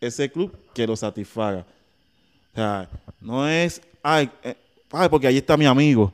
ese 0.01 0.29
club 0.29 0.51
que 0.73 0.87
lo 0.87 0.95
satisfaga. 0.95 1.65
O 2.51 2.55
sea, 2.55 2.89
no 3.21 3.47
es, 3.47 3.81
ay, 4.03 4.29
eh, 4.43 4.55
ay 4.91 5.07
porque 5.07 5.27
ahí 5.27 5.37
está 5.37 5.55
mi 5.55 5.65
amigo. 5.65 6.11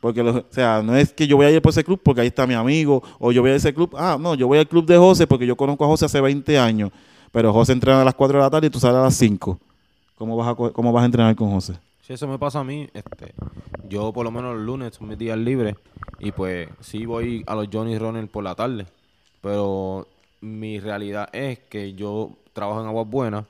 Porque, 0.00 0.20
o 0.20 0.44
sea, 0.50 0.80
no 0.82 0.94
es 0.94 1.12
que 1.12 1.26
yo 1.26 1.36
voy 1.36 1.46
a 1.46 1.50
ir 1.50 1.60
por 1.60 1.70
ese 1.70 1.82
club 1.82 2.00
porque 2.00 2.20
ahí 2.20 2.28
está 2.28 2.46
mi 2.46 2.54
amigo, 2.54 3.02
o 3.18 3.32
yo 3.32 3.42
voy 3.42 3.50
a 3.50 3.56
ese 3.56 3.74
club, 3.74 3.96
ah, 3.98 4.16
no, 4.20 4.36
yo 4.36 4.46
voy 4.46 4.58
al 4.58 4.68
club 4.68 4.86
de 4.86 4.96
José 4.96 5.26
porque 5.26 5.44
yo 5.44 5.56
conozco 5.56 5.84
a 5.84 5.88
José 5.88 6.04
hace 6.04 6.20
20 6.20 6.56
años, 6.56 6.92
pero 7.32 7.52
José 7.52 7.72
entrena 7.72 8.02
a 8.02 8.04
las 8.04 8.14
4 8.14 8.38
de 8.38 8.44
la 8.44 8.50
tarde 8.50 8.68
y 8.68 8.70
tú 8.70 8.78
sales 8.78 8.98
a 8.98 9.02
las 9.02 9.14
5. 9.14 9.58
¿Cómo 10.14 10.36
vas 10.36 10.48
a, 10.48 10.54
cómo 10.54 10.92
vas 10.92 11.02
a 11.02 11.06
entrenar 11.06 11.34
con 11.34 11.50
José? 11.50 11.74
Si 12.00 12.12
eso 12.12 12.28
me 12.28 12.38
pasa 12.38 12.60
a 12.60 12.64
mí, 12.64 12.88
este, 12.94 13.34
yo 13.88 14.12
por 14.12 14.24
lo 14.24 14.30
menos 14.30 14.54
los 14.54 14.64
lunes 14.64 14.94
son 14.94 15.08
mis 15.08 15.18
días 15.18 15.36
libres 15.36 15.74
y 16.20 16.30
pues 16.30 16.68
sí 16.80 17.04
voy 17.04 17.42
a 17.46 17.56
los 17.56 17.68
Johnny 17.72 17.98
Runner 17.98 18.26
por 18.28 18.44
la 18.44 18.54
tarde, 18.54 18.86
pero 19.40 20.06
mi 20.40 20.78
realidad 20.78 21.28
es 21.32 21.58
que 21.58 21.94
yo 21.94 22.30
trabajo 22.58 22.80
en 22.80 22.86
Aguas 22.86 23.08
Buenas 23.08 23.44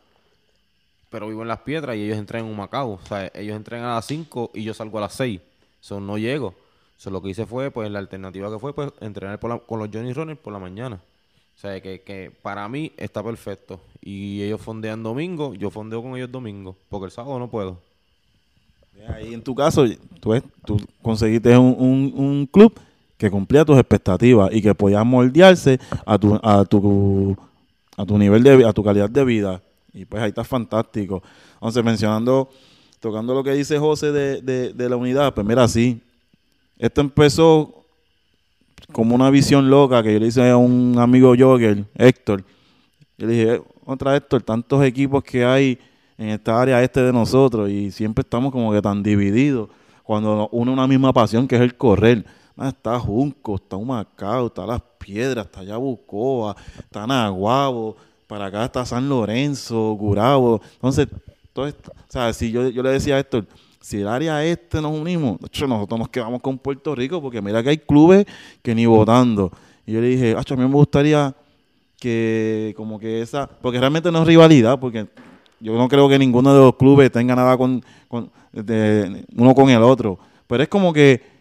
pero 1.11 1.29
vivo 1.29 1.43
en 1.43 1.49
Las 1.49 1.61
Piedras 1.61 1.97
y 1.97 2.05
ellos 2.05 2.19
entran 2.19 2.45
en 2.45 2.51
un 2.51 2.57
Macao. 2.57 3.01
O 3.03 3.07
sea, 3.07 3.31
ellos 3.35 3.57
entran 3.57 3.83
a 3.83 3.95
las 3.95 4.07
5 4.07 4.51
y 4.55 4.63
yo 4.63 4.75
salgo 4.75 4.99
a 4.99 5.03
las 5.03 5.15
6. 5.15 5.41
Eso 5.83 6.01
no 6.01 6.19
llego. 6.19 6.55
Eso 6.99 7.11
lo 7.11 7.23
que 7.23 7.31
hice 7.31 7.47
fue, 7.47 7.71
pues 7.71 7.91
la 7.91 7.99
alternativa 7.99 8.51
que 8.51 8.59
fue, 8.59 8.75
pues 8.75 8.93
entrenar 9.01 9.39
con 9.39 9.79
los 9.79 9.89
Johnny 9.93 10.13
Runners 10.13 10.39
por 10.39 10.53
la 10.53 10.59
mañana. 10.59 11.01
O 11.57 11.61
sea, 11.61 11.81
que, 11.81 12.03
que 12.03 12.31
para 12.43 12.69
mí 12.69 12.93
está 12.97 13.23
perfecto. 13.23 13.81
Y 14.01 14.43
ellos 14.43 14.61
fondean 14.61 15.03
domingo, 15.03 15.55
yo 15.55 15.71
fondeo 15.71 16.03
con 16.03 16.17
ellos 16.17 16.31
domingo, 16.31 16.77
porque 16.89 17.07
el 17.07 17.11
sábado 17.11 17.39
no 17.39 17.49
puedo. 17.49 17.79
Ahí 19.09 19.33
en 19.33 19.43
tu 19.43 19.55
caso, 19.55 19.85
tú, 20.21 20.77
conseguiste 21.03 21.57
un, 21.57 22.13
un, 22.15 22.47
club 22.47 22.79
que 23.17 23.31
cumplía 23.31 23.65
tus 23.65 23.79
expectativas 23.79 24.53
y 24.53 24.61
que 24.61 24.75
podía 24.75 25.05
moldearse 25.05 25.79
a 26.05 26.19
tu, 26.19 26.39
a 26.43 26.65
tu, 26.65 27.37
a 27.99 28.07
tu 28.07 28.17
nivel 28.17 28.43
de 28.43 28.65
a 28.65 28.73
tu 28.73 28.83
calidad 28.83 29.11
de 29.11 29.25
vida 29.25 29.61
y 29.93 30.05
pues 30.05 30.23
ahí 30.23 30.29
está 30.29 30.45
fantástico. 30.45 31.23
Entonces, 31.55 31.85
mencionando, 31.85 32.49
tocando 33.01 33.35
lo 33.35 33.43
que 33.43 33.53
dice 33.53 33.79
José 33.79 34.13
de, 34.13 34.73
de, 34.73 34.89
la 34.89 34.97
unidad, 34.97 35.35
pues 35.35 35.45
mira, 35.45 35.67
sí. 35.67 36.01
Esto 36.79 37.01
empezó 37.01 37.85
como 38.93 39.17
una 39.17 39.29
visión 39.31 39.69
loca 39.69 40.03
que 40.03 40.13
yo 40.13 40.21
le 40.21 40.29
hice 40.29 40.49
a 40.49 40.57
un 40.57 40.97
amigo 40.99 41.35
jogger, 41.37 41.85
Héctor. 41.97 42.45
Yo 43.19 43.27
le 43.27 43.33
dije, 43.33 43.63
otra 43.85 44.15
Héctor, 44.15 44.43
tantos 44.43 44.85
equipos 44.85 45.25
que 45.25 45.45
hay 45.45 45.79
en 46.17 46.29
esta 46.29 46.61
área 46.61 46.81
este 46.83 47.03
de 47.03 47.13
nosotros 47.13 47.69
y 47.69 47.91
siempre 47.91 48.23
estamos 48.23 48.53
como 48.53 48.73
que 48.73 48.81
tan 48.81 49.03
divididos. 49.03 49.69
Cuando 50.05 50.49
uno 50.53 50.73
una 50.73 50.87
misma 50.87 51.13
pasión 51.13 51.49
que 51.49 51.57
es 51.57 51.63
el 51.63 51.77
correr. 51.77 52.25
Ah, 52.59 52.69
está 52.71 52.99
Junco, 52.99 53.55
está 53.55 53.77
Humacao, 53.77 54.49
está 54.49 54.67
Las 54.67 54.83
Piedras, 54.99 55.47
está 55.47 55.63
Yabucoa, 55.63 56.57
está 56.81 57.07
Naguabo, 57.07 57.97
para 58.27 58.47
acá 58.47 58.65
está 58.65 58.85
San 58.85 59.09
Lorenzo, 59.09 59.93
Gurabo. 59.93 60.61
Entonces, 60.75 61.07
todo 61.53 61.69
o 61.69 61.73
sea, 62.09 62.33
si 62.33 62.51
yo, 62.51 62.69
yo 62.69 62.83
le 62.83 62.91
decía 62.91 63.15
a 63.15 63.21
Héctor, 63.21 63.47
si 63.81 64.01
el 64.01 64.09
área 64.09 64.45
este 64.45 64.83
nos 64.83 64.93
unimos, 64.93 65.41
nosotros 65.41 65.99
nos 65.99 66.09
quedamos 66.09 66.43
con 66.43 66.59
Puerto 66.59 66.97
Rico, 66.97 67.23
porque 67.23 67.41
mira 67.41 67.63
que 67.63 67.71
hay 67.71 67.79
clubes 67.79 68.27
que 68.61 68.75
ni 68.75 68.87
votando. 68.87 69.53
Y 69.87 69.93
yo 69.93 70.01
le 70.01 70.09
dije, 70.09 70.37
a 70.37 70.57
mí 70.57 70.63
me 70.65 70.75
gustaría 70.75 71.35
que 72.01 72.75
como 72.77 72.99
que 72.99 73.23
esa, 73.23 73.47
porque 73.47 73.79
realmente 73.79 74.11
no 74.11 74.23
es 74.23 74.27
rivalidad, 74.27 74.81
porque 74.81 75.07
yo 75.61 75.75
no 75.75 75.89
creo 75.89 76.09
que 76.09 76.19
ninguno 76.19 76.53
de 76.53 76.61
los 76.61 76.75
clubes 76.75 77.11
tenga 77.13 77.37
nada 77.37 77.57
con, 77.57 77.85
con 78.09 78.31
uno 78.53 79.55
con 79.55 79.71
el 79.71 79.83
otro, 79.83 80.19
pero 80.49 80.65
es 80.65 80.69
como 80.69 80.93
que 80.93 81.38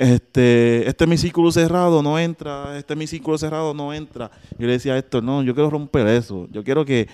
este, 0.00 0.88
este 0.88 1.06
mi 1.06 1.18
círculo 1.18 1.52
cerrado 1.52 2.02
no 2.02 2.18
entra, 2.18 2.78
este 2.78 2.96
mi 2.96 3.06
círculo 3.06 3.36
cerrado 3.36 3.74
no 3.74 3.92
entra. 3.92 4.30
Yo 4.58 4.66
le 4.66 4.72
decía 4.72 4.94
a 4.94 4.98
esto, 4.98 5.20
no, 5.20 5.42
yo 5.42 5.52
quiero 5.54 5.68
romper 5.68 6.06
eso. 6.06 6.48
Yo 6.50 6.64
quiero 6.64 6.86
que, 6.86 7.06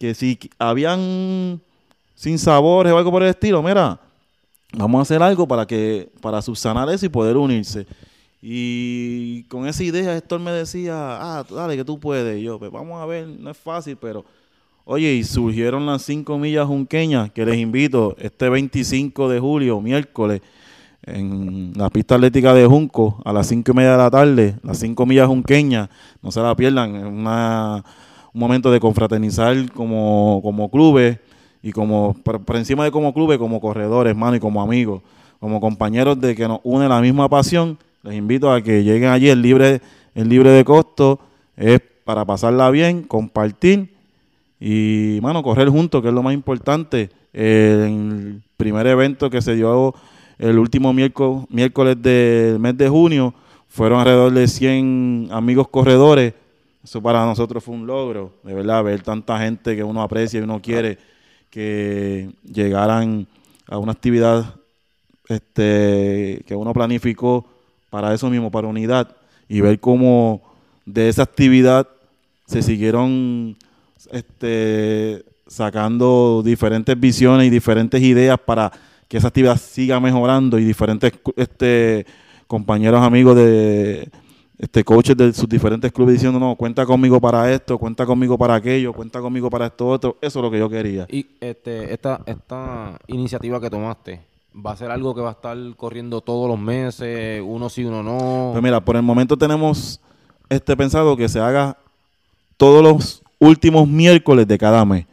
que 0.00 0.14
si 0.14 0.36
habían 0.58 1.60
sin 2.16 2.40
sabores 2.40 2.92
o 2.92 2.98
algo 2.98 3.12
por 3.12 3.22
el 3.22 3.28
estilo, 3.28 3.62
mira, 3.62 4.00
vamos 4.72 4.98
a 4.98 5.02
hacer 5.02 5.22
algo 5.22 5.46
para 5.46 5.64
que, 5.64 6.10
para 6.20 6.42
subsanar 6.42 6.88
eso 6.90 7.06
y 7.06 7.08
poder 7.08 7.36
unirse. 7.36 7.86
Y 8.42 9.44
con 9.44 9.68
esa 9.68 9.84
idea, 9.84 10.16
Héctor 10.16 10.40
me 10.40 10.50
decía, 10.50 10.94
ah, 10.96 11.44
dale 11.48 11.76
que 11.76 11.84
tú 11.84 12.00
puedes. 12.00 12.40
Y 12.40 12.42
yo, 12.42 12.58
pues 12.58 12.72
vamos 12.72 13.00
a 13.00 13.06
ver, 13.06 13.28
no 13.28 13.48
es 13.48 13.56
fácil, 13.56 13.96
pero 13.96 14.24
Oye, 14.86 15.14
y 15.14 15.24
surgieron 15.24 15.86
las 15.86 16.02
cinco 16.02 16.36
millas 16.36 16.66
junqueñas 16.66 17.30
que 17.30 17.46
les 17.46 17.56
invito 17.56 18.16
este 18.18 18.50
25 18.50 19.30
de 19.30 19.40
julio, 19.40 19.80
miércoles, 19.80 20.42
en 21.06 21.72
la 21.76 21.90
pista 21.90 22.14
atlética 22.14 22.54
de 22.54 22.66
Junco 22.66 23.20
a 23.24 23.32
las 23.32 23.48
cinco 23.48 23.72
y 23.72 23.74
media 23.74 23.92
de 23.92 23.98
la 23.98 24.10
tarde, 24.10 24.56
las 24.62 24.78
cinco 24.78 25.06
millas 25.06 25.26
junqueñas, 25.26 25.88
no 26.22 26.30
se 26.30 26.40
la 26.40 26.54
pierdan, 26.54 26.96
es 26.96 27.04
un 27.04 28.40
momento 28.40 28.70
de 28.70 28.80
confraternizar 28.80 29.70
como, 29.72 30.40
como 30.42 30.70
clubes 30.70 31.18
y 31.62 31.72
como 31.72 32.14
por, 32.22 32.56
encima 32.56 32.84
de 32.84 32.90
como 32.90 33.12
clubes, 33.12 33.38
como 33.38 33.60
corredores, 33.60 34.10
hermano, 34.10 34.36
y 34.36 34.40
como 34.40 34.62
amigos, 34.62 35.02
como 35.40 35.60
compañeros 35.60 36.20
de 36.20 36.34
que 36.34 36.48
nos 36.48 36.60
une 36.62 36.88
la 36.88 37.00
misma 37.00 37.28
pasión, 37.28 37.78
les 38.02 38.14
invito 38.14 38.52
a 38.52 38.62
que 38.62 38.82
lleguen 38.82 39.10
allí, 39.10 39.28
el 39.28 39.42
libre, 39.42 39.80
el 40.14 40.28
libre 40.28 40.50
de 40.50 40.64
costo 40.64 41.20
es 41.56 41.80
para 42.04 42.24
pasarla 42.24 42.70
bien, 42.70 43.02
compartir 43.02 43.94
Y, 44.60 45.18
mano, 45.20 45.42
correr 45.42 45.68
juntos, 45.68 46.00
que 46.00 46.08
es 46.08 46.14
lo 46.14 46.22
más 46.22 46.32
importante. 46.32 47.10
el 47.32 48.40
primer 48.56 48.86
evento 48.86 49.28
que 49.28 49.42
se 49.42 49.54
dio 49.56 49.94
el 50.38 50.58
último 50.58 50.92
miércoles, 50.92 52.02
del 52.02 52.58
mes 52.58 52.76
de 52.76 52.88
junio, 52.88 53.34
fueron 53.68 54.00
alrededor 54.00 54.32
de 54.32 54.48
100 54.48 55.28
amigos 55.30 55.68
corredores. 55.68 56.34
Eso 56.82 57.00
para 57.02 57.24
nosotros 57.24 57.64
fue 57.64 57.74
un 57.74 57.86
logro, 57.86 58.32
de 58.42 58.54
verdad, 58.54 58.84
ver 58.84 59.02
tanta 59.02 59.38
gente 59.38 59.74
que 59.74 59.82
uno 59.82 60.02
aprecia 60.02 60.40
y 60.40 60.42
uno 60.42 60.60
quiere 60.60 60.98
que 61.50 62.30
llegaran 62.44 63.26
a 63.66 63.78
una 63.78 63.92
actividad 63.92 64.54
este, 65.28 66.42
que 66.46 66.54
uno 66.54 66.72
planificó 66.72 67.46
para 67.90 68.12
eso 68.12 68.28
mismo, 68.28 68.50
para 68.50 68.68
unidad, 68.68 69.16
y 69.48 69.60
ver 69.60 69.80
cómo 69.80 70.42
de 70.84 71.08
esa 71.08 71.22
actividad 71.22 71.88
se 72.46 72.62
siguieron 72.62 73.56
este, 74.10 75.24
sacando 75.46 76.42
diferentes 76.44 76.98
visiones 76.98 77.46
y 77.46 77.50
diferentes 77.50 78.02
ideas 78.02 78.38
para 78.38 78.72
que 79.14 79.18
esa 79.18 79.28
actividad 79.28 79.56
siga 79.56 80.00
mejorando 80.00 80.58
y 80.58 80.64
diferentes 80.64 81.12
este, 81.36 82.04
compañeros, 82.48 83.00
amigos 83.00 83.36
de 83.36 84.10
este 84.58 84.82
coaches 84.82 85.16
de 85.16 85.32
sus 85.32 85.48
diferentes 85.48 85.92
clubes 85.92 86.14
diciendo, 86.14 86.40
no, 86.40 86.56
cuenta 86.56 86.84
conmigo 86.84 87.20
para 87.20 87.52
esto, 87.52 87.78
cuenta 87.78 88.04
conmigo 88.06 88.36
para 88.36 88.56
aquello, 88.56 88.92
cuenta 88.92 89.20
conmigo 89.20 89.48
para 89.48 89.66
esto 89.66 89.86
otro. 89.86 90.16
Eso 90.20 90.40
es 90.40 90.42
lo 90.42 90.50
que 90.50 90.58
yo 90.58 90.68
quería. 90.68 91.06
Y 91.08 91.28
este, 91.40 91.94
esta, 91.94 92.22
esta 92.26 92.98
iniciativa 93.06 93.60
que 93.60 93.70
tomaste, 93.70 94.20
¿va 94.52 94.72
a 94.72 94.76
ser 94.76 94.90
algo 94.90 95.14
que 95.14 95.20
va 95.20 95.28
a 95.28 95.34
estar 95.34 95.56
corriendo 95.76 96.20
todos 96.20 96.48
los 96.48 96.58
meses, 96.58 97.40
uno 97.46 97.68
sí, 97.68 97.84
uno 97.84 98.02
no? 98.02 98.50
Pues 98.50 98.64
mira, 98.64 98.80
por 98.80 98.96
el 98.96 99.02
momento 99.02 99.36
tenemos 99.36 100.00
este 100.48 100.76
pensado 100.76 101.16
que 101.16 101.28
se 101.28 101.38
haga 101.38 101.76
todos 102.56 102.82
los 102.82 103.22
últimos 103.38 103.86
miércoles 103.86 104.48
de 104.48 104.58
cada 104.58 104.84
mes, 104.84 105.06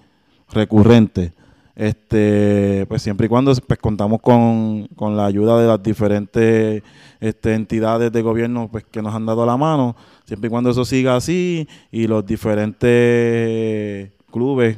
recurrente. 0.51 1.33
Este, 1.75 2.85
pues 2.87 3.01
siempre 3.01 3.27
y 3.27 3.29
cuando 3.29 3.53
pues, 3.55 3.79
contamos 3.79 4.21
con, 4.21 4.87
con 4.95 5.15
la 5.15 5.25
ayuda 5.25 5.59
de 5.59 5.67
las 5.67 5.81
diferentes 5.81 6.83
este, 7.19 7.53
entidades 7.53 8.11
de 8.11 8.21
gobierno 8.21 8.67
pues, 8.69 8.83
que 8.83 9.01
nos 9.01 9.15
han 9.15 9.25
dado 9.25 9.45
la 9.45 9.55
mano, 9.55 9.95
siempre 10.25 10.47
y 10.47 10.51
cuando 10.51 10.71
eso 10.71 10.83
siga 10.83 11.15
así 11.15 11.67
y 11.91 12.07
los 12.07 12.25
diferentes 12.25 14.11
clubes 14.31 14.77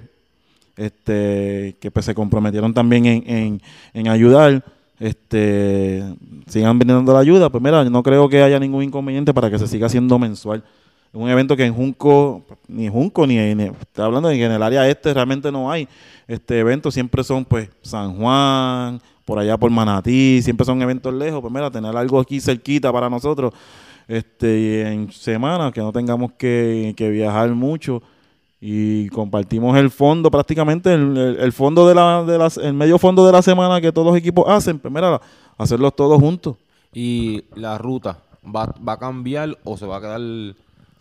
este, 0.78 1.76
que 1.80 1.92
pues, 1.92 2.06
se 2.06 2.14
comprometieron 2.14 2.74
también 2.74 3.06
en, 3.06 3.24
en, 3.28 3.62
en 3.94 4.08
ayudar, 4.08 4.64
este, 5.00 6.04
sigan 6.48 6.78
brindando 6.78 7.12
la 7.14 7.20
ayuda, 7.20 7.50
pues 7.50 7.64
mira, 7.64 7.84
no 7.86 8.04
creo 8.04 8.30
que 8.30 8.44
haya 8.44 8.60
ningún 8.60 8.84
inconveniente 8.84 9.34
para 9.34 9.50
que 9.50 9.58
se 9.58 9.68
siga 9.68 9.88
haciendo 9.88 10.20
mensual 10.20 10.64
un 11.14 11.30
evento 11.30 11.56
que 11.56 11.64
en 11.64 11.74
Junco, 11.74 12.44
ni 12.68 12.90
Junco, 12.90 13.28
ni, 13.28 13.36
ni 13.54 13.64
estoy 13.66 14.04
hablando 14.04 14.30
de 14.30 14.36
que 14.36 14.46
en 14.46 14.52
el 14.52 14.64
área 14.64 14.88
este 14.90 15.14
realmente 15.14 15.52
no 15.52 15.72
hay 15.72 15.88
este 16.28 16.60
eventos, 16.60 16.94
siempre 16.94 17.24
son 17.24 17.46
pues 17.46 17.70
San 17.84 18.18
Juan, 18.18 19.00
por 19.24 19.38
allá 19.38 19.58
por 19.58 19.70
Manatí, 19.70 20.42
siempre 20.42 20.66
son 20.66 20.82
eventos 20.82 21.14
lejos, 21.14 21.40
pues 21.40 21.54
mira, 21.54 21.70
tener 21.70 21.96
algo 21.96 22.20
aquí 22.20 22.42
cerquita 22.42 22.92
para 22.92 23.10
nosotros, 23.10 23.54
este, 24.08 24.92
en 24.92 25.12
semana, 25.12 25.72
que 25.72 25.82
no 25.82 25.92
tengamos 25.92 26.32
que, 26.34 26.94
viajar 26.98 27.52
mucho 27.52 28.02
y 28.60 29.10
compartimos 29.10 29.78
el 29.78 29.92
fondo, 29.92 30.32
prácticamente 30.32 30.94
el, 30.94 31.52
fondo 31.52 31.88
de 31.88 31.96
la, 31.96 32.24
de 32.24 32.38
las, 32.38 32.58
el 32.58 32.74
medio 32.74 32.98
fondo 32.98 33.26
de 33.26 33.32
la 33.32 33.42
semana 33.42 33.82
que 33.82 33.92
todos 33.92 34.08
los 34.08 34.18
equipos 34.18 34.46
hacen, 34.48 34.80
pues 34.80 34.94
mira, 34.94 35.22
hacerlos 35.58 35.96
todos 35.96 36.20
juntos. 36.20 36.56
Y 36.94 37.44
la 37.56 37.78
ruta, 37.78 38.20
¿va, 38.44 38.74
va 38.88 38.94
a 38.94 39.00
cambiar 39.00 39.58
o 39.64 39.78
se 39.78 39.86
va 39.86 39.98
a 39.98 40.02
quedar 40.02 40.22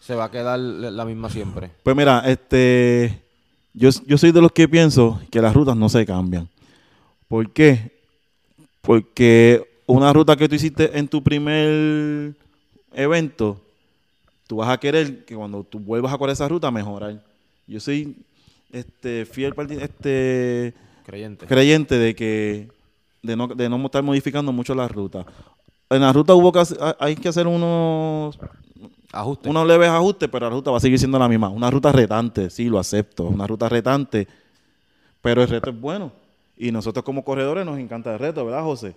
se 0.02 0.16
va 0.16 0.24
a 0.24 0.30
quedar 0.32 0.58
la 0.58 1.04
misma 1.04 1.30
siempre? 1.30 1.70
Pues 1.84 1.94
mira, 1.94 2.24
este, 2.26 3.22
yo, 3.72 3.88
yo 4.04 4.18
soy 4.18 4.32
de 4.32 4.40
los 4.40 4.50
que 4.50 4.68
pienso 4.68 5.20
que 5.30 5.40
las 5.40 5.54
rutas 5.54 5.76
no 5.76 5.88
se 5.88 6.04
cambian. 6.04 6.48
¿Por 7.28 7.48
qué? 7.50 7.92
Porque 8.80 9.64
una 9.86 10.12
ruta 10.12 10.34
que 10.34 10.48
tú 10.48 10.56
hiciste 10.56 10.98
en 10.98 11.06
tu 11.06 11.22
primer 11.22 12.34
evento, 12.94 13.60
tú 14.48 14.56
vas 14.56 14.70
a 14.70 14.78
querer 14.78 15.24
que 15.24 15.36
cuando 15.36 15.62
tú 15.62 15.78
vuelvas 15.78 16.12
a 16.12 16.18
correr 16.18 16.32
esa 16.32 16.48
ruta 16.48 16.72
mejorar. 16.72 17.22
Yo 17.68 17.78
soy 17.78 18.16
este 18.72 19.24
fiel 19.24 19.54
este 19.80 20.74
creyente. 21.06 21.46
creyente 21.46 21.96
de 21.96 22.14
que 22.16 22.68
de 23.22 23.36
no, 23.36 23.46
de 23.46 23.68
no 23.68 23.76
estar 23.84 24.02
modificando 24.02 24.50
mucho 24.50 24.74
la 24.74 24.88
ruta. 24.88 25.24
En 25.88 26.00
la 26.00 26.12
ruta 26.12 26.34
hubo 26.34 26.50
que 26.50 26.60
hay 26.98 27.14
que 27.14 27.28
hacer 27.28 27.46
unos 27.46 28.36
Ajuste. 29.12 29.48
Unos 29.48 29.66
leves 29.66 29.90
ajustes, 29.90 30.28
pero 30.30 30.46
la 30.46 30.54
ruta 30.54 30.70
va 30.70 30.78
a 30.78 30.80
seguir 30.80 30.98
siendo 30.98 31.18
la 31.18 31.28
misma. 31.28 31.50
Una 31.50 31.70
ruta 31.70 31.92
retante, 31.92 32.48
sí, 32.48 32.64
lo 32.64 32.78
acepto. 32.78 33.24
Una 33.24 33.46
ruta 33.46 33.68
retante, 33.68 34.26
pero 35.20 35.42
el 35.42 35.48
reto 35.48 35.70
es 35.70 35.80
bueno. 35.80 36.12
Y 36.56 36.72
nosotros 36.72 37.04
como 37.04 37.24
corredores 37.24 37.66
nos 37.66 37.78
encanta 37.78 38.12
el 38.12 38.18
reto, 38.18 38.44
¿verdad, 38.44 38.62
José? 38.62 38.96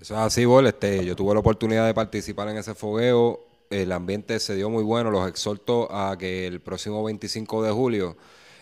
Eso 0.00 0.14
es 0.14 0.20
así, 0.20 0.44
Bol. 0.44 0.66
Este, 0.66 1.04
yo 1.04 1.16
tuve 1.16 1.34
la 1.34 1.40
oportunidad 1.40 1.86
de 1.86 1.94
participar 1.94 2.48
en 2.48 2.58
ese 2.58 2.74
fogueo. 2.74 3.40
El 3.68 3.90
ambiente 3.92 4.38
se 4.38 4.54
dio 4.54 4.70
muy 4.70 4.84
bueno. 4.84 5.10
Los 5.10 5.28
exhorto 5.28 5.92
a 5.92 6.16
que 6.16 6.46
el 6.46 6.60
próximo 6.60 7.02
25 7.02 7.64
de 7.64 7.70
julio 7.72 8.16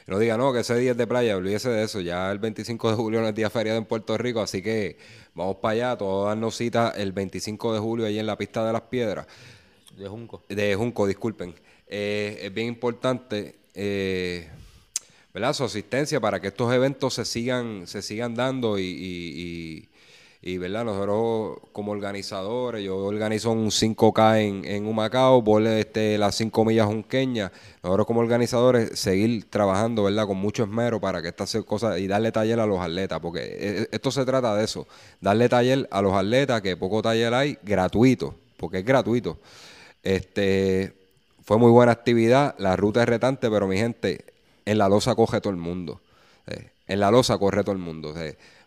no 0.06 0.20
diga, 0.20 0.36
no, 0.38 0.52
que 0.52 0.60
ese 0.60 0.76
día 0.76 0.92
es 0.92 0.96
de 0.96 1.06
playa, 1.06 1.36
olvídese 1.36 1.68
de 1.68 1.82
eso. 1.82 2.00
Ya 2.00 2.30
el 2.30 2.38
25 2.38 2.90
de 2.90 2.96
julio 2.96 3.20
no 3.20 3.28
es 3.28 3.34
día 3.34 3.50
feriado 3.50 3.78
en 3.78 3.84
Puerto 3.84 4.16
Rico, 4.16 4.40
así 4.40 4.62
que 4.62 4.98
vamos 5.34 5.56
para 5.56 5.72
allá, 5.72 5.98
todos 5.98 6.28
darnos 6.28 6.56
cita 6.56 6.92
el 6.96 7.12
25 7.12 7.74
de 7.74 7.80
julio 7.80 8.06
ahí 8.06 8.18
en 8.18 8.26
la 8.26 8.38
pista 8.38 8.64
de 8.64 8.72
las 8.72 8.82
piedras. 8.82 9.26
De 9.96 10.08
Junco. 10.08 10.42
De 10.48 10.74
Junco, 10.74 11.06
disculpen. 11.06 11.54
Eh, 11.86 12.40
es 12.42 12.52
bien 12.52 12.68
importante, 12.68 13.56
eh, 13.74 14.46
¿verdad? 15.32 15.54
Su 15.54 15.64
asistencia 15.64 16.20
para 16.20 16.38
que 16.40 16.48
estos 16.48 16.72
eventos 16.72 17.14
se 17.14 17.24
sigan, 17.24 17.86
se 17.86 18.02
sigan 18.02 18.34
dando 18.34 18.78
y, 18.78 19.88
y, 20.42 20.58
¿verdad? 20.58 20.84
Nosotros 20.84 21.60
como 21.72 21.92
organizadores, 21.92 22.84
yo 22.84 22.98
organizo 22.98 23.50
un 23.52 23.70
5K 23.70 24.40
en, 24.42 24.64
en 24.64 24.86
Humacao, 24.86 25.40
vos 25.40 25.62
este, 25.62 26.18
las 26.18 26.34
5 26.34 26.64
millas 26.64 26.86
junqueñas. 26.86 27.50
Nosotros 27.82 28.06
como 28.06 28.20
organizadores 28.20 28.98
seguir 28.98 29.48
trabajando, 29.48 30.04
¿verdad? 30.04 30.26
Con 30.26 30.36
mucho 30.36 30.64
esmero 30.64 31.00
para 31.00 31.22
que 31.22 31.28
estas 31.28 31.56
cosas 31.64 31.98
y 31.98 32.06
darle 32.06 32.32
taller 32.32 32.60
a 32.60 32.66
los 32.66 32.80
atletas, 32.80 33.18
porque 33.20 33.40
eh, 33.42 33.88
esto 33.90 34.10
se 34.10 34.26
trata 34.26 34.54
de 34.54 34.64
eso, 34.64 34.86
darle 35.22 35.48
taller 35.48 35.88
a 35.90 36.02
los 36.02 36.12
atletas, 36.12 36.60
que 36.60 36.76
poco 36.76 37.00
taller 37.00 37.32
hay, 37.32 37.58
gratuito, 37.62 38.34
porque 38.58 38.78
es 38.80 38.84
gratuito. 38.84 39.38
Este, 40.06 40.94
fue 41.42 41.58
muy 41.58 41.72
buena 41.72 41.90
actividad, 41.90 42.54
la 42.58 42.76
ruta 42.76 43.02
es 43.02 43.08
retante, 43.08 43.50
pero 43.50 43.66
mi 43.66 43.76
gente, 43.76 44.24
en 44.64 44.78
la 44.78 44.88
losa 44.88 45.16
coge 45.16 45.40
todo 45.40 45.52
el 45.52 45.58
mundo. 45.58 46.00
Eh, 46.46 46.70
en 46.86 47.00
la 47.00 47.10
losa 47.10 47.36
corre 47.38 47.64
todo 47.64 47.72
el 47.72 47.80
mundo. 47.80 48.14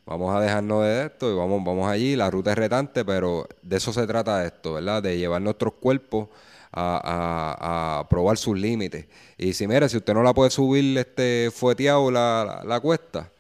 vamos 0.06 0.36
a 0.36 0.42
dejarnos 0.42 0.84
de 0.84 1.06
esto 1.06 1.32
y 1.32 1.38
vamos, 1.38 1.64
vamos 1.64 1.90
allí, 1.90 2.18
la 2.18 2.30
ruta 2.30 2.52
es 2.52 2.58
retante, 2.58 3.06
pero 3.06 3.48
de 3.62 3.78
eso 3.78 3.94
se 3.94 4.06
trata 4.06 4.46
esto, 4.46 4.74
¿verdad? 4.74 5.02
De 5.02 5.18
llevar 5.18 5.42
nuestros 5.42 5.76
cuerpos 5.76 6.28
a, 6.74 8.06
probar 8.10 8.38
sus 8.38 8.60
límites. 8.60 9.06
Y 9.38 9.54
si 9.54 9.66
mira, 9.66 9.88
si 9.88 9.96
usted 9.96 10.14
no 10.14 10.24
la 10.24 10.34
puede 10.34 10.52
subir 10.52 10.98
este 10.98 11.52
fueteado 11.56 12.12
la, 12.12 12.64
la 12.66 12.82
cuesta, 12.82 13.32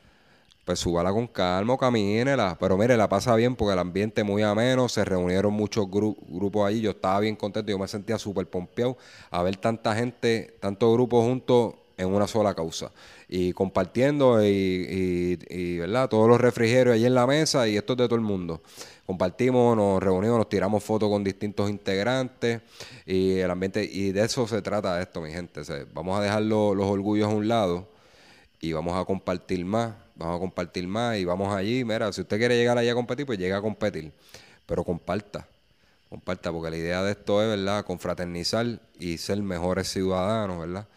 pues 0.69 0.81
súbala 0.81 1.11
con 1.11 1.25
calma, 1.25 1.75
camínela. 1.79 2.55
Pero 2.59 2.77
mire, 2.77 2.95
la 2.95 3.09
pasa 3.09 3.35
bien 3.35 3.55
porque 3.55 3.73
el 3.73 3.79
ambiente 3.79 4.23
muy 4.23 4.43
ameno, 4.43 4.87
se 4.87 5.03
reunieron 5.03 5.51
muchos 5.51 5.89
grupos 5.89 6.67
ahí, 6.67 6.79
yo 6.79 6.91
estaba 6.91 7.19
bien 7.21 7.35
contento, 7.35 7.71
yo 7.71 7.79
me 7.79 7.87
sentía 7.87 8.19
súper 8.19 8.45
pompeado 8.45 8.95
a 9.31 9.41
ver 9.41 9.55
tanta 9.57 9.95
gente, 9.95 10.57
tantos 10.59 10.93
grupos 10.93 11.25
juntos 11.25 11.73
en 11.97 12.13
una 12.13 12.27
sola 12.27 12.53
causa. 12.53 12.91
Y 13.27 13.51
compartiendo 13.53 14.45
y, 14.45 15.39
y, 15.49 15.77
¿verdad? 15.79 16.07
Todos 16.07 16.29
los 16.29 16.39
refrigerios 16.39 16.93
ahí 16.93 17.05
en 17.07 17.15
la 17.15 17.25
mesa 17.25 17.67
y 17.67 17.75
esto 17.75 17.93
es 17.93 17.97
de 17.97 18.05
todo 18.05 18.15
el 18.15 18.21
mundo. 18.21 18.61
Compartimos, 19.07 19.75
nos 19.75 20.03
reunimos, 20.03 20.37
nos 20.37 20.49
tiramos 20.49 20.83
fotos 20.83 21.09
con 21.09 21.23
distintos 21.23 21.67
integrantes 21.67 22.61
y 23.07 23.39
el 23.39 23.49
ambiente, 23.49 23.83
y 23.91 24.11
de 24.11 24.23
eso 24.23 24.47
se 24.47 24.61
trata 24.61 25.01
esto, 25.01 25.19
mi 25.19 25.31
gente. 25.31 25.61
vamos 25.95 26.19
a 26.19 26.21
dejar 26.21 26.43
los 26.43 26.85
orgullos 26.85 27.27
a 27.27 27.31
un 27.31 27.47
lado 27.47 27.87
y 28.61 28.73
vamos 28.73 28.95
a 28.95 29.03
compartir 29.05 29.65
más 29.65 29.95
vamos 30.19 30.35
a 30.35 30.39
compartir 30.39 30.87
más 30.87 31.17
y 31.17 31.25
vamos 31.25 31.53
allí. 31.55 31.83
Mira, 31.83 32.11
si 32.11 32.21
usted 32.21 32.37
quiere 32.37 32.57
llegar 32.57 32.77
allá 32.77 32.91
a 32.91 32.95
competir, 32.95 33.25
pues 33.25 33.39
llega 33.39 33.57
a 33.57 33.61
competir. 33.61 34.11
Pero 34.65 34.83
comparta, 34.83 35.47
comparta, 36.09 36.51
porque 36.51 36.69
la 36.69 36.77
idea 36.77 37.01
de 37.03 37.11
esto 37.11 37.41
es, 37.41 37.49
¿verdad?, 37.49 37.85
confraternizar 37.85 38.79
y 38.99 39.17
ser 39.17 39.41
mejores 39.41 39.87
ciudadanos, 39.89 40.59
¿verdad? 40.59 40.87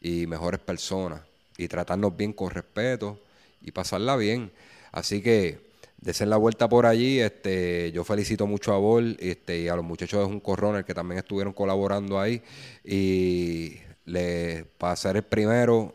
Y 0.00 0.26
mejores 0.26 0.60
personas. 0.60 1.22
Y 1.56 1.68
tratarnos 1.68 2.16
bien 2.16 2.32
con 2.32 2.50
respeto 2.50 3.20
y 3.62 3.70
pasarla 3.70 4.16
bien. 4.16 4.50
Así 4.90 5.22
que, 5.22 5.70
desen 5.98 6.28
la 6.30 6.36
vuelta 6.36 6.68
por 6.68 6.84
allí. 6.84 7.20
Este, 7.20 7.92
yo 7.92 8.02
felicito 8.04 8.46
mucho 8.48 8.74
a 8.74 8.78
Bol 8.78 9.16
este, 9.20 9.60
y 9.60 9.68
a 9.68 9.76
los 9.76 9.84
muchachos 9.84 10.20
de 10.20 10.26
Junco 10.26 10.56
Runner 10.56 10.84
que 10.84 10.92
también 10.92 11.18
estuvieron 11.18 11.52
colaborando 11.52 12.20
ahí. 12.20 12.42
Y 12.84 13.76
le, 14.06 14.64
para 14.76 14.96
ser 14.96 15.16
el 15.16 15.22
primero, 15.22 15.94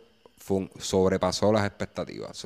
sobrepasó 0.79 1.51
las 1.51 1.65
expectativas 1.65 2.37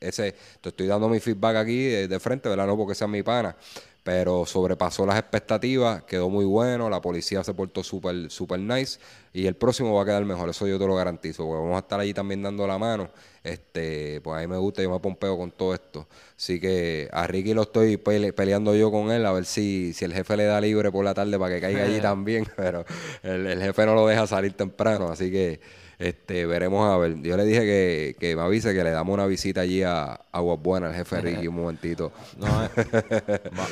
ese, 0.00 0.34
te 0.60 0.68
estoy 0.68 0.86
dando 0.86 1.08
mi 1.08 1.20
feedback 1.20 1.56
aquí 1.56 1.84
de, 1.84 2.20
frente, 2.20 2.48
¿verdad? 2.48 2.66
No 2.66 2.76
porque 2.76 2.94
sea 2.94 3.06
mi 3.06 3.22
pana, 3.22 3.56
pero 4.02 4.46
sobrepasó 4.46 5.04
las 5.04 5.18
expectativas, 5.18 6.04
quedó 6.04 6.30
muy 6.30 6.44
bueno, 6.44 6.88
la 6.88 7.00
policía 7.00 7.42
se 7.42 7.54
portó 7.54 7.82
súper 7.82 8.30
super 8.30 8.60
nice 8.60 9.00
y 9.32 9.46
el 9.46 9.56
próximo 9.56 9.92
va 9.94 10.02
a 10.02 10.04
quedar 10.04 10.24
mejor, 10.24 10.48
eso 10.48 10.66
yo 10.68 10.78
te 10.78 10.86
lo 10.86 10.94
garantizo, 10.94 11.44
porque 11.44 11.60
vamos 11.60 11.76
a 11.76 11.80
estar 11.80 11.98
allí 11.98 12.14
también 12.14 12.40
dando 12.42 12.66
la 12.66 12.78
mano, 12.78 13.10
este, 13.42 14.20
pues 14.20 14.38
a 14.38 14.40
mí 14.42 14.46
me 14.46 14.58
gusta, 14.58 14.82
yo 14.82 14.90
me 14.90 15.00
pompeo 15.00 15.36
con 15.36 15.50
todo 15.50 15.74
esto, 15.74 16.06
así 16.36 16.60
que 16.60 17.08
a 17.12 17.26
Ricky 17.26 17.52
lo 17.52 17.62
estoy 17.62 17.96
peleando 17.96 18.76
yo 18.76 18.92
con 18.92 19.10
él, 19.10 19.26
a 19.26 19.32
ver 19.32 19.44
si, 19.44 19.92
si 19.92 20.04
el 20.04 20.14
jefe 20.14 20.36
le 20.36 20.44
da 20.44 20.60
libre 20.60 20.92
por 20.92 21.04
la 21.04 21.12
tarde 21.12 21.36
para 21.38 21.54
que 21.54 21.60
caiga 21.60 21.82
allí 21.82 22.00
también, 22.00 22.46
pero 22.56 22.84
el 23.22 23.60
jefe 23.60 23.86
no 23.86 23.94
lo 23.94 24.06
deja 24.06 24.26
salir 24.26 24.52
temprano, 24.52 25.08
así 25.08 25.30
que 25.30 25.60
este, 25.98 26.44
veremos 26.46 26.86
a 26.86 26.96
ver. 26.98 27.22
Yo 27.22 27.36
le 27.36 27.44
dije 27.44 27.60
que, 27.60 28.16
que 28.18 28.36
me 28.36 28.42
avise 28.42 28.74
que 28.74 28.84
le 28.84 28.90
damos 28.90 29.14
una 29.14 29.26
visita 29.26 29.62
allí 29.62 29.82
a 29.82 30.20
Aguas 30.30 30.60
Buenas, 30.62 30.90
el 30.90 30.96
jefe 30.98 31.20
Ricky, 31.20 31.48
un 31.48 31.56
momentito. 31.56 32.12
Eh, 32.38 32.82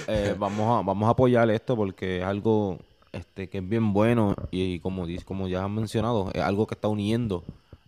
eh, 0.09 0.35
vamos, 0.39 0.81
a, 0.81 0.87
vamos 0.87 1.07
a 1.07 1.11
apoyar 1.11 1.51
esto 1.51 1.77
porque 1.77 2.19
es 2.19 2.25
algo 2.25 2.79
este, 3.13 3.49
que 3.49 3.59
es 3.59 3.69
bien 3.69 3.93
bueno 3.93 4.35
y, 4.51 4.81
como, 4.81 5.07
como 5.25 5.49
ya 5.49 5.65
han 5.65 5.75
mencionado, 5.75 6.31
es 6.33 6.43
algo 6.43 6.67
que 6.67 6.75
está 6.75 6.89
uniendo 6.89 7.45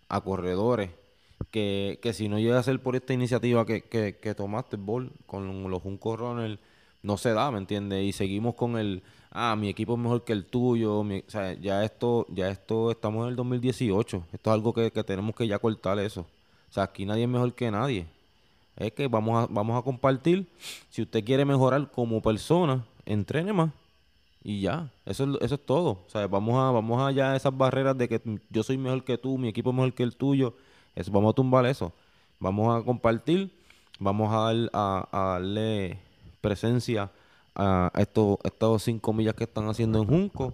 a 0.09 0.21
corredores. 0.21 0.91
Que, 1.51 1.99
que 2.01 2.13
si 2.13 2.29
no 2.29 2.39
llega 2.39 2.59
a 2.59 2.63
ser 2.63 2.79
por 2.81 2.95
esta 2.95 3.13
iniciativa 3.13 3.65
que, 3.65 3.81
que, 3.81 4.17
que 4.17 4.35
tomaste, 4.35 4.75
Ball, 4.75 5.11
con 5.27 5.69
los 5.69 5.81
Junco 5.81 6.17
Runner, 6.17 6.59
no 7.03 7.17
se 7.17 7.31
da, 7.33 7.51
¿me 7.51 7.59
entiendes? 7.59 8.03
Y 8.03 8.11
seguimos 8.11 8.55
con 8.55 8.77
el 8.77 9.03
ah, 9.37 9.55
mi 9.55 9.69
equipo 9.69 9.93
es 9.93 9.99
mejor 9.99 10.23
que 10.23 10.33
el 10.33 10.45
tuyo, 10.45 10.99
o 10.99 11.07
sea, 11.27 11.53
ya 11.53 11.83
esto, 11.83 12.25
ya 12.29 12.49
esto, 12.49 12.89
estamos 12.89 13.23
en 13.23 13.29
el 13.29 13.35
2018, 13.35 14.23
esto 14.33 14.49
es 14.49 14.53
algo 14.53 14.73
que, 14.73 14.89
tenemos 14.89 15.35
que 15.35 15.47
ya 15.47 15.59
cortar 15.59 15.99
eso. 15.99 16.21
O 16.21 16.73
sea, 16.73 16.83
aquí 16.83 17.05
nadie 17.05 17.23
es 17.23 17.29
mejor 17.29 17.53
que 17.53 17.69
nadie. 17.69 18.07
Es 18.75 18.91
que 18.93 19.07
vamos 19.07 19.43
a, 19.43 19.47
vamos 19.51 19.79
a 19.79 19.83
compartir. 19.83 20.47
Si 20.89 21.03
usted 21.03 21.23
quiere 21.23 21.45
mejorar 21.45 21.89
como 21.91 22.21
persona, 22.21 22.83
entrene 23.05 23.53
más. 23.53 23.71
Y 24.43 24.61
ya, 24.61 24.89
eso 25.05 25.23
es, 25.25 25.41
eso 25.41 25.55
es 25.55 25.65
todo. 25.65 25.91
O 25.91 26.09
sea, 26.09 26.27
vamos 26.27 26.55
a, 26.57 26.71
vamos 26.71 27.01
a 27.01 27.35
esas 27.35 27.55
barreras 27.55 27.97
de 27.97 28.09
que 28.09 28.21
yo 28.49 28.63
soy 28.63 28.77
mejor 28.77 29.03
que 29.03 29.17
tú, 29.17 29.37
mi 29.37 29.49
equipo 29.49 29.69
es 29.69 29.75
mejor 29.75 29.93
que 29.93 30.03
el 30.03 30.15
tuyo. 30.15 30.55
Eso, 30.95 31.11
vamos 31.11 31.31
a 31.31 31.35
tumbar 31.35 31.65
eso. 31.67 31.93
Vamos 32.39 32.75
a 32.75 32.83
compartir, 32.83 33.51
vamos 33.99 34.29
a, 34.31 35.07
a 35.11 35.33
darle 35.33 35.99
presencia 36.41 37.11
a 37.57 37.91
estos, 37.97 38.37
estos 38.43 38.83
cinco 38.83 39.13
millas 39.13 39.33
que 39.33 39.45
están 39.45 39.67
haciendo 39.67 39.99
en 39.99 40.07
Junco. 40.07 40.53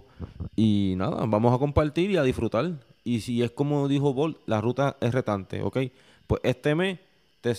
Y 0.56 0.94
nada, 0.96 1.24
vamos 1.26 1.54
a 1.54 1.58
compartir 1.58 2.10
y 2.10 2.16
a 2.16 2.22
disfrutar. 2.22 2.72
Y 3.04 3.20
si 3.20 3.42
es 3.42 3.50
como 3.50 3.86
dijo 3.86 4.14
Bol, 4.14 4.38
la 4.46 4.60
ruta 4.60 4.96
es 5.00 5.12
retante, 5.12 5.62
¿ok? 5.62 5.78
Pues 6.26 6.40
este 6.42 6.74
mes 6.74 6.98
te, 7.42 7.54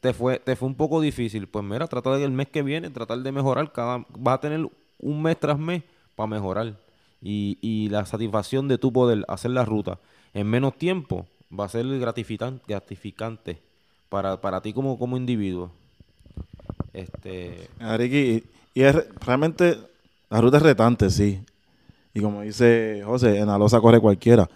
te, 0.00 0.12
fue, 0.12 0.38
te 0.38 0.54
fue 0.54 0.68
un 0.68 0.74
poco 0.74 1.00
difícil. 1.00 1.48
Pues 1.48 1.64
mira, 1.64 1.86
trata 1.88 2.16
de 2.16 2.24
el 2.24 2.30
mes 2.30 2.48
que 2.48 2.62
viene, 2.62 2.90
tratar 2.90 3.18
de 3.18 3.32
mejorar. 3.32 3.72
Cada, 3.72 4.04
vas 4.10 4.34
a 4.34 4.40
tener 4.40 4.68
un 4.98 5.22
mes 5.22 5.40
tras 5.40 5.58
mes 5.58 5.82
para 6.14 6.26
mejorar. 6.26 6.76
Y, 7.22 7.58
y 7.62 7.88
la 7.88 8.04
satisfacción 8.04 8.68
de 8.68 8.78
tu 8.78 8.92
poder 8.92 9.24
hacer 9.28 9.52
la 9.52 9.64
ruta 9.64 9.98
en 10.34 10.46
menos 10.46 10.76
tiempo 10.76 11.26
va 11.58 11.66
a 11.66 11.68
ser 11.68 11.86
gratificante, 11.98 12.62
gratificante 12.66 13.58
para, 14.08 14.40
para 14.40 14.60
ti 14.60 14.72
como, 14.72 14.98
como 14.98 15.16
individuo. 15.16 15.70
Este... 16.92 17.68
Y 18.74 18.82
es 18.82 18.96
realmente, 19.24 19.78
la 20.30 20.40
ruta 20.40 20.56
es 20.56 20.62
retante, 20.62 21.10
sí. 21.10 21.40
Y 22.14 22.20
como 22.20 22.42
dice 22.42 23.02
José, 23.04 23.38
en 23.38 23.46
la 23.46 23.58
losa 23.58 23.80
corre 23.80 24.00
cualquiera. 24.00 24.48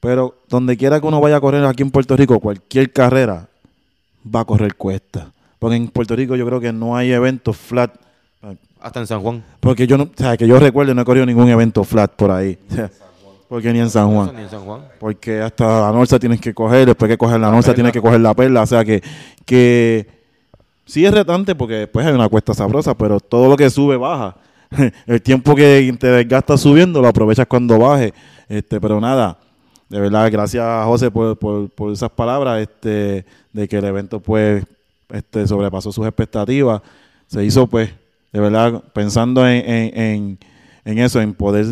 Pero 0.00 0.36
donde 0.48 0.76
quiera 0.76 1.00
que 1.00 1.06
uno 1.06 1.20
vaya 1.20 1.36
a 1.36 1.40
correr 1.40 1.64
aquí 1.64 1.82
en 1.82 1.90
Puerto 1.90 2.16
Rico, 2.16 2.40
cualquier 2.40 2.92
carrera 2.92 3.48
va 4.34 4.40
a 4.40 4.44
correr 4.44 4.74
cuesta. 4.74 5.30
Porque 5.58 5.76
en 5.76 5.88
Puerto 5.88 6.16
Rico 6.16 6.36
yo 6.36 6.46
creo 6.46 6.60
que 6.60 6.72
no 6.72 6.96
hay 6.96 7.12
eventos 7.12 7.56
flat. 7.56 7.94
Hasta 8.80 9.00
en 9.00 9.06
San 9.06 9.20
Juan. 9.20 9.44
Porque 9.60 9.86
yo 9.86 9.98
no, 9.98 10.04
o 10.04 10.10
sea, 10.16 10.38
que 10.38 10.46
yo 10.46 10.58
recuerdo, 10.58 10.94
no 10.94 11.02
he 11.02 11.04
corrido 11.04 11.26
ningún 11.26 11.48
evento 11.48 11.84
flat 11.84 12.12
por 12.12 12.30
ahí. 12.30 12.58
Porque 13.48 13.72
ni 13.72 13.80
en 13.80 13.90
San 13.90 14.10
Juan. 14.14 14.34
Ni 14.34 14.42
en 14.42 14.48
San 14.48 14.64
Juan. 14.64 14.82
Porque 14.98 15.40
hasta 15.40 15.82
la 15.82 15.92
Norsa 15.92 16.18
tienes 16.18 16.40
que 16.40 16.54
coger, 16.54 16.86
después 16.86 17.10
que 17.10 17.18
coger 17.18 17.40
la, 17.40 17.50
Norsa 17.50 17.74
tienes 17.74 17.92
que 17.92 18.00
coger 18.00 18.20
la 18.20 18.32
perla. 18.32 18.62
O 18.62 18.66
sea 18.66 18.84
que, 18.84 19.02
que 19.44 20.06
Sí 20.90 21.06
es 21.06 21.14
retante 21.14 21.54
porque 21.54 21.74
después 21.74 22.04
hay 22.04 22.12
una 22.12 22.28
cuesta 22.28 22.52
sabrosa, 22.52 22.98
pero 22.98 23.20
todo 23.20 23.48
lo 23.48 23.56
que 23.56 23.70
sube 23.70 23.96
baja. 23.96 24.34
el 25.06 25.22
tiempo 25.22 25.54
que 25.54 25.96
te 26.00 26.08
desgastas 26.08 26.62
subiendo 26.62 27.00
lo 27.00 27.06
aprovechas 27.06 27.46
cuando 27.46 27.78
baje. 27.78 28.12
Este, 28.48 28.80
pero 28.80 29.00
nada, 29.00 29.38
de 29.88 30.00
verdad, 30.00 30.28
gracias 30.32 30.64
a 30.64 30.84
José 30.86 31.12
por, 31.12 31.36
por, 31.36 31.92
esas 31.92 32.10
palabras, 32.10 32.62
este, 32.62 33.24
de 33.52 33.68
que 33.68 33.76
el 33.76 33.84
evento 33.84 34.18
pues 34.18 34.64
este, 35.10 35.46
sobrepasó 35.46 35.92
sus 35.92 36.04
expectativas. 36.04 36.82
Se 37.28 37.44
hizo 37.44 37.68
pues, 37.68 37.90
de 38.32 38.40
verdad, 38.40 38.82
pensando 38.92 39.46
en, 39.46 40.38
eso, 40.84 41.20
en 41.20 41.34
poder 41.34 41.66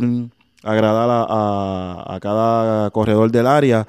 agradar 0.63 1.27
a, 1.29 2.15
a 2.15 2.21
cada 2.21 2.89
corredor 2.93 3.33
del 3.33 3.49
área 3.49 3.85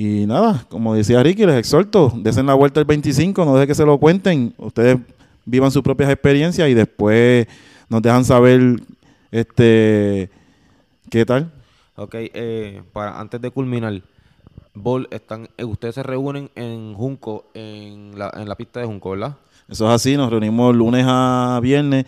y 0.00 0.26
nada, 0.26 0.64
como 0.68 0.94
decía 0.94 1.24
Ricky, 1.24 1.44
les 1.44 1.56
exhorto, 1.56 2.12
desen 2.14 2.46
la 2.46 2.54
vuelta 2.54 2.78
el 2.78 2.86
25, 2.86 3.44
no 3.44 3.54
dejen 3.54 3.66
que 3.66 3.74
se 3.74 3.84
lo 3.84 3.98
cuenten, 3.98 4.54
ustedes 4.56 4.96
vivan 5.44 5.72
sus 5.72 5.82
propias 5.82 6.08
experiencias 6.08 6.68
y 6.68 6.74
después 6.74 7.48
nos 7.88 8.00
dejan 8.00 8.24
saber 8.24 8.80
este 9.32 10.30
qué 11.10 11.26
tal. 11.26 11.50
Ok, 11.96 12.14
eh, 12.14 12.80
para 12.92 13.18
antes 13.18 13.40
de 13.40 13.50
culminar, 13.50 14.00
Bol, 14.72 15.08
están, 15.10 15.48
eh, 15.56 15.64
ustedes 15.64 15.96
se 15.96 16.04
reúnen 16.04 16.48
en 16.54 16.94
Junco, 16.94 17.46
en 17.54 18.16
la, 18.16 18.30
en 18.36 18.48
la 18.48 18.54
pista 18.54 18.78
de 18.78 18.86
Junco, 18.86 19.10
¿verdad? 19.10 19.34
Eso 19.68 19.88
es 19.88 19.94
así, 19.94 20.16
nos 20.16 20.30
reunimos 20.30 20.76
lunes 20.76 21.04
a 21.08 21.58
viernes 21.60 22.06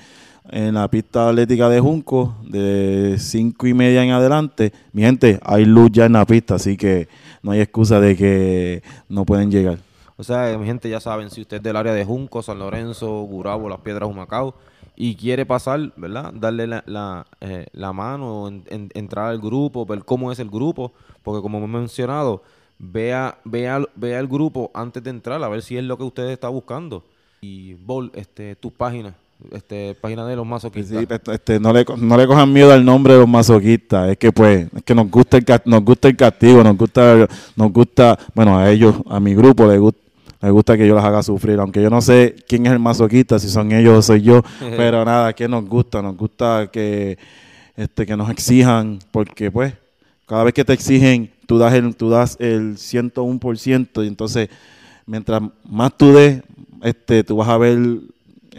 en 0.49 0.75
la 0.75 0.89
pista 0.89 1.29
atlética 1.29 1.69
de 1.69 1.81
Junco, 1.81 2.37
de 2.43 3.17
cinco 3.19 3.67
y 3.67 3.75
media 3.75 4.03
en 4.03 4.11
adelante. 4.11 4.73
Mi 4.93 5.03
gente, 5.03 5.39
hay 5.43 5.65
luz 5.65 5.91
ya 5.93 6.07
en 6.07 6.13
la 6.15 6.25
pista, 6.25 6.55
así 6.57 6.77
que 6.77 7.09
no 7.43 7.53
hay 7.53 7.61
excusa 7.61 8.01
de 8.01 8.17
que 8.17 8.83
no 9.09 9.25
pueden 9.25 9.51
llegar. 9.51 9.79
O 10.17 10.23
sea, 10.23 10.57
mi 10.59 10.67
gente, 10.67 10.89
ya 10.91 11.01
saben, 11.01 11.31
si 11.31 11.41
usted 11.41 11.59
es 11.59 11.63
del 11.63 11.77
área 11.77 11.95
de 11.95 12.05
Junco, 12.05 12.43
San 12.43 12.59
Lorenzo, 12.59 13.23
Gurabo, 13.23 13.69
Las 13.69 13.81
Piedras, 13.81 14.09
Humacao, 14.09 14.55
y 14.97 15.15
quiere 15.15 15.47
pasar, 15.47 15.93
¿verdad? 15.97 16.33
Darle 16.35 16.67
la, 16.67 16.85
la, 16.87 17.27
eh, 17.41 17.67
mano, 17.95 18.51
entrar 18.69 19.31
al 19.31 19.41
grupo, 19.41 19.87
ver 19.87 20.05
cómo 20.05 20.31
es 20.31 20.39
el 20.39 20.51
grupo, 20.51 20.93
porque 21.23 21.41
como 21.41 21.57
hemos 21.57 21.71
mencionado, 21.71 22.43
vea, 22.79 23.39
vea, 23.45 23.81
vea 23.95 24.19
el 24.19 24.29
grupo 24.29 24.71
antes 24.75 25.03
de 25.03 25.09
entrar, 25.09 25.43
a 25.43 25.49
ver 25.49 25.63
si 25.63 25.79
es 25.79 25.85
lo 25.85 25.97
que 25.97 26.05
usted 26.05 26.29
está 26.29 26.51
buscando. 26.51 27.03
Y, 27.41 27.75
Bol, 27.75 28.11
este, 28.15 28.57
tus 28.57 28.73
páginas 28.73 29.15
este, 29.53 29.95
página 30.01 30.27
de 30.27 30.37
los 30.37 30.47
masoquistas. 30.47 31.07
este, 31.33 31.61
no, 31.61 31.73
le, 31.73 31.85
no 31.97 32.17
le 32.17 32.27
cojan 32.27 32.53
miedo 32.53 32.73
al 32.73 32.85
nombre 32.85 33.15
de 33.15 33.21
los 33.21 33.29
masoquistas. 33.29 34.11
Es 34.11 34.17
que 34.17 34.33
pues, 34.33 34.69
es 34.75 34.83
que 34.83 34.95
nos 34.95 35.11
gusta 35.11 35.37
el 35.37 35.45
nos 35.65 35.85
gusta 35.85 36.09
el 36.09 36.17
castigo, 36.17 36.63
nos 36.63 36.77
gusta, 36.77 37.29
nos 37.57 37.73
gusta, 37.73 38.19
bueno, 38.35 38.59
a 38.59 38.71
ellos, 38.71 38.97
a 39.09 39.21
mi 39.21 39.35
grupo 39.35 39.67
les 39.67 39.81
gusta, 39.81 40.01
les 40.43 40.53
gusta 40.53 40.77
que 40.77 40.87
yo 40.87 40.95
las 40.95 41.05
haga 41.05 41.23
sufrir, 41.23 41.59
aunque 41.59 41.83
yo 41.83 41.91
no 41.91 42.01
sé 42.01 42.37
quién 42.49 42.67
es 42.67 42.73
el 42.73 42.79
masoquista, 42.79 43.39
si 43.39 43.49
son 43.49 43.73
ellos 43.73 43.99
o 43.99 44.03
soy 44.03 44.23
yo, 44.23 44.43
pero 44.77 45.05
nada, 45.05 45.33
que 45.33 45.49
nos 45.49 45.67
gusta, 45.67 46.01
nos 46.01 46.17
gusta 46.17 46.71
que, 46.73 47.19
este, 47.77 48.07
que 48.07 48.17
nos 48.17 48.31
exijan, 48.31 48.99
porque 49.11 49.51
pues, 49.51 49.75
cada 50.27 50.45
vez 50.45 50.55
que 50.55 50.65
te 50.65 50.73
exigen, 50.73 51.31
tú 51.47 51.59
das 51.59 51.75
el, 51.75 51.95
tú 51.97 52.09
das 52.09 52.37
el 52.41 52.77
101%, 52.77 54.05
y 54.05 54.07
entonces, 54.07 54.49
mientras 55.07 55.43
más 55.69 55.97
tú 55.97 56.13
des, 56.13 56.43
este, 56.83 57.25
tú 57.25 57.37
vas 57.37 57.49
a 57.49 57.59
ver 57.59 57.79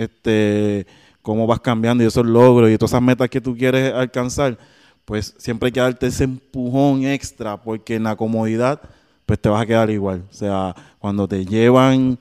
este, 0.02 0.88
cómo 1.22 1.46
vas 1.48 1.60
cambiando 1.60 2.04
y 2.04 2.08
esos 2.08 2.26
logros 2.26 2.70
y 2.70 2.78
todas 2.78 2.92
esas 2.92 3.02
metas 3.02 3.30
que 3.30 3.42
tú 3.42 3.56
quieres 3.56 3.94
alcanzar, 3.94 4.58
pues 5.06 5.34
siempre 5.38 5.68
hay 5.68 5.72
que 5.72 5.80
darte 5.80 6.08
ese 6.08 6.24
empujón 6.24 7.06
extra, 7.06 7.58
porque 7.58 7.96
en 7.96 8.04
la 8.04 8.16
comodidad, 8.16 8.82
pues 9.26 9.40
te 9.40 9.50
vas 9.50 9.62
a 9.62 9.66
quedar 9.66 9.90
igual. 9.90 10.24
O 10.30 10.34
sea, 10.34 10.76
cuando 11.00 11.28
te 11.28 11.46
llevan 11.46 12.18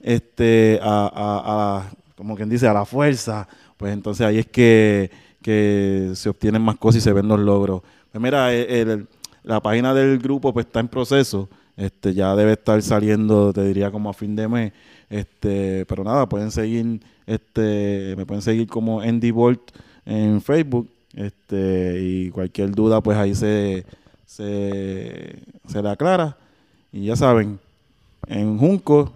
este, 0.00 0.80
a, 0.82 1.10
a, 1.14 1.90
como 2.16 2.36
quien 2.36 2.48
dice, 2.48 2.66
a 2.66 2.72
la 2.72 2.84
fuerza, 2.84 3.48
pues 3.76 3.92
entonces 3.92 4.26
ahí 4.26 4.38
es 4.38 4.46
que, 4.46 5.10
que 5.42 6.12
se 6.14 6.28
obtienen 6.28 6.62
más 6.62 6.76
cosas 6.76 6.98
y 6.98 7.00
se 7.02 7.12
ven 7.12 7.28
los 7.28 7.40
logros. 7.40 7.82
Pues 8.10 8.22
mira, 8.22 8.48
la 9.42 9.60
página 9.60 9.94
del 9.94 10.18
grupo 10.18 10.52
pues 10.52 10.66
está 10.66 10.80
en 10.80 10.88
proceso, 10.88 11.48
este, 11.76 12.14
ya 12.14 12.34
debe 12.36 12.52
estar 12.52 12.80
saliendo, 12.82 13.52
te 13.52 13.64
diría 13.64 13.90
como 13.90 14.10
a 14.10 14.12
fin 14.12 14.36
de 14.36 14.48
mes. 14.48 14.72
Este, 15.12 15.84
pero 15.84 16.04
nada, 16.04 16.26
pueden 16.26 16.50
seguir, 16.50 17.02
este, 17.26 18.14
me 18.16 18.24
pueden 18.24 18.40
seguir 18.40 18.66
como 18.66 19.02
Andy 19.02 19.30
Bolt 19.30 19.60
en 20.06 20.40
Facebook. 20.40 20.88
Este, 21.14 21.98
y 22.00 22.30
cualquier 22.30 22.70
duda, 22.70 23.02
pues 23.02 23.18
ahí 23.18 23.34
se, 23.34 23.84
se, 24.24 25.38
se 25.68 25.82
le 25.82 25.90
aclara. 25.90 26.38
Y 26.90 27.04
ya 27.04 27.16
saben, 27.16 27.60
en 28.26 28.56
Junco, 28.56 29.12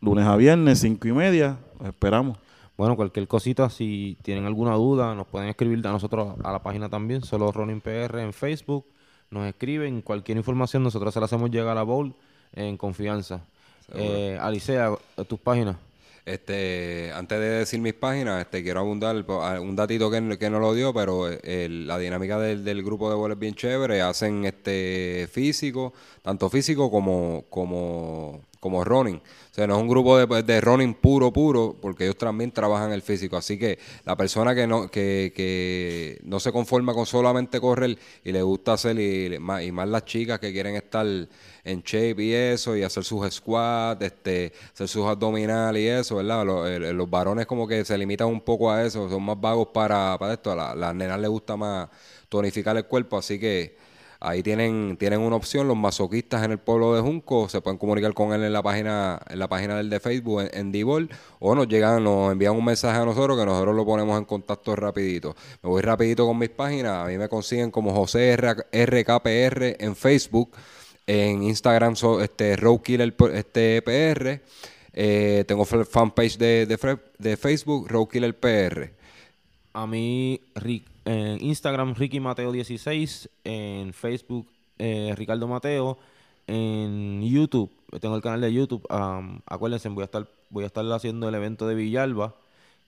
lunes 0.00 0.24
a 0.24 0.36
viernes, 0.36 0.80
cinco 0.80 1.06
y 1.06 1.12
media, 1.12 1.58
esperamos. 1.84 2.38
Bueno, 2.78 2.96
cualquier 2.96 3.28
cosita, 3.28 3.68
si 3.68 4.16
tienen 4.22 4.46
alguna 4.46 4.74
duda, 4.74 5.14
nos 5.14 5.26
pueden 5.26 5.50
escribir 5.50 5.86
a 5.86 5.92
nosotros 5.92 6.34
a 6.42 6.50
la 6.50 6.62
página 6.62 6.88
también, 6.88 7.22
solo 7.22 7.52
Ronin 7.52 7.82
PR 7.82 8.20
en 8.20 8.32
Facebook. 8.32 8.86
Nos 9.30 9.46
escriben 9.46 10.00
cualquier 10.00 10.38
información, 10.38 10.82
nosotros 10.82 11.12
se 11.12 11.20
la 11.20 11.26
hacemos 11.26 11.50
llegar 11.50 11.76
a 11.76 11.82
Bowl 11.82 12.14
en 12.54 12.78
confianza. 12.78 13.42
Eh, 13.94 14.38
Alicea, 14.40 14.92
tus 15.28 15.38
páginas. 15.40 15.76
Este, 16.24 17.12
antes 17.14 17.38
de 17.38 17.46
decir 17.46 17.80
mis 17.80 17.94
páginas, 17.94 18.40
este, 18.40 18.64
quiero 18.64 18.80
abundar 18.80 19.14
un 19.60 19.76
datito 19.76 20.10
que, 20.10 20.36
que 20.36 20.50
no 20.50 20.58
lo 20.58 20.74
dio, 20.74 20.92
pero 20.92 21.28
la 21.30 21.98
dinámica 21.98 22.38
del, 22.40 22.82
grupo 22.82 23.08
de 23.08 23.14
bola 23.14 23.36
bien 23.36 23.54
chévere. 23.54 24.02
Hacen 24.02 24.44
este 24.44 25.28
físico, 25.30 25.92
tanto 26.22 26.50
físico 26.50 26.90
como, 26.90 27.44
como, 27.48 28.40
como 28.60 28.84
running. 28.84 29.16
O 29.16 29.54
sea, 29.54 29.66
no 29.66 29.76
es 29.76 29.82
un 29.82 29.88
grupo 29.88 30.18
de, 30.18 30.42
de 30.42 30.60
running 30.60 30.94
puro, 30.94 31.32
puro, 31.32 31.76
porque 31.80 32.04
ellos 32.04 32.18
también 32.18 32.52
trabajan 32.52 32.92
el 32.92 33.02
físico. 33.02 33.36
Así 33.36 33.58
que 33.58 33.78
la 34.04 34.16
persona 34.16 34.54
que 34.54 34.66
no, 34.66 34.90
que, 34.90 35.32
que 35.34 36.18
no 36.24 36.40
se 36.40 36.52
conforma 36.52 36.92
con 36.94 37.06
solamente 37.06 37.60
correr 37.60 37.98
y 38.24 38.32
le 38.32 38.42
gusta 38.42 38.74
hacer, 38.74 38.98
y, 38.98 39.38
más, 39.38 39.62
y 39.62 39.72
más 39.72 39.88
las 39.88 40.04
chicas 40.04 40.38
que 40.38 40.52
quieren 40.52 40.76
estar 40.76 41.06
en 41.06 41.82
shape 41.82 42.22
y 42.22 42.32
eso, 42.32 42.76
y 42.76 42.82
hacer 42.82 43.04
sus 43.04 43.32
squats, 43.32 44.04
este, 44.04 44.52
hacer 44.72 44.88
sus 44.88 45.06
abdominales 45.06 45.82
y 45.82 45.88
eso, 45.88 46.16
¿verdad? 46.16 46.44
Los, 46.44 46.94
los, 46.94 47.10
varones 47.10 47.46
como 47.46 47.66
que 47.66 47.84
se 47.84 47.96
limitan 47.98 48.28
un 48.28 48.40
poco 48.40 48.70
a 48.70 48.84
eso, 48.84 49.08
son 49.08 49.22
más 49.22 49.40
vagos 49.40 49.68
para, 49.72 50.16
para 50.18 50.34
esto. 50.34 50.52
A 50.52 50.74
las 50.74 50.94
nenas 50.94 51.18
les 51.18 51.30
gusta 51.30 51.56
más 51.56 51.88
tonificar 52.28 52.76
el 52.76 52.86
cuerpo, 52.86 53.18
así 53.18 53.38
que 53.38 53.76
Ahí 54.20 54.42
tienen, 54.42 54.96
tienen 54.98 55.20
una 55.20 55.36
opción, 55.36 55.68
los 55.68 55.76
masoquistas 55.76 56.44
en 56.44 56.52
el 56.52 56.58
pueblo 56.58 56.94
de 56.94 57.02
Junco, 57.02 57.48
se 57.48 57.60
pueden 57.60 57.78
comunicar 57.78 58.14
con 58.14 58.32
él 58.32 58.42
en 58.44 58.52
la 58.52 58.62
página, 58.62 59.20
en 59.28 59.38
la 59.38 59.48
página 59.48 59.76
del 59.76 59.90
de 59.90 60.00
Facebook, 60.00 60.42
en, 60.52 60.74
en 60.74 61.08
o 61.38 61.54
nos 61.54 61.68
llegan, 61.68 62.02
nos 62.02 62.32
envían 62.32 62.54
un 62.54 62.64
mensaje 62.64 62.98
a 62.98 63.04
nosotros 63.04 63.38
que 63.38 63.44
nosotros 63.44 63.74
lo 63.74 63.84
ponemos 63.84 64.18
en 64.18 64.24
contacto 64.24 64.74
rapidito. 64.74 65.34
Me 65.62 65.68
voy 65.68 65.82
rapidito 65.82 66.26
con 66.26 66.38
mis 66.38 66.50
páginas, 66.50 67.04
a 67.04 67.08
mí 67.08 67.18
me 67.18 67.28
consiguen 67.28 67.70
como 67.70 67.92
José 67.92 68.36
RKPR 68.36 69.76
en 69.78 69.94
Facebook, 69.94 70.50
en 71.06 71.42
Instagram 71.42 71.94
este 72.22 72.56
Roadkiller 72.56 73.14
este 73.34 73.82
PR, 73.82 74.40
eh, 74.92 75.44
tengo 75.46 75.64
fanpage 75.64 76.38
de, 76.38 76.66
de, 76.66 76.98
de 77.18 77.36
Facebook, 77.36 77.88
Roadkiller 77.88 78.34
PR. 78.38 78.90
A 79.74 79.86
mí, 79.86 80.40
Rick 80.54 80.95
en 81.06 81.42
Instagram 81.42 81.94
Ricky 81.94 82.20
Mateo 82.20 82.52
16, 82.52 83.30
en 83.44 83.94
Facebook 83.94 84.46
eh, 84.78 85.14
Ricardo 85.16 85.48
Mateo, 85.48 85.96
en 86.46 87.22
YouTube, 87.22 87.70
tengo 88.00 88.16
el 88.16 88.22
canal 88.22 88.42
de 88.42 88.52
YouTube, 88.52 88.86
acuérdense, 89.46 89.88
voy 89.88 90.02
a 90.02 90.04
estar 90.04 90.28
voy 90.50 90.64
a 90.64 90.66
estar 90.66 90.84
haciendo 90.92 91.28
el 91.28 91.34
evento 91.34 91.66
de 91.66 91.74
Villalba, 91.74 92.34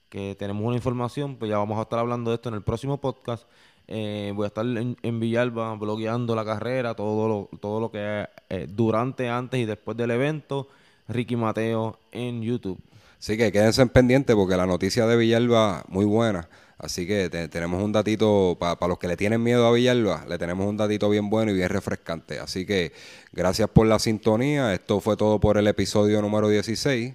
que 0.09 0.37
tenemos 0.39 0.65
una 0.65 0.77
información, 0.77 1.37
pues 1.37 1.51
ya 1.51 1.59
vamos 1.59 1.79
a 1.79 1.83
estar 1.83 1.99
hablando 1.99 2.31
de 2.31 2.37
esto 2.37 2.49
en 2.49 2.55
el 2.55 2.63
próximo 2.63 2.99
podcast. 2.99 3.45
Eh, 3.91 4.33
voy 4.35 4.45
a 4.45 4.49
estar 4.49 4.67
en, 4.67 5.21
Villalba 5.21 5.75
blogueando 5.75 6.35
la 6.35 6.45
carrera, 6.45 6.95
todo 6.95 7.29
lo, 7.29 7.59
todo 7.59 7.81
lo 7.81 7.91
que 7.91 8.27
eh, 8.49 8.67
durante, 8.69 9.29
antes 9.29 9.61
y 9.61 9.65
después 9.65 9.97
del 9.97 10.11
evento. 10.11 10.69
Ricky 11.09 11.37
Mateo 11.37 11.99
en 12.13 12.43
YouTube. 12.43 12.79
Así 13.19 13.39
que 13.39 13.51
quédense 13.51 13.81
en 13.81 13.89
pendiente 13.89 14.35
porque 14.35 14.57
la 14.57 14.67
noticia 14.67 15.07
de 15.07 15.17
Villalba 15.17 15.85
muy 15.89 16.05
buena. 16.05 16.49
Así 16.79 17.09
que 17.09 17.29
tenemos 17.29 17.83
un 17.83 17.91
datito, 17.91 18.57
para 18.59 18.87
los 18.87 18.99
que 18.99 19.09
le 19.09 19.17
tienen 19.17 19.43
miedo 19.43 19.67
a 19.67 19.73
Villalba, 19.73 20.25
le 20.29 20.39
tenemos 20.39 20.67
un 20.67 20.77
datito 20.77 21.11
bien 21.11 21.29
bueno 21.29 21.51
y 21.51 21.55
bien 21.55 21.69
refrescante. 21.69 22.39
Así 22.39 22.65
que 22.65 22.93
gracias 23.33 23.69
por 23.69 23.87
la 23.89 23.99
sintonía. 23.99 24.73
Esto 24.73 25.01
fue 25.01 25.17
todo 25.17 25.41
por 25.41 25.59
el 25.59 25.67
episodio 25.67 26.23
número 26.23 26.49
16. 26.49 27.15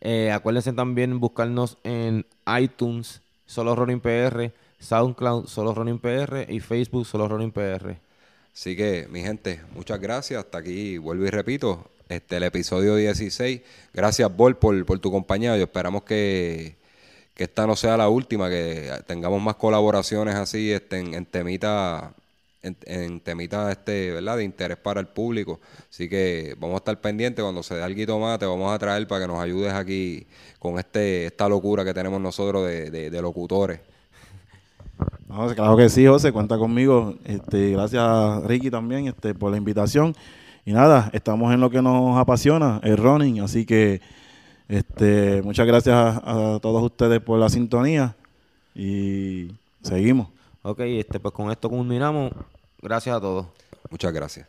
Eh, 0.00 0.32
acuérdense 0.32 0.72
también 0.72 1.20
buscarnos 1.20 1.76
en 1.84 2.24
iTunes, 2.58 3.20
Solo 3.44 3.76
Running 3.76 4.00
PR, 4.00 4.50
SoundCloud, 4.80 5.46
Solo 5.46 5.74
Running 5.74 5.98
PR 5.98 6.46
y 6.48 6.60
Facebook, 6.60 7.04
Solo 7.04 7.28
Running 7.28 7.52
PR. 7.52 7.96
Así 8.54 8.74
que, 8.74 9.06
mi 9.10 9.20
gente, 9.20 9.60
muchas 9.74 10.00
gracias. 10.00 10.42
Hasta 10.42 10.58
aquí, 10.58 10.96
vuelvo 10.96 11.26
y 11.26 11.30
repito, 11.30 11.90
este 12.08 12.38
el 12.38 12.44
episodio 12.44 12.96
16. 12.96 13.60
Gracias, 13.92 14.34
Bol, 14.34 14.56
por, 14.56 14.86
por 14.86 14.98
tu 15.00 15.10
compañía. 15.10 15.56
Y 15.58 15.60
esperamos 15.60 16.02
que 16.04 16.76
que 17.34 17.44
esta 17.44 17.66
no 17.66 17.76
sea 17.76 17.96
la 17.96 18.08
última, 18.08 18.48
que 18.48 18.90
tengamos 19.06 19.40
más 19.42 19.56
colaboraciones 19.56 20.34
así 20.34 20.70
este, 20.70 20.98
en, 20.98 21.26
temita 21.26 22.12
en, 22.62 23.20
temita 23.20 23.72
este, 23.72 24.12
¿verdad? 24.12 24.36
de 24.36 24.44
interés 24.44 24.78
para 24.78 25.00
el 25.00 25.08
público. 25.08 25.58
Así 25.90 26.08
que 26.08 26.54
vamos 26.58 26.74
a 26.74 26.78
estar 26.78 27.00
pendientes 27.00 27.42
cuando 27.42 27.62
se 27.62 27.74
dé 27.74 27.82
algo 27.82 28.18
más, 28.20 28.38
te 28.38 28.46
vamos 28.46 28.72
a 28.72 28.78
traer 28.78 29.06
para 29.08 29.22
que 29.22 29.32
nos 29.32 29.40
ayudes 29.40 29.72
aquí 29.72 30.26
con 30.58 30.78
este 30.78 31.26
esta 31.26 31.48
locura 31.48 31.84
que 31.84 31.94
tenemos 31.94 32.20
nosotros 32.20 32.66
de, 32.66 32.90
de, 32.90 33.22
locutores. 33.22 33.80
claro 35.56 35.76
que 35.76 35.88
sí, 35.88 36.06
José, 36.06 36.32
cuenta 36.32 36.56
conmigo. 36.56 37.16
Este, 37.24 37.70
gracias 37.70 38.44
Ricky 38.44 38.70
también 38.70 39.08
este, 39.08 39.34
por 39.34 39.50
la 39.50 39.56
invitación. 39.56 40.14
Y 40.64 40.72
nada, 40.72 41.10
estamos 41.12 41.52
en 41.52 41.60
lo 41.60 41.70
que 41.70 41.82
nos 41.82 42.16
apasiona, 42.16 42.80
el 42.84 42.96
running, 42.96 43.40
así 43.40 43.66
que 43.66 44.00
este, 44.72 45.42
muchas 45.42 45.66
gracias 45.66 45.94
a, 45.94 46.58
todos 46.62 46.82
ustedes 46.82 47.20
por 47.20 47.38
la 47.38 47.50
sintonía 47.50 48.16
y 48.74 49.48
seguimos. 49.82 50.28
Ok, 50.62 50.80
este, 50.80 51.20
pues 51.20 51.34
con 51.34 51.50
esto 51.50 51.68
culminamos. 51.68 52.32
Gracias 52.80 53.14
a 53.14 53.20
todos. 53.20 53.46
Muchas 53.90 54.12
gracias. 54.14 54.46